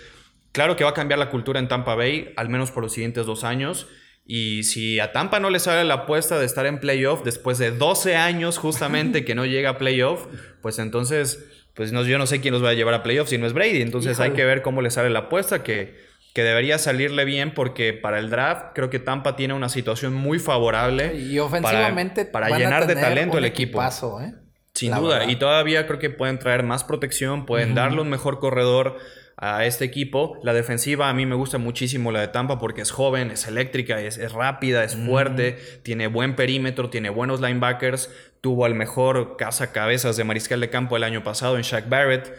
claro 0.50 0.74
que 0.74 0.82
va 0.84 0.90
a 0.90 0.94
cambiar 0.94 1.20
la 1.20 1.30
cultura 1.30 1.60
en 1.60 1.68
Tampa 1.68 1.94
Bay, 1.94 2.32
al 2.36 2.48
menos 2.48 2.72
por 2.72 2.82
los 2.82 2.92
siguientes 2.92 3.26
dos 3.26 3.44
años. 3.44 3.86
Y 4.24 4.62
si 4.62 5.00
a 5.00 5.12
Tampa 5.12 5.40
no 5.40 5.50
le 5.50 5.58
sale 5.58 5.84
la 5.84 5.94
apuesta 5.94 6.38
de 6.38 6.46
estar 6.46 6.66
en 6.66 6.78
playoff 6.78 7.24
después 7.24 7.58
de 7.58 7.72
12 7.72 8.16
años 8.16 8.58
justamente 8.58 9.24
que 9.26 9.34
no 9.34 9.44
llega 9.44 9.70
a 9.70 9.78
playoff, 9.78 10.26
pues 10.60 10.78
entonces, 10.78 11.44
pues 11.74 11.92
no, 11.92 12.04
yo 12.04 12.18
no 12.18 12.26
sé 12.26 12.40
quién 12.40 12.54
los 12.54 12.64
va 12.64 12.70
a 12.70 12.74
llevar 12.74 12.94
a 12.94 13.02
playoff 13.02 13.28
si 13.28 13.38
no 13.38 13.46
es 13.46 13.52
Brady. 13.52 13.82
Entonces 13.82 14.20
hay 14.20 14.32
que 14.32 14.44
ver 14.44 14.62
cómo 14.62 14.80
le 14.80 14.90
sale 14.90 15.10
la 15.10 15.20
apuesta, 15.20 15.62
que, 15.62 15.96
que 16.34 16.44
debería 16.44 16.78
salirle 16.78 17.24
bien 17.24 17.52
porque 17.52 17.92
para 17.92 18.18
el 18.18 18.30
draft 18.30 18.66
creo 18.74 18.90
que 18.90 19.00
Tampa 19.00 19.34
tiene 19.34 19.54
una 19.54 19.68
situación 19.68 20.14
muy 20.14 20.38
favorable. 20.38 21.16
Y 21.16 21.38
ofensivamente 21.40 22.24
para, 22.24 22.56
llenar 22.56 22.86
de 22.86 22.94
talento 22.94 23.38
el 23.38 23.44
equipo. 23.44 23.82
¿eh? 23.82 24.34
Sin 24.72 24.94
duda. 24.94 25.24
Y 25.30 25.36
todavía 25.36 25.86
creo 25.86 25.98
que 25.98 26.10
pueden 26.10 26.38
traer 26.38 26.62
más 26.62 26.84
protección, 26.84 27.44
pueden 27.44 27.74
darle 27.74 28.00
un 28.00 28.08
mejor 28.08 28.38
corredor 28.38 28.98
a 29.36 29.64
este 29.64 29.84
equipo. 29.84 30.38
La 30.42 30.52
defensiva 30.52 31.08
a 31.08 31.14
mí 31.14 31.26
me 31.26 31.34
gusta 31.34 31.58
muchísimo 31.58 32.12
la 32.12 32.20
de 32.20 32.28
Tampa 32.28 32.58
porque 32.58 32.82
es 32.82 32.90
joven, 32.90 33.30
es 33.30 33.46
eléctrica, 33.46 34.00
es, 34.00 34.32
rápida, 34.32 34.84
es 34.84 34.96
fuerte, 34.96 35.58
tiene 35.82 36.06
buen 36.06 36.36
perímetro, 36.36 36.90
tiene 36.90 37.10
buenos 37.10 37.40
linebackers, 37.40 38.10
tuvo 38.40 38.64
al 38.64 38.74
mejor 38.74 39.36
caza-cabezas 39.36 40.16
de 40.16 40.24
mariscal 40.24 40.60
de 40.60 40.70
campo 40.70 40.96
el 40.96 41.04
año 41.04 41.22
pasado 41.22 41.56
en 41.56 41.62
Shaq 41.62 41.88
Barrett. 41.88 42.32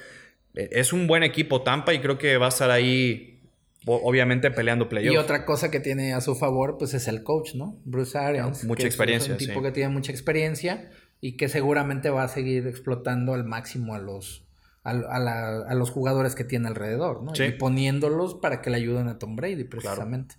E, 0.55 0.69
es 0.71 0.93
un 0.93 1.07
buen 1.07 1.23
equipo 1.23 1.61
Tampa 1.61 1.93
y 1.93 1.99
creo 1.99 2.17
que 2.17 2.37
va 2.37 2.47
a 2.47 2.49
estar 2.49 2.71
ahí 2.71 3.33
obviamente 3.85 4.49
peleando 4.51 4.87
playoffs. 4.87 5.13
Y 5.13 5.17
otra 5.17 5.45
cosa 5.45 5.69
que 5.69 5.79
tiene 5.79 6.13
a 6.13 6.21
su 6.21 6.35
favor, 6.35 6.77
pues 6.77 6.93
es 6.93 7.07
el 7.07 7.23
coach, 7.23 7.55
¿no? 7.55 7.79
Bruce 7.83 8.17
Arians. 8.17 8.63
mucha 8.63 8.85
experiencia. 8.85 9.35
Es 9.35 9.41
un 9.41 9.47
tipo 9.47 9.61
que 9.61 9.71
tiene 9.71 9.89
mucha 9.89 10.11
experiencia 10.11 10.89
y 11.19 11.37
que 11.37 11.49
seguramente 11.49 12.09
va 12.09 12.23
a 12.23 12.27
seguir 12.27 12.67
explotando 12.67 13.33
al 13.33 13.45
máximo 13.45 13.95
a 13.95 13.99
los, 13.99 14.45
a, 14.83 15.73
los 15.75 15.91
jugadores 15.91 16.35
que 16.35 16.43
tiene 16.43 16.67
alrededor, 16.67 17.23
¿no? 17.23 17.31
Y 17.33 17.51
poniéndolos 17.53 18.35
para 18.35 18.61
que 18.61 18.69
le 18.69 18.77
ayuden 18.77 19.07
a 19.07 19.17
Tom 19.17 19.35
Brady, 19.35 19.63
precisamente. 19.63 20.35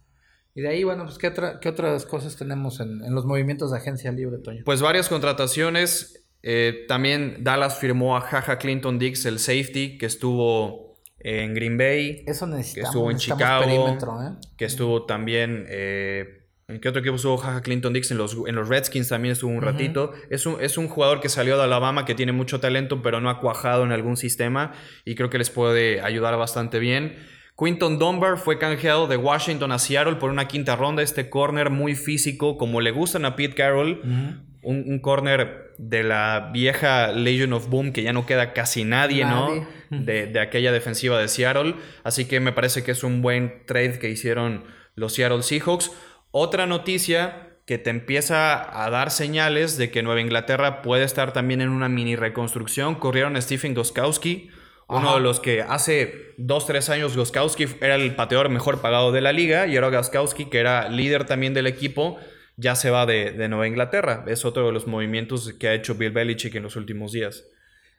Y 0.54 0.60
de 0.60 0.68
ahí, 0.68 0.84
bueno, 0.84 1.04
pues, 1.04 1.18
¿qué, 1.18 1.68
otras 1.68 2.06
cosas 2.06 2.36
tenemos 2.36 2.80
en, 2.80 3.12
los 3.12 3.24
movimientos 3.24 3.72
de 3.72 3.78
agencia 3.78 4.12
libre, 4.12 4.38
Toño? 4.38 4.62
Pues 4.64 4.80
varias 4.80 5.08
contrataciones. 5.08 6.26
Eh, 6.42 6.84
también 6.86 7.38
Dallas 7.42 7.78
firmó 7.78 8.16
a 8.16 8.20
Jaja 8.20 8.58
Clinton 8.58 8.98
Dix, 8.98 9.24
el 9.24 9.38
safety, 9.38 9.98
que 9.98 10.06
estuvo 10.06 10.98
en 11.18 11.54
Green 11.54 11.78
Bay. 11.78 12.22
Eso 12.26 12.46
necesitamos. 12.46 12.74
Que 12.74 12.80
estuvo 12.82 13.10
en 13.10 13.16
Chicago. 13.16 14.22
¿eh? 14.22 14.32
Que 14.56 14.64
estuvo 14.66 15.06
también... 15.06 15.66
Eh, 15.68 16.43
¿En 16.66 16.80
qué 16.80 16.88
otro 16.88 17.00
equipo 17.00 17.16
estuvo 17.16 17.36
Jaja 17.36 17.60
Clinton 17.60 17.92
Dix? 17.92 18.10
En 18.10 18.18
los, 18.18 18.36
en 18.46 18.54
los 18.54 18.68
Redskins 18.68 19.08
también 19.08 19.32
estuvo 19.32 19.50
un 19.50 19.60
ratito. 19.60 20.12
Es 20.30 20.46
un, 20.46 20.56
es 20.62 20.78
un 20.78 20.88
jugador 20.88 21.20
que 21.20 21.28
salió 21.28 21.58
de 21.58 21.64
Alabama, 21.64 22.06
que 22.06 22.14
tiene 22.14 22.32
mucho 22.32 22.58
talento, 22.58 23.02
pero 23.02 23.20
no 23.20 23.28
ha 23.28 23.38
cuajado 23.38 23.84
en 23.84 23.92
algún 23.92 24.16
sistema. 24.16 24.72
Y 25.04 25.14
creo 25.14 25.28
que 25.28 25.36
les 25.36 25.50
puede 25.50 26.00
ayudar 26.00 26.36
bastante 26.38 26.78
bien. 26.78 27.16
Quinton 27.56 27.98
Dunbar 27.98 28.38
fue 28.38 28.58
canjeado 28.58 29.06
de 29.06 29.16
Washington 29.16 29.72
a 29.72 29.78
Seattle 29.78 30.16
por 30.16 30.30
una 30.30 30.48
quinta 30.48 30.74
ronda. 30.74 31.02
Este 31.02 31.28
corner 31.28 31.68
muy 31.68 31.94
físico, 31.94 32.56
como 32.56 32.80
le 32.80 32.92
gustan 32.92 33.26
a 33.26 33.36
Pete 33.36 33.54
Carroll. 33.54 34.00
Un, 34.62 34.82
un, 34.86 34.98
corner 35.00 35.74
de 35.76 36.02
la 36.02 36.48
vieja 36.50 37.12
Legion 37.12 37.52
of 37.52 37.68
Boom, 37.68 37.92
que 37.92 38.02
ya 38.02 38.14
no 38.14 38.24
queda 38.24 38.54
casi 38.54 38.84
nadie, 38.84 39.26
¿no? 39.26 39.66
De, 39.90 40.26
de 40.26 40.40
aquella 40.40 40.72
defensiva 40.72 41.18
de 41.18 41.28
Seattle. 41.28 41.74
Así 42.02 42.24
que 42.24 42.40
me 42.40 42.52
parece 42.52 42.82
que 42.82 42.92
es 42.92 43.04
un 43.04 43.20
buen 43.20 43.66
trade 43.66 43.98
que 43.98 44.08
hicieron 44.08 44.64
los 44.94 45.12
Seattle 45.12 45.42
Seahawks. 45.42 45.92
Otra 46.36 46.66
noticia 46.66 47.58
que 47.64 47.78
te 47.78 47.90
empieza 47.90 48.82
a 48.82 48.90
dar 48.90 49.12
señales 49.12 49.78
de 49.78 49.92
que 49.92 50.02
Nueva 50.02 50.20
Inglaterra 50.20 50.82
puede 50.82 51.04
estar 51.04 51.32
también 51.32 51.60
en 51.60 51.68
una 51.68 51.88
mini 51.88 52.16
reconstrucción. 52.16 52.96
Corrieron 52.96 53.36
a 53.36 53.40
Stephen 53.40 53.72
Goskowski, 53.72 54.50
uno 54.88 55.14
de 55.14 55.20
los 55.20 55.38
que 55.38 55.62
hace 55.62 56.34
dos, 56.36 56.66
tres 56.66 56.90
años 56.90 57.16
Goskowski 57.16 57.68
era 57.80 57.94
el 57.94 58.16
pateador 58.16 58.48
mejor 58.48 58.80
pagado 58.80 59.12
de 59.12 59.20
la 59.20 59.30
liga 59.30 59.68
y 59.68 59.76
ahora 59.76 59.96
Goskowski, 59.96 60.46
que 60.46 60.58
era 60.58 60.88
líder 60.88 61.24
también 61.24 61.54
del 61.54 61.68
equipo, 61.68 62.18
ya 62.56 62.74
se 62.74 62.90
va 62.90 63.06
de, 63.06 63.46
Nueva 63.48 63.68
Inglaterra. 63.68 64.24
Es 64.26 64.44
otro 64.44 64.66
de 64.66 64.72
los 64.72 64.88
movimientos 64.88 65.52
que 65.52 65.68
ha 65.68 65.74
hecho 65.74 65.94
Bill 65.94 66.10
Belichick 66.10 66.56
en 66.56 66.64
los 66.64 66.74
últimos 66.74 67.12
días. 67.12 67.44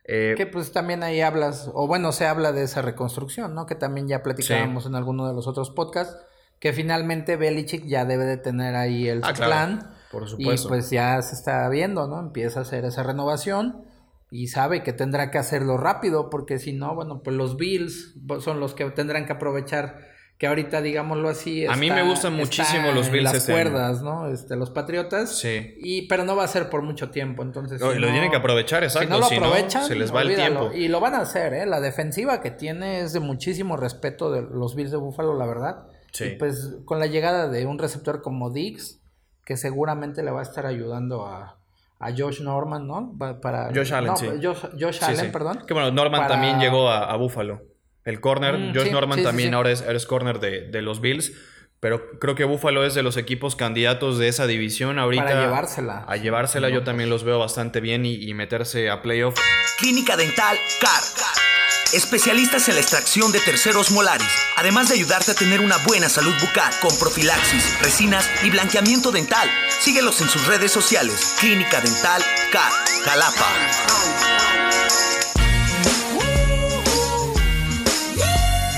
Eh, 0.03 0.33
que 0.35 0.45
pues 0.45 0.73
también 0.73 1.03
ahí 1.03 1.21
hablas, 1.21 1.71
o 1.73 1.87
bueno, 1.87 2.11
se 2.11 2.25
habla 2.25 2.51
de 2.51 2.63
esa 2.63 2.81
reconstrucción, 2.81 3.55
¿no? 3.55 3.65
Que 3.65 3.75
también 3.75 4.09
ya 4.09 4.23
platicábamos 4.23 4.85
en 4.87 4.95
alguno 4.95 5.25
de 5.25 5.33
los 5.33 5.47
otros 5.47 5.69
podcasts 5.69 6.17
que 6.59 6.73
finalmente 6.73 7.35
Belichick 7.35 7.85
ya 7.85 8.05
debe 8.05 8.25
de 8.25 8.37
tener 8.37 8.75
ahí 8.75 9.07
el 9.07 9.21
ah, 9.23 9.33
plan. 9.33 9.91
por 10.11 10.27
supuesto. 10.27 10.67
Y 10.67 10.69
pues 10.69 10.89
ya 10.89 11.21
se 11.21 11.35
está 11.35 11.67
viendo, 11.69 12.07
¿no? 12.07 12.19
Empieza 12.19 12.59
a 12.59 12.61
hacer 12.63 12.85
esa 12.85 13.03
renovación 13.03 13.85
y 14.31 14.47
sabe 14.47 14.83
que 14.83 14.93
tendrá 14.93 15.31
que 15.31 15.37
hacerlo 15.37 15.77
rápido 15.77 16.29
porque 16.29 16.59
si 16.59 16.73
no, 16.73 16.95
bueno, 16.95 17.21
pues 17.23 17.35
los 17.35 17.57
Bills 17.57 18.15
son 18.39 18.59
los 18.59 18.73
que 18.73 18.85
tendrán 18.91 19.25
que 19.25 19.33
aprovechar 19.33 20.13
que 20.37 20.47
ahorita 20.47 20.81
digámoslo 20.81 21.29
así 21.29 21.65
a 21.65 21.77
mí 21.77 21.89
me 21.89 22.03
gustan 22.03 22.35
muchísimo 22.35 22.91
los 22.91 23.09
Bills 23.09 23.23
las 23.23 23.35
este 23.35 23.53
cuerdas 23.53 24.01
no 24.01 24.27
este 24.27 24.57
los 24.57 24.69
Patriotas. 24.69 25.37
Sí. 25.37 25.75
Y 25.77 26.07
pero 26.07 26.25
no 26.25 26.35
va 26.35 26.43
a 26.43 26.47
ser 26.49 26.69
por 26.69 26.81
mucho 26.81 27.09
tiempo 27.09 27.41
entonces 27.41 27.79
lo 27.79 27.93
tienen 27.93 28.29
que 28.29 28.37
aprovechar 28.37 28.83
exacto 28.83 29.07
si 29.07 29.11
no 29.13 29.19
lo 29.19 29.47
aprovechan 29.47 29.85
se 29.85 29.95
les 29.95 30.13
va 30.13 30.23
el 30.23 30.35
tiempo. 30.35 30.71
Y 30.73 30.89
lo 30.89 30.99
van 30.99 31.13
a 31.13 31.19
hacer 31.19 31.53
eh 31.53 31.65
la 31.65 31.79
defensiva 31.79 32.41
que 32.41 32.51
tiene 32.51 32.99
es 32.99 33.13
de 33.13 33.21
muchísimo 33.21 33.77
respeto 33.77 34.29
de 34.31 34.41
los 34.41 34.75
Bills 34.75 34.91
de 34.91 34.97
Buffalo 34.97 35.37
la 35.37 35.45
verdad 35.45 35.87
sí. 36.15 36.23
y 36.25 36.29
pues 36.37 36.77
con 36.85 36.99
la 36.99 37.05
llegada 37.07 37.47
de 37.47 37.65
un 37.65 37.77
receptor 37.77 38.21
como 38.21 38.49
Diggs 38.49 38.99
que 39.45 39.57
seguramente 39.57 40.23
le 40.23 40.31
va 40.31 40.39
a 40.39 40.43
estar 40.43 40.65
ayudando 40.65 41.27
a 41.27 41.57
a 41.99 42.11
Josh 42.15 42.41
Norman, 42.41 42.85
¿no? 42.85 43.13
Para, 43.41 43.69
Josh 43.73 43.93
Allen, 43.93 44.17
sí. 44.17 44.27
Josh, 44.43 44.65
Josh 44.79 45.03
Allen, 45.03 45.31
perdón. 45.31 45.63
Que 45.65 45.73
bueno, 45.73 45.91
Norman 45.91 46.27
también 46.27 46.59
llegó 46.59 46.89
a, 46.89 47.09
a 47.11 47.15
Buffalo. 47.15 47.61
El 48.03 48.19
corner, 48.19 48.57
Mm, 48.57 48.75
Josh 48.75 48.83
sí, 48.87 48.91
Norman 48.91 49.23
también 49.23 49.49
sí. 49.49 49.55
ahora 49.55 49.71
es, 49.71 49.81
eres 49.81 50.05
corner 50.05 50.39
de, 50.39 50.69
de 50.69 50.81
los 50.81 50.99
Bills. 50.99 51.31
Pero 51.79 52.19
creo 52.19 52.35
que 52.35 52.43
Buffalo 52.43 52.85
es 52.85 52.95
de 52.95 53.01
los 53.03 53.15
equipos 53.17 53.55
candidatos 53.55 54.17
de 54.17 54.27
esa 54.27 54.45
división 54.45 54.99
ahorita. 54.99 55.23
Para 55.23 55.41
llevársela. 55.45 56.05
A 56.07 56.17
llevársela, 56.17 56.69
yo 56.69 56.83
también 56.83 57.09
los 57.09 57.23
veo 57.23 57.39
bastante 57.39 57.79
bien 57.79 58.05
y, 58.05 58.15
y 58.15 58.33
meterse 58.33 58.89
a 58.89 59.01
playoff. 59.01 59.35
Clínica 59.79 60.17
Dental 60.17 60.57
CAR. 60.81 61.54
Especialistas 61.93 62.67
en 62.67 62.75
la 62.75 62.81
extracción 62.81 63.31
de 63.31 63.39
terceros 63.39 63.91
molares, 63.91 64.27
además 64.57 64.89
de 64.89 64.95
ayudarte 64.95 65.31
a 65.31 65.35
tener 65.35 65.61
una 65.61 65.77
buena 65.77 66.09
salud 66.09 66.33
bucal 66.41 66.73
con 66.81 66.97
profilaxis, 66.97 67.79
resinas 67.79 68.29
y 68.43 68.49
blanqueamiento 68.49 69.11
dental. 69.11 69.49
Síguelos 69.79 70.19
en 70.21 70.29
sus 70.29 70.45
redes 70.47 70.71
sociales. 70.71 71.35
Clínica 71.39 71.79
Dental 71.81 72.21
CAR. 72.51 72.71
Jalapa. 73.05 73.45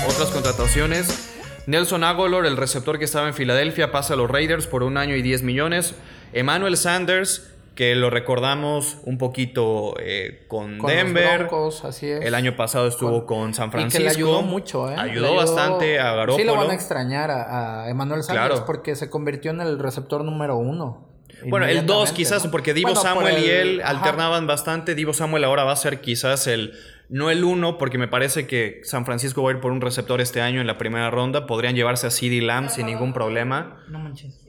Otras 0.06 0.28
contrataciones. 0.30 1.08
Nelson 1.66 2.04
Aguilar, 2.04 2.46
el 2.46 2.56
receptor 2.56 2.98
que 2.98 3.04
estaba 3.04 3.26
en 3.28 3.34
Filadelfia, 3.34 3.90
pasa 3.90 4.14
a 4.14 4.16
los 4.16 4.30
Raiders 4.30 4.66
por 4.66 4.82
un 4.82 4.96
año 4.96 5.16
y 5.16 5.22
10 5.22 5.42
millones. 5.42 5.94
Emmanuel 6.32 6.76
Sanders, 6.76 7.42
que 7.78 7.94
lo 7.94 8.10
recordamos 8.10 8.98
un 9.04 9.18
poquito 9.18 9.94
eh, 10.00 10.46
con, 10.48 10.78
Con 10.78 10.90
los 10.90 10.96
Denver. 10.96 11.38
Broncos, 11.38 11.84
así 11.84 12.08
es. 12.08 12.24
El 12.24 12.34
año 12.34 12.56
pasado 12.56 12.88
estuvo 12.88 13.24
con, 13.24 13.54
San 13.54 13.68
Y 13.68 13.70
Francisco. 13.70 13.98
que 13.98 14.04
le 14.04 14.10
ayudó 14.10 14.42
mucho, 14.42 14.90
¿eh? 14.90 14.96
Ayudó, 14.98 15.36
bastante 15.36 16.00
a 16.00 16.12
Garoppolo. 16.16 16.38
Sí 16.38 16.44
lo 16.44 16.56
van 16.56 16.72
a 16.72 16.74
extrañar 16.74 17.30
a, 17.30 17.84
a 17.84 17.88
Emmanuel 17.88 18.24
Sanders 18.24 18.48
Claro. 18.48 18.66
porque 18.66 18.96
se 18.96 19.08
convirtió 19.08 19.52
en 19.52 19.60
el 19.60 19.78
receptor 19.78 20.24
número 20.24 20.56
uno. 20.56 21.06
Bueno, 21.46 21.66
el 21.66 21.76
2 21.76 21.78
inmediatamente, 21.86 22.14
quizás, 22.16 22.44
¿no? 22.46 22.50
porque 22.50 22.74
Divo 22.74 22.88
Bueno, 22.88 23.00
por 23.00 23.10
Samuel 23.10 23.44
y 23.44 23.48
él 23.48 23.80
ajá. 23.80 23.90
alternaban 23.90 24.48
bastante. 24.48 24.96
Divo 24.96 25.12
Samuel 25.14 25.44
ahora 25.44 25.62
va 25.62 25.70
a 25.70 25.76
ser 25.76 26.00
quizás 26.00 26.48
el, 26.48 26.72
no 27.08 27.30
el 27.30 27.44
1, 27.44 27.78
porque 27.78 27.96
me 27.96 28.08
parece 28.08 28.48
que 28.48 28.80
San 28.82 29.06
Francisco 29.06 29.44
va 29.44 29.50
a 29.50 29.54
ir 29.54 29.60
por 29.60 29.70
un 29.70 29.80
receptor 29.80 30.20
este 30.20 30.40
año 30.40 30.60
en 30.60 30.66
la 30.66 30.78
primera 30.78 31.10
ronda. 31.12 31.46
Podrían 31.46 31.76
llevarse 31.76 32.08
a 32.08 32.10
CD 32.10 32.40
Lamb 32.42 32.70
sin 32.70 32.86
ningún 32.86 33.12
problema. 33.12 33.84
No 33.88 34.00
manches. 34.00 34.47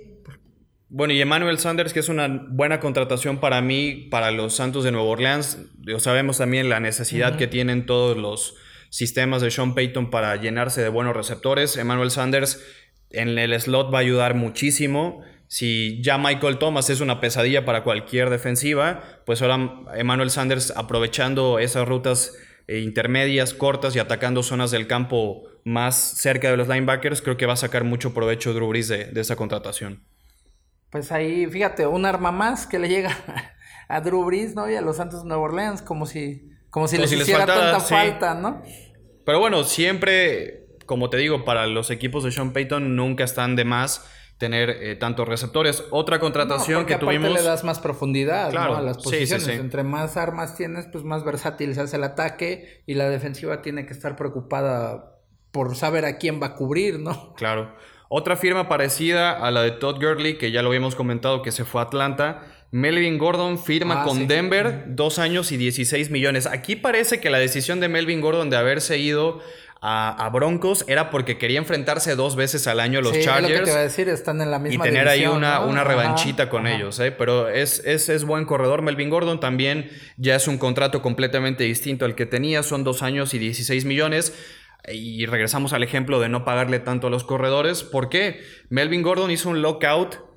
Bueno, 0.92 1.14
y 1.14 1.22
Emmanuel 1.22 1.60
Sanders, 1.60 1.94
que 1.94 2.00
es 2.00 2.10
una 2.10 2.28
buena 2.28 2.80
contratación 2.80 3.38
para 3.38 3.62
mí, 3.62 4.08
para 4.10 4.32
los 4.32 4.56
Santos 4.56 4.84
de 4.84 4.92
Nueva 4.92 5.08
Orleans. 5.08 5.60
Sabemos 6.00 6.40
también 6.40 6.68
la 6.68 6.80
necesidad 6.80 7.38
que 7.38 7.46
tienen 7.46 7.86
todos 7.86 8.18
los 8.18 8.56
sistemas 8.90 9.44
de 9.44 9.52
Sean 9.52 9.76
Payton 9.76 10.10
para 10.10 10.36
llenarse 10.38 10.82
de 10.82 10.90
buenos 10.90 11.16
receptores. 11.16 11.78
Emmanuel 11.78 12.10
Sanders 12.10 12.64
en 13.12 13.38
el 13.38 13.60
slot 13.60 13.94
va 13.94 14.00
a 14.00 14.02
ayudar 14.02 14.34
muchísimo. 14.34 15.22
Si 15.48 16.02
ya 16.02 16.18
Michael 16.18 16.58
Thomas 16.58 16.90
es 16.90 17.02
una 17.02 17.20
pesadilla 17.20 17.66
para 17.66 17.84
cualquier 17.84 18.32
defensiva, 18.32 19.04
pues 19.28 19.44
ahora 19.44 19.70
Emmanuel 19.96 20.32
Sanders 20.32 20.74
aprovechando 20.76 21.60
esas 21.60 21.88
rutas 21.88 22.36
eh, 22.68 22.80
intermedias, 22.80 23.54
cortas 23.54 23.96
y 23.96 24.00
atacando 24.00 24.42
zonas 24.42 24.72
del 24.72 24.88
campo 24.88 25.44
más 25.64 25.96
cerca 25.96 26.50
de 26.50 26.58
los 26.58 26.68
linebackers, 26.68 27.22
creo 27.22 27.38
que 27.38 27.46
va 27.46 27.54
a 27.54 27.58
sacar 27.58 27.84
mucho 27.84 28.12
provecho 28.14 28.54
Drew 28.54 28.70
Brees 28.70 28.88
de, 28.88 29.06
de 29.06 29.22
esa 29.22 29.36
contratación. 29.36 30.04
Pues 30.92 31.12
ahí, 31.12 31.46
fíjate, 31.48 31.86
un 31.88 32.06
arma 32.06 32.32
más 32.32 32.66
que 32.68 32.80
le 32.80 32.90
llega 32.90 33.12
a 33.88 34.02
Drew 34.02 34.24
Brees, 34.26 34.56
¿no? 34.56 34.70
Y 34.70 34.76
a 34.76 34.82
los 34.82 34.98
Santos 34.98 35.24
de 35.24 35.28
Nueva 35.30 35.44
Orleans, 35.44 35.82
como 35.82 36.06
si, 36.06 36.50
como 36.70 36.88
si 36.88 36.96
Como 36.98 37.02
les 37.04 37.10
si 37.12 37.16
les 37.16 37.28
hiciera 37.28 37.46
faltara, 37.46 37.72
tanta 37.72 37.86
sí. 37.86 37.94
falta, 37.94 38.34
¿no? 38.36 38.62
Pero 39.26 39.40
bueno, 39.40 39.64
siempre, 39.64 40.68
como 40.86 41.10
te 41.10 41.18
digo, 41.18 41.46
para 41.46 41.68
los 41.68 41.92
equipos 41.92 42.24
de 42.24 42.32
Sean 42.32 42.54
Payton 42.54 42.96
nunca 42.96 43.24
están 43.24 43.56
de 43.56 43.66
más 43.66 44.10
tener 44.40 44.70
eh, 44.70 44.96
tantos 44.96 45.28
receptores. 45.28 45.84
Otra 45.92 46.20
contratación 46.20 46.82
No, 46.82 46.86
que 46.88 46.96
tuvimos. 46.96 47.32
le 47.34 47.44
das 47.44 47.64
más 47.66 47.80
profundidad 47.80 48.50
Claro, 48.52 48.72
¿no? 48.72 48.78
a 48.78 48.82
las 48.82 48.96
sí, 48.96 49.02
sí, 49.04 49.10
posiciones. 49.10 49.46
sí. 49.46 49.52
Entre 49.52 49.84
más 49.84 50.16
armas 50.18 50.56
tienes, 50.56 50.88
pues 50.92 51.04
más 51.04 51.26
versátil 51.26 51.76
se 51.76 51.82
hace 51.82 51.98
el 51.98 52.06
ataque 52.06 52.82
y 52.88 52.94
la 52.96 53.10
defensiva 53.10 53.62
tiene 53.62 53.86
que 53.86 53.92
estar 53.94 54.16
preocupada 54.16 55.18
por 55.52 55.76
saber 55.76 56.06
a 56.06 56.18
quién 56.18 56.42
va 56.42 56.48
a 56.48 56.56
cubrir, 56.56 57.00
¿no? 57.00 57.34
Claro. 57.36 57.76
Otra 58.10 58.36
firma 58.36 58.68
parecida 58.68 59.32
a 59.32 59.52
la 59.52 59.62
de 59.62 59.72
Todd 59.72 59.96
Gurley, 60.04 60.38
que 60.38 60.52
ya 60.52 60.62
lo 60.64 60.70
habíamos 60.70 60.96
comentado 60.96 61.42
que 61.44 61.52
se 61.52 61.64
fue 61.64 61.80
a 61.82 61.86
Atlanta. 61.86 62.42
Melvin 62.72 63.18
Gordon 63.18 63.58
firma 63.64 64.02
Ah, 64.02 64.06
con 64.06 64.18
sí. 64.18 64.26
Denver 64.26 64.84
dos 64.88 65.20
años 65.20 65.52
y 65.52 65.58
16 65.58 66.10
millones. 66.12 66.46
Aquí 66.48 66.76
parece 66.76 67.20
que 67.20 67.30
la 67.30 67.38
decisión 67.40 67.80
de 67.80 67.88
Melvin 67.88 68.20
Gordon 68.22 68.50
de 68.50 68.58
haberse 68.58 68.98
ido 68.98 69.40
a, 69.82 70.26
a 70.26 70.30
Broncos 70.30 70.84
era 70.88 71.10
porque 71.10 71.38
quería 71.38 71.58
enfrentarse 71.60 72.16
dos 72.16 72.36
veces 72.36 72.68
al 72.68 72.80
año 72.80 73.00
a 73.00 73.02
los 73.02 73.14
Sí, 73.14 73.20
es 73.20 73.26
lo 73.28 73.32
que 73.34 73.40
Chargers. 73.42 73.64
te 73.64 73.70
iba 73.72 73.80
a 73.80 73.84
decir, 73.84 74.10
están 74.10 74.42
en 74.42 74.52
la 74.52 74.58
y 74.58 74.62
misma 74.62 74.84
tener 74.84 75.08
ahí 75.08 75.26
una, 75.26 75.60
¿no? 75.60 75.68
una 75.68 75.82
Ajá, 75.82 75.90
revanchita 75.90 76.50
con 76.50 76.68
ajá. 76.68 76.76
ellos, 76.76 77.00
¿eh? 77.00 77.12
Pero 77.12 77.48
es, 77.48 77.80
es, 77.86 78.10
es 78.10 78.24
buen 78.26 78.46
corredor. 78.46 78.82
Melvin 78.82 79.10
Gordon 79.10 79.40
también 79.40 79.90
ya 80.18 80.36
es 80.36 80.48
un 80.48 80.58
contrato 80.58 81.02
completamente 81.02 81.64
distinto 81.64 82.06
al 82.06 82.14
que 82.16 82.26
tenía. 82.26 82.62
Son 82.64 82.84
dos 82.84 83.02
años 83.04 83.34
y 83.34 83.40
16 83.40 83.86
millones. 83.86 84.34
Y 84.88 85.26
regresamos 85.26 85.74
al 85.74 85.84
ejemplo 85.84 86.20
de 86.20 86.30
no 86.30 86.46
pagarle 86.46 86.80
tanto 86.80 87.08
a 87.08 87.10
los 87.10 87.24
corredores. 87.24 87.84
¿Por 87.84 88.10
qué? 88.10 88.42
Melvin 88.70 89.02
Gordon 89.02 89.30
hizo 89.32 89.50
un 89.50 89.62
lockout 89.62 90.30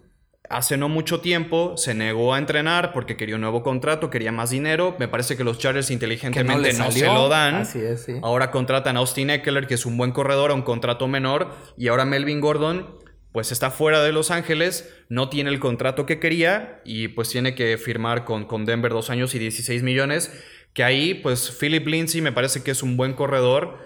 hace 0.52 0.76
no 0.76 0.88
mucho 0.88 1.20
tiempo, 1.20 1.76
se 1.76 1.94
negó 1.94 2.34
a 2.34 2.38
entrenar 2.38 2.92
porque 2.92 3.16
quería 3.16 3.36
un 3.36 3.40
nuevo 3.40 3.62
contrato, 3.62 4.10
quería 4.10 4.32
más 4.32 4.50
dinero. 4.50 4.94
Me 4.98 5.08
parece 5.08 5.36
que 5.36 5.44
los 5.44 5.58
Chargers 5.58 5.90
inteligentemente 5.90 6.72
no, 6.74 6.90
se 6.90 7.06
lo 7.06 7.28
dan. 7.28 7.54
Así 7.56 7.80
es, 7.80 8.04
sí. 8.04 8.14
Ahora 8.22 8.50
contratan 8.50 8.96
a 8.96 9.00
Austin 9.00 9.30
Eckler, 9.30 9.66
que 9.66 9.74
es 9.74 9.86
un 9.86 9.96
buen 9.96 10.12
corredor, 10.12 10.50
a 10.50 10.54
un 10.54 10.62
contrato 10.62 11.08
menor. 11.08 11.54
Y 11.76 11.88
ahora 11.88 12.04
Melvin 12.04 12.40
Gordon, 12.40 12.98
pues 13.32 13.50
está 13.50 13.70
fuera 13.70 14.02
de 14.02 14.12
Los 14.12 14.30
Ángeles, 14.30 14.92
no 15.08 15.28
tiene 15.28 15.50
el 15.50 15.58
contrato 15.58 16.04
que 16.04 16.20
quería 16.20 16.80
y 16.84 17.08
pues 17.08 17.30
tiene 17.30 17.54
que 17.54 17.78
firmar 17.78 18.24
con, 18.24 18.44
con 18.44 18.66
Denver 18.66 18.92
dos 18.92 19.10
años 19.10 19.34
y 19.34 19.38
16 19.38 19.82
millones. 19.82 20.30
Que 20.74 20.84
ahí, 20.84 21.14
pues 21.14 21.50
Philip 21.58 21.86
Lindsay 21.86 22.20
me 22.20 22.32
parece 22.32 22.62
que 22.62 22.70
es 22.70 22.82
un 22.82 22.96
buen 22.96 23.14
corredor. 23.14 23.78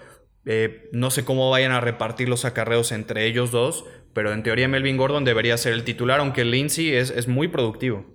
Eh, 0.49 0.87
no 0.93 1.11
sé 1.11 1.25
cómo 1.25 1.49
vayan 1.49 1.73
a 1.73 1.81
repartir 1.81 2.29
los 2.29 2.45
acarreos 2.45 2.93
entre 2.93 3.25
ellos 3.25 3.51
dos, 3.51 3.83
pero 4.13 4.31
en 4.31 4.43
teoría 4.43 4.67
Melvin 4.69 4.95
Gordon 4.95 5.25
debería 5.25 5.57
ser 5.57 5.73
el 5.73 5.83
titular, 5.83 6.21
aunque 6.21 6.45
Lindsay 6.45 6.93
es, 6.93 7.09
es 7.11 7.27
muy 7.27 7.49
productivo. 7.49 8.05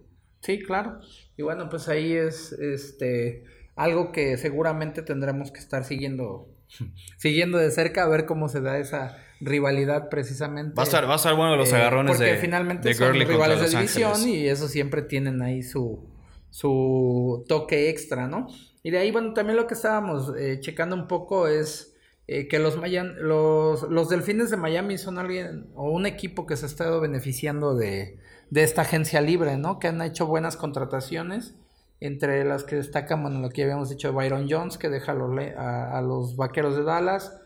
Sí, 0.41 0.59
claro. 0.61 0.99
Y 1.37 1.43
bueno, 1.43 1.69
pues 1.69 1.89
ahí 1.89 2.13
es 2.13 2.53
este 2.53 3.45
algo 3.77 4.13
que 4.13 4.37
seguramente 4.39 5.03
tendremos 5.03 5.51
que 5.53 5.61
estar 5.61 5.85
siguiendo 5.85 6.49
siguiendo 7.19 7.59
de 7.59 7.71
cerca 7.71 8.05
a 8.05 8.09
ver 8.09 8.25
cómo 8.25 8.49
se 8.49 8.61
da 8.63 8.79
esa 8.79 9.19
rivalidad 9.41 10.09
precisamente. 10.09 10.75
Va 10.75 10.85
a 10.85 10.87
estar, 10.87 11.07
va 11.09 11.13
a 11.15 11.17
estar 11.17 11.35
bueno 11.35 11.57
los 11.57 11.71
Eh, 11.71 11.77
agarrones 11.77 12.17
porque 12.17 12.33
de, 12.33 12.39
finalmente 12.39 12.89
de 12.89 12.95
son 12.95 13.13
rivales 13.13 13.61
de 13.61 13.69
división 13.79 14.13
Ángeles. 14.13 14.27
y 14.35 14.49
eso 14.49 14.69
siempre 14.69 15.03
tienen 15.03 15.43
ahí 15.43 15.63
su 15.63 16.09
su 16.51 17.45
toque 17.49 17.89
extra, 17.89 18.27
¿no? 18.29 18.47
Y 18.83 18.91
de 18.91 18.99
ahí, 18.99 19.11
bueno, 19.11 19.33
también 19.33 19.57
lo 19.57 19.67
que 19.67 19.75
estábamos 19.75 20.33
eh, 20.39 20.59
checando 20.61 20.95
un 20.97 21.09
poco 21.09 21.49
es 21.49 21.92
eh, 22.29 22.49
que 22.49 22.59
los, 22.59 22.77
Mayan- 22.77 23.17
los, 23.21 23.83
los 23.83 24.09
Delfines 24.09 24.51
de 24.51 24.57
Miami 24.57 24.99
son 24.99 25.19
alguien 25.19 25.67
o 25.75 25.91
un 25.91 26.07
equipo 26.07 26.47
que 26.47 26.57
se 26.57 26.67
ha 26.67 26.69
estado 26.69 27.01
beneficiando 27.01 27.75
de, 27.75 28.19
de 28.51 28.63
esta 28.63 28.83
agencia 28.83 29.21
libre, 29.21 29.57
¿no? 29.57 29.79
Que 29.79 29.89
han 29.89 30.01
hecho 30.03 30.27
buenas 30.27 30.57
contrataciones, 30.57 31.55
entre 32.01 32.45
las 32.45 32.65
que 32.65 32.77
destacan, 32.77 33.23
bueno, 33.23 33.41
lo 33.41 33.51
que 33.51 33.63
habíamos 33.63 33.89
dicho 33.91 34.09
de 34.09 34.15
Byron 34.15 34.47
Jones, 34.51 34.77
que 34.79 34.89
deja 34.89 35.13
a 35.13 35.15
los, 35.15 35.35
Le- 35.35 35.55
a, 35.57 35.97
a 35.99 36.03
los 36.03 36.37
Vaqueros 36.37 36.77
de 36.77 36.83
Dallas. 36.85 37.39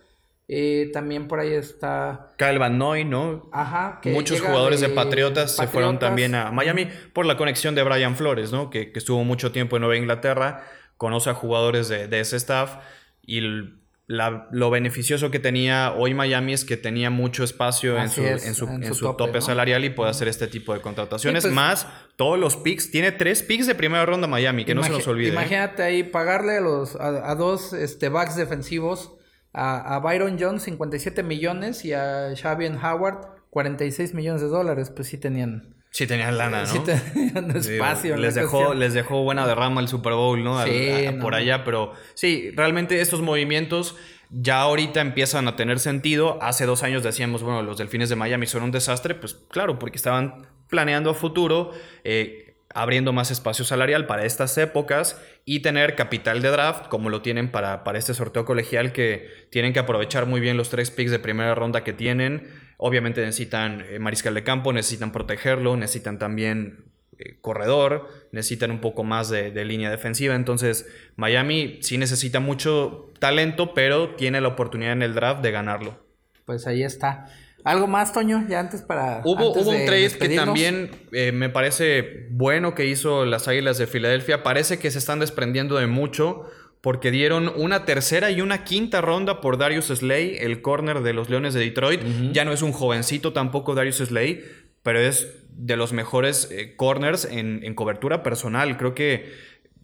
Eh, 0.48 0.90
también 0.92 1.26
por 1.26 1.40
ahí 1.40 1.52
está... 1.52 2.32
Kyle 2.38 2.58
Van 2.60 2.78
Noy, 2.78 3.04
¿no? 3.04 3.48
Ajá, 3.52 3.98
que 4.00 4.12
Muchos 4.12 4.40
jugadores 4.40 4.80
de, 4.80 4.88
Patriotas, 4.90 5.56
se 5.56 5.66
fueron 5.66 5.98
también 5.98 6.36
a 6.36 6.52
Miami 6.52 6.88
por 7.12 7.26
la 7.26 7.36
conexión 7.36 7.74
de 7.74 7.82
Brian 7.82 8.14
Flores, 8.14 8.52
¿no? 8.52 8.70
Que, 8.70 8.92
que 8.92 8.98
estuvo 9.00 9.24
mucho 9.24 9.50
tiempo 9.50 9.74
en 9.76 9.80
Nueva 9.80 9.96
Inglaterra, 9.96 10.62
conoce 10.96 11.30
a 11.30 11.34
jugadores 11.34 11.88
de, 11.88 12.06
de 12.06 12.20
ese 12.20 12.36
staff 12.36 12.76
y 13.22 13.38
el- 13.38 13.80
la- 14.08 14.48
lo 14.52 14.70
beneficioso 14.70 15.30
que 15.32 15.38
tenía 15.40 15.92
hoy 15.92 16.14
Miami 16.14 16.52
es 16.52 16.64
que 16.64 16.76
tenía 16.76 17.10
mucho 17.10 17.42
espacio 17.42 17.98
en 17.98 18.08
su, 18.08 18.22
es, 18.24 18.46
en 18.46 18.54
su, 18.54 18.66
en 18.66 18.82
en 18.84 18.88
su 18.88 18.94
su 18.94 19.04
tope, 19.06 19.24
tope, 19.24 19.38
¿no? 19.38 19.44
salarial 19.44 19.84
y 19.84 19.90
puede 19.90 20.10
hacer 20.10 20.28
este 20.28 20.46
tipo 20.46 20.72
de 20.74 20.80
contrataciones. 20.80 21.42
Sí, 21.42 21.48
pues- 21.48 21.54
más 21.54 21.86
todos 22.16 22.38
los 22.38 22.56
picks, 22.56 22.90
tiene 22.90 23.12
tres 23.12 23.42
picks 23.42 23.66
de 23.66 23.74
primera 23.74 24.06
ronda 24.06 24.26
Miami, 24.26 24.64
que 24.64 24.74
no 24.74 24.82
se 24.84 24.90
nos 24.90 25.06
olvide. 25.08 25.28
¿eh? 25.28 25.32
Imagínate 25.32 25.82
ahí 25.82 26.02
pagarle 26.04 26.58
a, 26.58 26.60
los, 26.60 26.94
a, 26.96 27.30
a 27.30 27.34
dos 27.34 27.72
este, 27.72 28.08
backs 28.08 28.36
defensivos, 28.36 29.14
a, 29.52 29.96
a 29.96 29.98
Byron 30.00 30.36
Jones 30.38 30.62
57 30.62 31.22
millones 31.22 31.84
y 31.84 31.92
a 31.92 32.28
Xavier 32.40 32.76
Howard 32.82 33.26
46 33.50 34.14
millones 34.14 34.40
de 34.42 34.48
dólares. 34.48 34.90
Pues 34.94 35.08
sí 35.08 35.18
tenían 35.18 35.75
Sí 35.96 36.06
tenían 36.06 36.36
lana, 36.36 36.60
¿no? 36.60 36.66
Sí 36.66 36.78
tenían 36.84 37.56
espacio. 37.56 38.18
les, 38.18 38.34
dejó, 38.34 38.74
les 38.74 38.92
dejó 38.92 39.22
buena 39.22 39.46
derrama 39.46 39.80
el 39.80 39.88
Super 39.88 40.12
Bowl, 40.12 40.44
¿no? 40.44 40.62
Sí, 40.62 40.90
Por 41.22 41.34
allá, 41.34 41.64
pero 41.64 41.94
sí, 42.12 42.50
realmente 42.54 43.00
estos 43.00 43.22
movimientos 43.22 43.96
ya 44.28 44.60
ahorita 44.60 45.00
empiezan 45.00 45.48
a 45.48 45.56
tener 45.56 45.78
sentido. 45.78 46.38
Hace 46.42 46.66
dos 46.66 46.82
años 46.82 47.02
decíamos, 47.02 47.42
bueno, 47.42 47.62
los 47.62 47.78
delfines 47.78 48.10
de 48.10 48.16
Miami 48.16 48.46
son 48.46 48.64
un 48.64 48.72
desastre, 48.72 49.14
pues 49.14 49.38
claro, 49.48 49.78
porque 49.78 49.96
estaban 49.96 50.46
planeando 50.68 51.08
a 51.08 51.14
futuro, 51.14 51.72
eh, 52.04 52.58
abriendo 52.74 53.14
más 53.14 53.30
espacio 53.30 53.64
salarial 53.64 54.04
para 54.04 54.26
estas 54.26 54.58
épocas 54.58 55.18
y 55.46 55.60
tener 55.60 55.94
capital 55.94 56.42
de 56.42 56.50
draft 56.50 56.88
como 56.88 57.08
lo 57.08 57.22
tienen 57.22 57.50
para, 57.50 57.84
para 57.84 57.98
este 57.98 58.12
sorteo 58.12 58.44
colegial 58.44 58.92
que 58.92 59.30
tienen 59.50 59.72
que 59.72 59.78
aprovechar 59.78 60.26
muy 60.26 60.40
bien 60.40 60.58
los 60.58 60.68
tres 60.68 60.90
picks 60.90 61.10
de 61.10 61.20
primera 61.20 61.54
ronda 61.54 61.84
que 61.84 61.94
tienen. 61.94 62.65
Obviamente 62.78 63.20
necesitan 63.20 63.84
eh, 63.88 63.98
mariscal 63.98 64.34
de 64.34 64.44
campo, 64.44 64.72
necesitan 64.72 65.12
protegerlo, 65.12 65.76
necesitan 65.76 66.18
también 66.18 66.84
eh, 67.18 67.38
corredor, 67.40 68.08
necesitan 68.32 68.70
un 68.70 68.80
poco 68.80 69.04
más 69.04 69.30
de, 69.30 69.50
de, 69.50 69.64
línea 69.64 69.90
defensiva. 69.90 70.34
Entonces, 70.34 70.86
Miami 71.16 71.78
sí 71.80 71.98
necesita 71.98 72.40
mucho 72.40 73.10
talento, 73.18 73.72
pero 73.74 74.14
tiene 74.16 74.40
la 74.40 74.48
oportunidad 74.48 74.92
en 74.92 75.02
el 75.02 75.14
draft 75.14 75.42
de 75.42 75.50
ganarlo. 75.50 75.98
Pues 76.44 76.66
ahí 76.66 76.82
está. 76.82 77.26
¿Algo 77.66 77.88
más, 77.88 78.12
Toño? 78.12 78.46
Ya 78.48 78.60
antes 78.60 78.82
para. 78.82 79.22
Hubo, 79.24 79.50
hubo 79.50 79.70
un 79.70 79.84
trade 79.86 80.10
que 80.10 80.28
también 80.36 80.88
eh, 81.10 81.32
me 81.32 81.48
parece 81.48 82.28
bueno 82.30 82.76
que 82.76 82.86
hizo 82.86 83.24
las 83.24 83.48
Águilas 83.48 83.76
de 83.76 83.88
Filadelfia. 83.88 84.44
Parece 84.44 84.78
que 84.78 84.88
se 84.92 84.98
están 84.98 85.18
desprendiendo 85.18 85.76
de 85.76 85.88
mucho 85.88 86.48
porque 86.86 87.10
dieron 87.10 87.50
una 87.56 87.84
tercera 87.84 88.30
y 88.30 88.40
una 88.40 88.62
quinta 88.62 89.00
ronda 89.00 89.40
por 89.40 89.58
Darius 89.58 89.86
Slay, 89.86 90.36
el 90.38 90.62
corner 90.62 91.00
de 91.00 91.14
los 91.14 91.28
Leones 91.28 91.52
de 91.52 91.58
Detroit. 91.58 92.00
Ya 92.30 92.44
no 92.44 92.52
es 92.52 92.62
un 92.62 92.70
jovencito 92.70 93.32
tampoco 93.32 93.74
Darius 93.74 93.96
Slay, 93.96 94.44
pero 94.84 95.00
es 95.00 95.34
de 95.50 95.76
los 95.76 95.92
mejores 95.92 96.48
eh, 96.52 96.76
corners 96.76 97.24
en, 97.24 97.64
en, 97.64 97.74
cobertura 97.74 98.22
personal. 98.22 98.76
Creo 98.76 98.94
que 98.94 99.32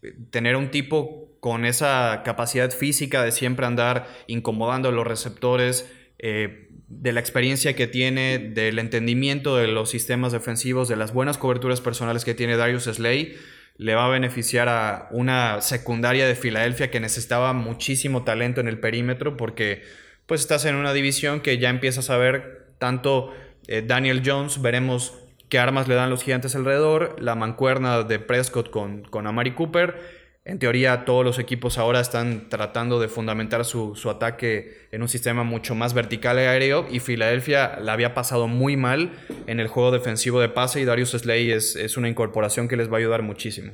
eh, 0.02 0.14
tener 0.30 0.54
un 0.54 0.70
tipo 0.70 1.36
con 1.40 1.64
esa 1.64 2.22
capacidad 2.24 2.70
física 2.70 3.24
de 3.24 3.32
siempre 3.32 3.66
andar 3.66 4.06
incomodando 4.28 4.90
a 4.90 4.92
los 4.92 5.04
receptores, 5.04 5.90
eh, 6.20 6.68
de 6.86 7.10
la 7.10 7.18
experiencia 7.18 7.74
que 7.74 7.88
tiene, 7.88 8.38
del 8.38 8.78
entendimiento 8.78 9.56
de 9.56 9.66
los 9.66 9.90
sistemas 9.90 10.30
defensivos, 10.30 10.86
de 10.86 10.94
las 10.94 11.12
buenas 11.12 11.36
coberturas 11.36 11.80
personales 11.80 12.24
que 12.24 12.34
tiene 12.34 12.56
Darius 12.56 12.84
Slay, 12.84 13.34
le 13.76 13.94
va 13.94 14.06
a 14.06 14.10
beneficiar 14.10 14.68
a 14.68 15.08
una 15.10 15.60
secundaria 15.60 16.26
de 16.26 16.34
Filadelfia 16.34 16.90
que 16.90 17.00
necesitaba 17.00 17.52
muchísimo 17.52 18.24
talento 18.24 18.60
en 18.60 18.68
el 18.68 18.78
perímetro 18.78 19.36
porque 19.36 19.82
pues 20.26 20.40
estás 20.40 20.64
en 20.64 20.76
una 20.76 20.92
división 20.92 21.40
que 21.40 21.58
ya 21.58 21.70
empiezas 21.70 22.10
a 22.10 22.16
ver 22.16 22.74
tanto 22.78 23.32
eh, 23.68 23.82
Daniel 23.86 24.22
Jones, 24.24 24.60
veremos 24.60 25.14
qué 25.48 25.58
armas 25.58 25.88
le 25.88 25.94
dan 25.94 26.10
los 26.10 26.22
gigantes 26.22 26.54
alrededor, 26.56 27.16
la 27.20 27.34
mancuerna 27.34 28.02
de 28.02 28.18
Prescott 28.18 28.70
con, 28.70 29.02
con 29.04 29.26
Amari 29.26 29.52
Cooper. 29.52 30.21
En 30.44 30.58
teoría, 30.58 31.04
todos 31.04 31.24
los 31.24 31.38
equipos 31.38 31.78
ahora 31.78 32.00
están 32.00 32.48
tratando 32.48 32.98
de 32.98 33.06
fundamentar 33.06 33.64
su, 33.64 33.94
ataque 34.10 34.88
en 34.90 35.00
un 35.02 35.08
sistema 35.08 35.44
mucho 35.44 35.76
más 35.76 35.94
vertical 35.94 36.36
aéreo. 36.36 36.84
Y 36.90 36.98
Filadelfia 36.98 37.78
la 37.78 37.92
había 37.92 38.12
pasado 38.12 38.48
muy 38.48 38.76
mal 38.76 39.12
en 39.46 39.60
el 39.60 39.68
juego 39.68 39.92
defensivo 39.92 40.40
de 40.40 40.48
pase. 40.48 40.80
Y 40.80 40.84
Darius 40.84 41.12
Slay 41.12 41.52
es, 41.52 41.76
es 41.76 41.96
una 41.96 42.08
incorporación 42.08 42.66
que 42.66 42.76
les 42.76 42.90
va 42.90 42.96
a 42.96 42.98
ayudar 42.98 43.22
muchísimo. 43.22 43.72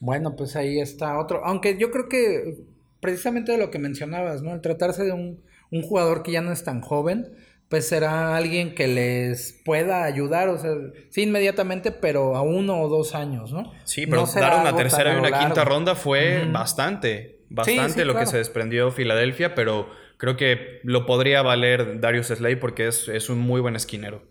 Bueno, 0.00 0.36
pues 0.36 0.56
ahí 0.56 0.80
está 0.80 1.18
otro. 1.18 1.44
Aunque 1.44 1.76
yo 1.76 1.90
creo 1.90 2.08
que 2.08 2.64
precisamente 3.00 3.52
de 3.52 3.58
lo 3.58 3.70
que 3.70 3.78
mencionabas, 3.78 4.40
¿no? 4.40 4.54
El 4.54 4.62
tratarse 4.62 5.04
de 5.04 5.12
un, 5.12 5.42
un 5.70 5.82
jugador 5.82 6.22
que 6.22 6.32
ya 6.32 6.40
no 6.40 6.50
es 6.50 6.64
tan 6.64 6.80
joven 6.80 7.26
pues 7.68 7.88
será 7.88 8.36
alguien 8.36 8.74
que 8.74 8.86
les 8.86 9.60
pueda 9.64 10.04
ayudar, 10.04 10.48
o 10.48 10.58
sea, 10.58 10.72
sí 11.10 11.22
inmediatamente, 11.22 11.90
pero 11.90 12.36
a 12.36 12.42
uno 12.42 12.80
o 12.80 12.88
dos 12.88 13.14
años, 13.14 13.52
¿no? 13.52 13.72
Sí, 13.84 14.06
pero 14.06 14.24
dar 14.26 14.60
una 14.60 14.76
tercera 14.76 15.14
y 15.14 15.18
una 15.18 15.38
quinta 15.38 15.64
ronda 15.64 15.96
fue 15.96 16.46
bastante, 16.50 17.40
bastante 17.48 18.04
lo 18.04 18.16
que 18.16 18.26
se 18.26 18.38
desprendió 18.38 18.92
Filadelfia, 18.92 19.54
pero 19.54 19.90
creo 20.16 20.36
que 20.36 20.80
lo 20.84 21.06
podría 21.06 21.42
valer 21.42 22.00
Darius 22.00 22.28
Slay 22.28 22.56
porque 22.56 22.86
es, 22.86 23.28
un 23.28 23.38
muy 23.38 23.60
buen 23.60 23.74
esquinero. 23.74 24.22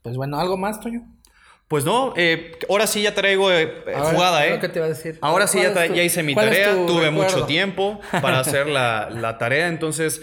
Pues 0.00 0.16
bueno, 0.16 0.38
¿algo 0.40 0.56
más, 0.56 0.80
Toño? 0.80 1.02
Pues 1.68 1.84
no, 1.84 2.12
eh, 2.16 2.58
ahora 2.68 2.86
sí 2.86 3.02
ya 3.02 3.14
traigo 3.14 3.50
eh, 3.50 3.82
jugada, 3.86 4.46
¿eh? 4.46 4.58
¿Qué 4.60 4.68
te 4.68 4.78
iba 4.78 4.86
a 4.86 4.90
decir? 4.90 5.18
Ahora 5.22 5.46
sí 5.46 5.58
ya, 5.62 5.86
ya, 5.86 6.02
hice 6.02 6.22
mi 6.22 6.34
tarea, 6.34 6.74
tuve 6.86 7.10
mucho 7.10 7.44
tiempo 7.44 8.00
para 8.22 8.40
hacer 8.40 8.66
la, 8.66 9.08
la 9.10 9.38
tarea, 9.38 9.68
entonces 9.68 10.22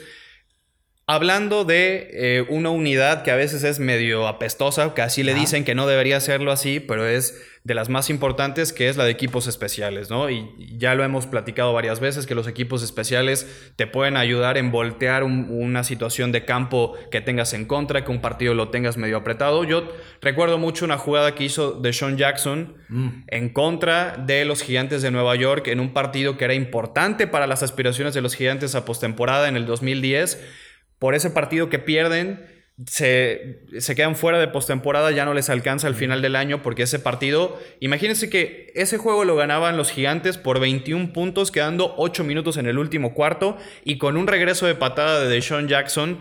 Hablando 1.12 1.66
de 1.66 2.08
eh, 2.14 2.46
una 2.50 2.70
unidad 2.70 3.24
que 3.24 3.32
a 3.32 3.36
veces 3.36 3.64
es 3.64 3.80
medio 3.80 4.28
apestosa, 4.28 4.94
que 4.94 5.02
así 5.02 5.24
le 5.24 5.34
dicen 5.34 5.64
que 5.64 5.74
no 5.74 5.88
debería 5.88 6.20
serlo 6.20 6.52
así, 6.52 6.80
pero 6.80 7.08
es 7.08 7.44
de 7.64 7.74
las 7.74 7.90
más 7.90 8.12
importantes, 8.12 8.72
que 8.74 8.90
es 8.90 8.96
la 8.96 9.06
de 9.06 9.10
equipos 9.10 9.48
especiales, 9.48 10.12
¿no? 10.12 10.30
Y 10.30 10.48
ya 10.78 10.94
lo 10.94 11.04
hemos 11.04 11.26
platicado 11.26 11.74
varias 11.74 12.00
veces, 12.00 12.28
que 12.28 12.36
los 12.36 12.48
equipos 12.48 12.84
especiales 12.84 13.72
te 13.76 13.88
pueden 13.88 14.18
ayudar 14.18 14.60
en 14.60 14.70
voltear 14.70 15.24
una 15.24 15.84
situación 15.84 16.32
de 16.32 16.46
campo 16.46 16.94
que 17.10 17.22
tengas 17.22 17.54
en 17.54 17.66
contra, 17.66 18.06
que 18.06 18.12
un 18.12 18.22
partido 18.22 18.54
lo 18.54 18.70
tengas 18.70 18.96
medio 18.96 19.18
apretado. 19.18 19.64
Yo 19.64 19.92
recuerdo 20.22 20.60
mucho 20.60 20.86
una 20.86 21.00
jugada 21.00 21.34
que 21.34 21.44
hizo 21.44 21.72
de 21.72 21.92
Sean 21.92 22.18
Jackson 22.18 22.76
mm. 22.88 23.10
en 23.30 23.50
contra 23.50 24.16
de 24.16 24.46
los 24.46 24.62
Gigantes 24.62 25.02
de 25.02 25.10
Nueva 25.10 25.36
York 25.36 25.70
en 25.70 25.80
un 25.80 25.92
partido 25.92 26.38
que 26.38 26.46
era 26.46 26.54
importante 26.54 27.26
para 27.26 27.48
las 27.48 27.64
aspiraciones 27.64 28.14
de 28.14 28.22
los 28.22 28.36
Gigantes 28.36 28.76
a 28.76 28.86
postemporada 28.86 29.48
en 29.48 29.56
el 29.56 29.66
2010 29.66 30.68
por 31.00 31.16
ese 31.16 31.30
partido 31.30 31.70
que 31.70 31.80
pierden, 31.80 32.46
se, 32.86 33.58
quedan 33.96 34.16
fuera 34.16 34.40
de 34.40 34.48
postemporada, 34.48 35.12
ya 35.12 35.26
no 35.26 35.34
les 35.34 35.50
alcanza 35.50 35.88
al 35.88 35.96
final 35.96 36.22
del 36.22 36.36
año 36.36 36.62
porque 36.62 36.84
ese 36.84 37.00
partido, 37.00 37.60
imagínense 37.80 38.30
que 38.30 38.72
ese 38.76 38.98
juego 38.98 39.26
lo 39.26 39.36
ganaban 39.36 39.76
los 39.76 39.92
gigantes 39.92 40.38
por 40.38 40.60
21 40.60 41.12
puntos, 41.12 41.52
quedando 41.52 41.94
8 41.98 42.24
minutos 42.24 42.58
en 42.58 42.68
el 42.68 42.78
último 42.78 43.14
cuarto 43.14 43.58
y 43.84 43.98
con 43.98 44.16
un 44.16 44.28
regreso 44.28 44.66
de 44.66 44.76
patada 44.76 45.22
de 45.22 45.28
Deshaun 45.28 45.68
Jackson 45.68 46.20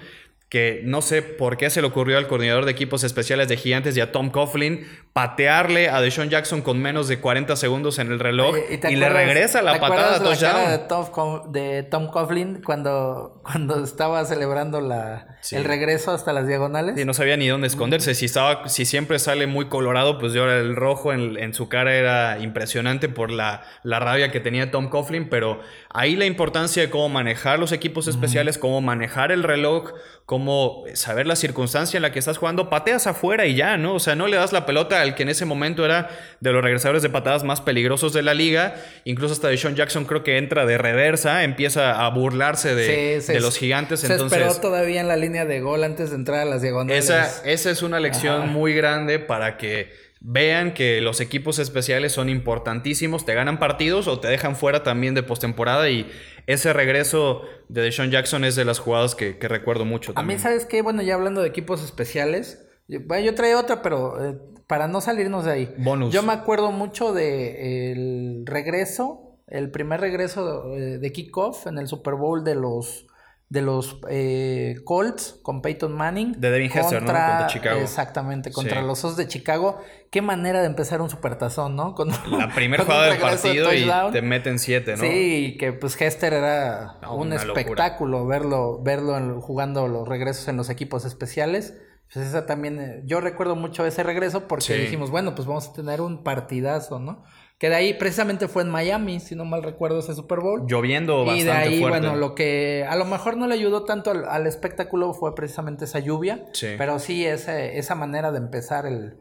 que 0.49 0.80
no 0.84 1.03
sé 1.03 1.20
por 1.20 1.59
qué 1.59 1.68
se 1.68 1.82
le 1.82 1.88
ocurrió 1.88 2.16
al 2.16 2.26
coordinador 2.26 2.64
de 2.64 2.72
equipos 2.72 3.05
especiales 3.05 3.49
de 3.49 3.59
Gigantes 3.59 3.96
y 3.96 4.01
a 4.01 4.12
Tom 4.12 4.30
Coughlin 4.30 4.86
patearle 5.12 5.88
a 5.88 6.01
Deshaun 6.01 6.30
Jackson 6.30 6.62
con 6.62 6.80
menos 6.80 7.09
de 7.09 7.18
40 7.18 7.57
segundos 7.57 7.99
en 7.99 8.12
el 8.12 8.18
reloj 8.18 8.57
y, 8.88 8.96
le 8.96 9.09
regresa 9.09 9.62
la 9.62 9.80
patada 9.80 10.16
a 10.16 10.22
touchdown. 10.22 10.70
De 10.70 10.78
Tom, 10.78 11.53
de 11.53 11.82
Tom 11.82 12.07
Coughlin 12.07 12.62
cuando, 12.62 13.42
cuando 13.42 13.82
estaba 13.82 14.24
celebrando 14.24 14.80
la, 14.80 15.38
el 15.51 15.64
regreso 15.64 16.12
hasta 16.12 16.32
las 16.32 16.46
diagonales. 16.46 16.96
Y 16.96 17.05
no 17.05 17.12
sabía 17.14 17.36
ni 17.36 17.49
dónde 17.49 17.66
esconderse. 17.66 18.14
Si, 18.14 18.26
estaba, 18.26 18.68
si 18.68 18.86
siempre 18.86 19.18
sale 19.18 19.46
muy 19.46 19.68
colorado, 19.68 20.18
pues 20.18 20.34
ahora 20.36 20.59
el 20.59 20.76
rojo 20.76 21.12
en, 21.12 21.36
en, 21.36 21.53
su 21.53 21.68
cara 21.68 21.94
era 21.94 22.38
impresionante 22.38 23.09
por 23.09 23.30
la, 23.30 23.64
la 23.82 23.99
rabia 24.01 24.30
que 24.30 24.40
tenía 24.40 24.70
Tom 24.70 24.88
Coughlin, 24.88 25.28
pero 25.28 25.61
ahí 25.90 26.16
la 26.16 26.26
importancia 26.26 26.82
de 26.82 26.90
cómo 26.90 27.09
manejar 27.09 27.59
los 27.59 27.72
equipos 27.72 28.09
especiales, 28.09 28.57
cómo 28.57 28.80
manejar 28.80 29.32
el 29.32 29.42
reloj, 29.42 29.92
cómo 30.29 30.85
saber 30.93 31.26
la 31.26 31.37
circunstancia 31.37 31.97
en 31.97 32.03
la 32.03 32.12
que 32.12 32.18
estás 32.18 32.37
jugando, 32.37 32.68
pateas 32.68 33.07
afuera 33.07 33.47
y 33.47 33.55
ya, 33.55 33.79
¿no? 33.79 33.95
O 33.95 33.99
sea, 33.99 34.14
no 34.14 34.26
le 34.26 34.37
das 34.37 34.53
la 34.53 34.66
pelota 34.66 35.01
al 35.01 35.14
que 35.14 35.22
en 35.22 35.31
ese 35.31 35.47
momento 35.47 35.87
era 35.87 36.11
de 36.41 36.53
los 36.53 36.62
regresadores 36.62 37.03
de 37.03 37.09
patadas 37.09 37.45
más 37.45 37.62
peligrosos 37.62 38.12
de 38.12 38.20
la 38.20 38.35
liga. 38.35 38.74
Incluso 39.05 39.33
hasta 39.33 39.57
Sean 39.57 39.74
Jackson 39.74 40.05
creo 40.05 40.24
que 40.24 40.37
entra 40.37 40.66
de 40.66 40.76
reversa, 40.76 41.45
empieza 41.45 42.05
a 42.05 42.11
burlarse 42.11 42.74
de, 42.74 43.41
los 43.41 43.57
gigantes. 43.57 44.01
Se 44.01 44.14
esperó 44.14 44.55
todavía 44.57 45.01
en 45.01 45.09
la 45.09 45.16
línea 45.16 45.47
de 45.47 45.61
gol 45.61 45.83
antes 45.83 46.11
de 46.11 46.16
entrar 46.16 46.41
a 46.41 46.45
las 46.45 46.61
diagonales. 46.61 47.07
Esa, 47.07 47.43
esa 47.47 47.70
es 47.70 47.81
una 47.81 47.99
lección 47.99 48.51
muy 48.51 48.74
grande 48.74 49.18
para 49.18 49.57
que 49.57 50.08
vean 50.21 50.75
que 50.75 51.01
los 51.01 51.21
equipos 51.21 51.59
especiales 51.59 52.12
son 52.12 52.29
importantísimos, 52.29 53.25
te 53.25 53.35
ganan 53.35 53.59
partidos 53.59 54.09
o 54.09 54.21
te 54.21 54.29
dejan 54.29 54.57
fuera 54.57 54.83
también 54.83 55.14
de 55.14 55.23
postemporada 55.23 55.89
y 55.91 56.11
ese 56.47 56.73
regreso 56.73 57.43
de 57.69 57.83
Deshaun 57.83 58.11
Jackson 58.11 58.45
es 58.45 58.57
de 58.57 58.64
las 58.64 58.79
jugadas 58.79 59.14
que, 59.14 59.37
recuerdo 59.41 59.85
mucho. 59.85 60.12
A 60.16 60.23
mí, 60.23 60.39
¿sabes 60.39 60.66
qué? 60.66 60.83
Bueno, 60.83 61.03
ya 61.03 61.14
hablando 61.14 61.43
de 61.43 61.49
equipos 61.49 61.85
especiales, 61.85 62.66
bueno, 63.07 63.25
yo 63.25 63.35
traía 63.35 63.59
otra, 63.59 63.83
pero 63.83 64.25
eh, 64.25 64.39
para 64.66 64.89
no 64.89 65.01
salirnos 65.01 65.45
de 65.45 65.53
ahí. 65.53 65.75
Bonus. 65.79 66.12
Yo 66.12 66.23
me 66.23 66.33
acuerdo 66.33 66.73
mucho 66.73 67.12
de 67.12 67.93
el 67.93 68.45
regreso, 68.47 69.39
el 69.47 69.71
primer 69.71 70.01
regreso 70.01 70.69
de, 70.71 70.99
de 70.99 71.12
kickoff 71.12 71.66
en 71.66 71.79
el 71.79 71.87
Super 71.87 72.14
Bowl 72.14 72.45
de 72.45 72.55
los 72.55 73.07
de 73.51 73.62
los 73.62 73.99
eh, 74.11 74.76
Colts 74.84 75.40
con 75.42 75.62
Peyton 75.62 75.92
Manning. 75.92 76.38
De 76.38 76.51
Devin 76.51 76.70
Hester, 76.70 77.01
¿no? 77.01 77.07
Contra 77.07 77.46
Chicago. 77.46 77.80
Exactamente, 77.80 78.53
contra 78.53 78.82
los 78.82 79.03
Osos 79.05 79.16
de 79.16 79.26
Chicago. 79.26 79.80
Qué 80.11 80.20
manera 80.20 80.61
de 80.61 80.66
empezar 80.66 81.01
un 81.01 81.09
supertazón, 81.09 81.74
¿no? 81.74 81.94
Con, 81.94 82.09
la 82.09 82.49
primera 82.55 82.84
jugada 82.84 83.07
del 83.07 83.20
partido 83.20 83.72
y 83.72 83.88
te 84.12 84.22
meten 84.22 84.59
siete, 84.59 84.96
¿no? 84.96 85.03
Sí, 85.03 85.57
que 85.59 85.72
pues 85.72 86.01
Hester 86.01 86.34
era 86.34 86.99
un 87.11 87.32
espectáculo 87.32 88.26
verlo, 88.26 88.82
verlo 88.82 89.40
jugando 89.40 89.88
los 89.88 90.07
regresos 90.07 90.49
en 90.49 90.57
los 90.57 90.68
equipos 90.68 91.05
especiales. 91.07 91.74
Pues 92.12 92.26
esa 92.26 92.46
también, 92.46 92.80
eh, 92.80 93.03
yo 93.05 93.20
recuerdo 93.20 93.55
mucho 93.55 93.84
ese 93.84 94.03
regreso 94.03 94.49
porque 94.49 94.74
dijimos, 94.74 95.11
bueno, 95.11 95.34
pues 95.34 95.46
vamos 95.46 95.68
a 95.68 95.72
tener 95.74 96.01
un 96.01 96.22
partidazo, 96.22 96.99
¿no? 96.99 97.22
Que 97.59 97.69
de 97.69 97.75
ahí 97.75 97.95
precisamente 97.95 98.47
fue 98.47 98.63
en 98.63 98.71
Miami, 98.71 99.19
si 99.19 99.35
no 99.35 99.45
mal 99.45 99.65
recuerdo, 99.65 99.99
ese 99.99 100.15
Super 100.15 100.39
Bowl. 100.39 100.65
Lloviendo 100.69 101.25
bastante. 101.25 101.41
Y 101.41 101.45
de 101.45 101.53
ahí, 101.53 101.81
bueno, 101.81 102.15
lo 102.15 102.37
que 102.37 102.87
a 102.89 102.95
lo 102.95 103.05
mejor 103.05 103.37
no 103.37 103.49
le 103.49 103.55
ayudó 103.55 103.85
tanto 103.85 104.13
al, 104.13 104.47
espectáculo 104.47 105.13
fue 105.13 105.35
precisamente 105.35 105.85
esa 105.85 105.99
lluvia. 105.99 106.45
Sí. 106.53 106.69
Pero 106.79 107.01
sí 107.01 107.27
esa 107.27 107.95
manera 107.97 108.31
de 108.31 108.39
empezar 108.39 108.87
el, 108.87 109.19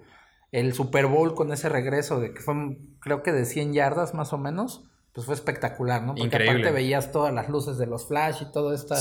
el 0.52 0.74
Super 0.74 1.08
Bowl 1.08 1.36
con 1.36 1.52
ese 1.52 1.70
regreso 1.70 2.20
de 2.20 2.34
que 2.34 2.42
fue 2.42 2.56
creo 3.00 3.24
que 3.24 3.32
de 3.32 3.46
100 3.46 3.74
yardas 3.74 4.14
más 4.14 4.34
o 4.34 4.38
menos, 4.38 4.84
pues 5.14 5.26
fue 5.26 5.36
espectacular, 5.36 6.04
¿no? 6.04 6.16
Porque 6.16 6.36
aparte 6.36 6.72
veías 6.72 7.12
todas 7.12 7.34
las 7.34 7.50
luces 7.50 7.78
de 7.78 7.88
los 7.88 8.08
flash 8.08 8.44
y 8.44 8.52
toda 8.52 8.76
esta 8.76 8.98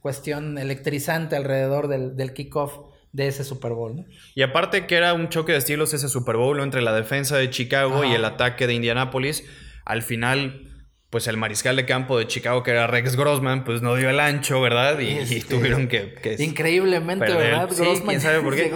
cuestión 0.00 0.58
electrizante 0.58 1.36
alrededor 1.36 1.88
del, 1.88 2.16
del 2.16 2.32
kickoff 2.32 2.78
de 3.12 3.26
ese 3.26 3.44
Super 3.44 3.72
Bowl, 3.72 3.96
¿no? 3.96 4.04
Y 4.34 4.42
aparte 4.42 4.86
que 4.86 4.96
era 4.96 5.14
un 5.14 5.28
choque 5.28 5.52
de 5.52 5.58
estilos 5.58 5.92
ese 5.94 6.08
Super 6.08 6.36
Bowl 6.36 6.60
entre 6.60 6.82
la 6.82 6.92
defensa 6.92 7.36
de 7.36 7.50
Chicago 7.50 8.04
y 8.04 8.12
el 8.12 8.24
ataque 8.24 8.66
de 8.66 8.74
Indianápolis, 8.74 9.44
al 9.84 10.02
final 10.02 10.70
pues 11.10 11.26
el 11.26 11.36
mariscal 11.36 11.74
de 11.74 11.84
campo 11.84 12.16
de 12.18 12.28
Chicago, 12.28 12.62
que 12.62 12.70
era 12.70 12.86
Rex 12.86 13.16
Grossman, 13.16 13.64
pues 13.64 13.82
no 13.82 13.96
dio 13.96 14.08
el 14.08 14.20
ancho, 14.20 14.60
¿verdad? 14.60 15.00
Y, 15.00 15.08
este, 15.18 15.40
tuvieron 15.56 15.88
que, 15.88 16.14
Increíblemente, 16.38 17.26
¿verdad? 17.34 17.68
Sí, 17.72 17.82
quién 18.06 18.20
sabe 18.20 18.40
por 18.40 18.54
qué. 18.54 18.72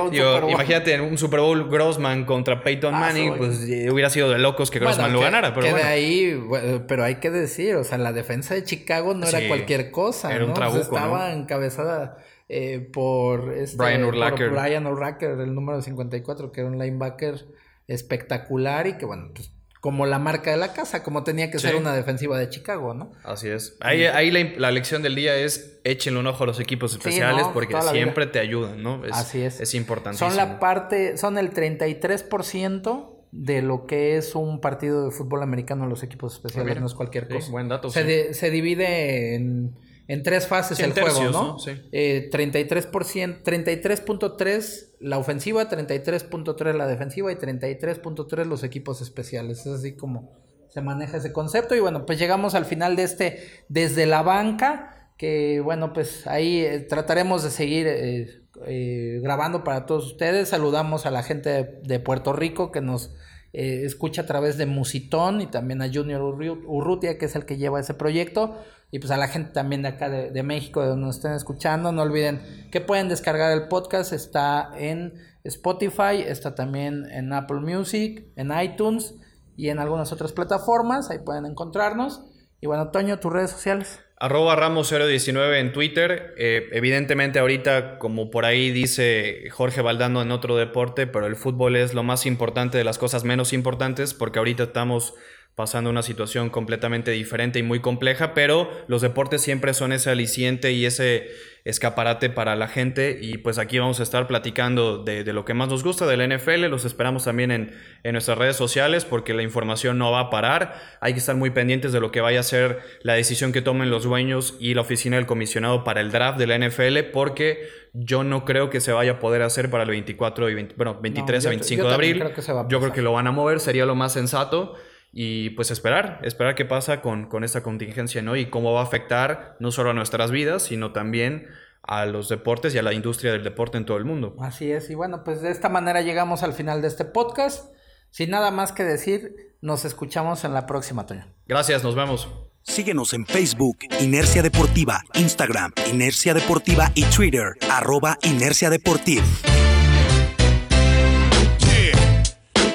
imagínate, 0.51 0.95
en 0.95 1.03
un 1.03 1.16
Super 1.16 1.39
Bowl 1.39 1.70
Grossman 1.70 2.24
contra 2.24 2.64
Peyton 2.64 2.93
ah, 2.93 2.99
Manning, 2.99 3.37
pues 3.37 3.61
hubiera 3.89 4.11
sido 4.11 4.30
de 4.30 4.39
locos 4.39 4.72
que 4.72 4.80
Grossman 4.80 5.12
lo 5.12 5.20
ganara. 5.20 5.55
Pero 5.55 5.68
que 5.68 5.74
de 5.74 5.82
ahí, 5.85 6.41
pero 6.89 7.05
hay 7.05 7.16
que 7.16 7.30
decir, 7.30 7.76
o 7.76 7.85
sea, 7.85 7.99
la 7.99 8.12
defensa 8.12 8.55
de 8.55 8.64
Chicago 8.64 9.14
no 9.14 9.28
era 9.28 9.47
cualquier 9.47 9.93
cosa, 9.93 10.35
era 10.35 10.45
un 10.45 10.55
trabuco, 10.55 10.80
Estaba 10.80 11.32
encabezada 11.32 12.18
eh, 12.49 12.80
por, 12.92 13.53
este, 13.53 13.76
Brian 13.76 14.05
Urlacher. 14.05 14.51
Brian 14.51 14.86
Urlacher, 14.86 15.38
el 15.40 15.55
número 15.55 15.80
54, 15.80 16.53
que 16.53 16.61
era 16.61 16.70
un 16.70 16.78
linebacker 16.78 17.47
espectacular 17.86 18.86
y 18.86 18.95
que, 18.95 19.07
bueno, 19.07 19.30
pues 19.34 19.51
como 19.84 20.07
la 20.07 20.18
marca 20.18 20.51
de 20.51 20.57
la 20.57 20.72
casa, 20.72 21.03
como 21.03 21.24
tenía 21.24 21.51
que 21.51 21.59
ser 21.59 21.76
una 21.76 21.92
defensiva 21.95 22.38
de 22.38 22.49
Chicago, 22.49 22.95
¿no? 22.95 23.12
Así 23.22 23.51
es. 23.51 23.76
Ahí, 23.80 24.05
ahí 24.05 24.30
la, 24.30 24.70
lección 24.70 25.03
del 25.03 25.14
día 25.14 25.36
es 25.36 25.78
échenle 25.84 26.20
un 26.20 26.26
ojo 26.26 26.45
a 26.45 26.47
los 26.47 26.59
equipos 26.59 26.92
especiales 26.92 27.45
porque 27.53 27.76
siempre 27.92 28.26
te 28.26 28.38
ayudan, 28.38 28.82
¿no? 28.82 29.03
Así 29.12 29.42
es. 29.42 29.61
Es 29.61 29.74
importantísimo. 29.74 30.30
Son 30.30 30.38
la 30.38 30.59
parte, 30.59 31.18
son 31.18 31.36
el 31.36 31.53
33% 31.53 33.14
de 33.30 33.61
lo 33.61 33.84
que 33.84 34.16
es 34.16 34.34
un 34.34 34.62
partido 34.62 35.05
de 35.05 35.11
fútbol 35.11 35.42
americano 35.42 35.86
los 35.86 36.03
equipos 36.03 36.36
especiales, 36.36 36.80
no 36.80 36.86
es 36.86 36.95
cualquier 36.95 37.28
cosa. 37.28 37.51
buen 37.51 37.68
dato. 37.68 37.90
Se, 37.90 38.32
se 38.32 38.51
divide 38.51 39.34
en 39.34 39.74
en 40.09 40.22
tres 40.22 40.46
fases 40.46 40.78
el 40.80 40.92
juego, 40.92 41.30
¿no? 41.30 41.59
Sí. 41.59 41.72
Eh, 41.92 42.30
33%, 42.32 43.42
33.3 43.42 44.88
la 45.00 45.18
ofensiva, 45.18 45.68
33.3 45.68 46.74
la 46.74 46.86
defensiva 46.86 47.30
y 47.30 47.36
33.3 47.36 48.44
los 48.44 48.64
equipos 48.64 49.00
especiales. 49.00 49.61
Es 49.61 49.66
así 49.66 49.96
como 49.96 50.44
se 50.74 50.80
maneja 50.80 51.18
ese 51.18 51.32
concepto. 51.32 51.76
Y 51.76 51.80
bueno, 51.80 52.05
pues 52.05 52.18
llegamos 52.18 52.55
al 52.57 52.64
final 52.64 52.96
de 52.96 53.05
este 53.05 53.38
desde 53.68 54.07
la 54.07 54.22
banca, 54.22 55.12
que 55.16 55.61
bueno, 55.61 55.92
pues 55.92 56.26
ahí 56.26 56.61
eh, 56.61 56.80
trataremos 56.80 57.44
de 57.44 57.50
seguir 57.50 57.86
eh, 57.86 58.42
eh, 58.66 59.20
grabando 59.22 59.62
para 59.62 59.86
todos 59.86 60.05
ustedes. 60.07 60.48
Saludamos 60.48 61.07
a 61.07 61.12
la 61.12 61.22
gente 61.22 61.78
de, 61.82 62.00
Puerto 62.00 62.32
Rico 62.32 62.72
que 62.72 62.80
nos 62.80 63.14
escucha 63.52 64.22
a 64.22 64.26
través 64.26 64.59
de 64.59 64.66
Musitón 64.66 65.40
y 65.40 65.46
también 65.46 65.80
a 65.80 65.88
Junior 65.88 66.20
Urrutia, 66.22 67.18
que 67.18 67.26
es 67.26 67.36
el 67.36 67.46
que 67.46 67.57
lleva 67.57 67.78
ese 67.78 67.94
proyecto 67.94 68.59
y 68.95 69.01
pues 69.01 69.11
a 69.11 69.16
la 69.16 69.26
gente 69.26 69.51
también 69.51 69.82
de 69.82 69.88
acá 69.88 70.09
de, 70.09 70.42
México, 70.45 70.80
de 70.80 70.86
donde 70.86 71.07
nos 71.07 71.16
estén 71.16 71.32
escuchando, 71.32 71.90
no 71.90 72.03
olviden 72.03 72.68
que 72.70 72.80
pueden 72.80 73.09
descargar 73.09 73.51
el 73.51 73.66
podcast, 73.66 74.12
está 74.12 74.70
en 74.78 75.14
Spotify, 75.42 76.22
está 76.24 76.55
también 76.55 77.11
en 77.11 77.32
Apple 77.32 77.59
Music, 77.59 78.24
en 78.36 78.53
iTunes 78.57 79.16
y 79.57 79.70
en 79.70 79.80
algunas 79.80 80.12
otras 80.12 80.32
plataformas, 80.32 81.11
ahí 81.11 81.18
pueden 81.18 81.45
encontrarnos. 81.45 82.22
Y 82.61 82.68
bueno, 82.68 82.92
Toño, 82.92 83.18
tus 83.18 83.32
redes 83.32 83.51
sociales. 83.51 83.99
Arroba 84.16 84.57
Ramos019 84.57 85.59
en 85.59 85.72
Twitter. 85.72 86.32
Eh, 86.38 86.68
evidentemente 86.70 87.40
ahorita, 87.40 87.99
como 87.99 88.30
por 88.30 88.45
ahí 88.45 88.70
dice 88.70 89.51
Jorge 89.51 89.82
Valdano 89.82 90.22
en 90.22 90.30
otro 90.30 90.55
deporte, 90.55 91.09
pero 91.09 91.26
el 91.26 91.34
fútbol 91.34 91.74
es 91.74 91.95
lo 91.95 92.05
más 92.05 92.26
importante 92.26 92.78
de 92.78 92.84
las 92.84 92.99
cosas 92.99 93.24
menos 93.24 93.53
importantes 93.53 94.14
porque 94.14 94.38
ahorita 94.38 94.62
estamos 94.62 95.14
pasando 95.55 95.88
una 95.88 96.02
situación 96.02 96.50
completamente 96.50 97.12
diferente 97.12 97.61
y 97.61 97.62
muy 97.62 97.80
compleja, 97.80 98.34
pero 98.34 98.68
los 98.88 99.02
deportes 99.02 99.40
siempre 99.40 99.72
son 99.72 99.92
ese 99.92 100.11
aliciente 100.11 100.72
y 100.72 100.84
ese 100.84 101.28
escaparate 101.64 102.28
para 102.28 102.57
la 102.57 102.68
gente 102.68 103.18
y 103.22 103.38
pues 103.38 103.59
aquí 103.59 103.78
vamos 103.78 103.98
a 104.00 104.02
estar 104.02 104.26
platicando 104.26 105.02
de, 105.02 105.24
lo 105.32 105.44
que 105.46 105.55
más 105.55 105.68
nos 105.68 105.82
gusta 105.82 106.07
del 106.07 106.28
NFL, 106.28 106.66
los 106.66 106.84
esperamos 106.84 107.24
también 107.24 107.52
en, 107.52 107.74
en, 108.02 108.12
nuestras 108.12 108.36
redes 108.36 108.57
sociales 108.57 109.07
porque 109.07 109.32
la 109.32 109.42
información 109.42 109.96
no 109.96 110.11
va 110.11 110.20
a 110.20 110.30
parar, 110.30 110.74
hay 111.00 111.14
que 111.14 111.20
estar 111.20 111.36
muy 111.36 111.50
pendientes 111.50 111.92
de 111.92 112.00
lo 112.00 112.11
que 112.11 112.20
vaya 112.20 112.40
a 112.40 112.42
ser 112.42 112.80
la 113.02 113.14
decisión 113.14 113.52
que 113.52 113.62
tomen 113.62 113.90
los 113.90 114.02
dueños 114.02 114.57
y 114.61 114.74
la 114.74 114.82
oficina 114.82 115.16
del 115.16 115.24
comisionado 115.24 115.84
para 115.84 116.02
el 116.02 116.11
draft 116.11 116.38
de 116.38 116.48
la 116.48 116.59
NFL 116.59 116.98
porque 117.12 117.66
yo 117.94 118.24
no 118.24 118.44
creo 118.44 118.68
que 118.68 118.80
se 118.80 118.92
vaya 118.92 119.12
a 119.12 119.18
poder 119.20 119.40
hacer 119.42 119.70
para 119.70 119.84
el 119.84 119.90
24 119.90 120.50
y 120.50 120.68
bueno, 120.76 120.98
23 121.00 121.46
a 121.46 121.48
25 121.48 121.88
de 121.88 121.94
abril, 121.94 122.24
yo 122.68 122.80
creo 122.80 122.92
que 122.92 123.02
lo 123.02 123.12
van 123.12 123.28
a 123.28 123.30
mover, 123.30 123.61
sería 123.61 123.86
lo 123.86 123.94
más 123.94 124.12
sensato 124.12 124.74
y 125.17 125.51
pues 125.51 125.71
esperar, 125.71 126.19
esperar 126.25 126.57
qué 126.57 126.65
pasa 126.65 127.01
con, 127.01 127.27
con, 127.27 127.45
esta 127.45 127.62
contingencia, 127.62 128.21
¿no? 128.21 128.35
Y 128.35 128.47
cómo 128.47 128.73
va 128.73 128.81
a 128.81 128.85
afectar 128.85 129.57
no 129.61 129.71
solo 129.71 129.91
a 129.91 129.95
nuestras 129.95 130.33
vidas, 130.33 130.65
sino 130.65 130.93
también 130.93 131.47
a 131.83 132.05
los 132.05 132.29
deportes 132.29 132.75
y 132.75 132.79
a 132.79 132.83
la 132.83 132.93
industria 132.93 133.31
del 133.31 133.45
deporte 133.45 133.79
en 133.79 133.85
todo 133.85 133.97
el 133.97 134.05
mundo. 134.05 134.35
Así 134.41 134.73
es, 134.73 134.91
y 134.91 134.97
bueno, 134.97 135.23
pues 135.23 135.41
de 135.41 135.53
esta 135.53 135.69
manera 135.69 136.01
llegamos 136.01 136.43
al 136.43 136.53
final 136.53 136.83
de 136.83 136.89
este 136.89 137.05
podcast. 137.05 137.73
Sin 138.11 138.31
nada 138.31 138.51
más 138.51 138.73
que 138.73 138.83
decir, 138.83 139.55
nos 139.61 139.85
escuchamos 139.85 140.45
en 140.45 140.53
la 140.53 140.67
próxima, 140.67 141.07
Toño. 141.07 141.27
Gracias, 141.47 141.85
nos 141.85 141.95
vemos. 141.95 142.29
Síguenos 142.62 143.12
en 143.12 143.25
Facebook, 143.25 143.79
Inercia 144.01 144.43
Deportiva, 144.43 145.01
Instagram, 145.15 145.73
Inercia 145.93 146.35
Deportiva 146.35 146.91
y 146.95 147.05
Twitter, 147.05 147.53
arroba 147.71 148.19
Inercia 148.23 148.69
Deportiva. 148.69 149.25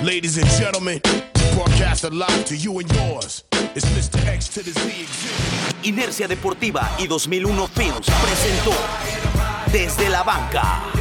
Ladies 0.02 0.38
and 0.38 0.48
gentlemen. 0.58 1.02
Inercia 5.84 6.28
Deportiva 6.28 6.96
y 7.00 7.08
2001 7.08 7.68
Films 7.68 8.08
presentó 8.22 8.72
Desde 9.72 10.10
la 10.10 10.24
Banca. 10.24 10.99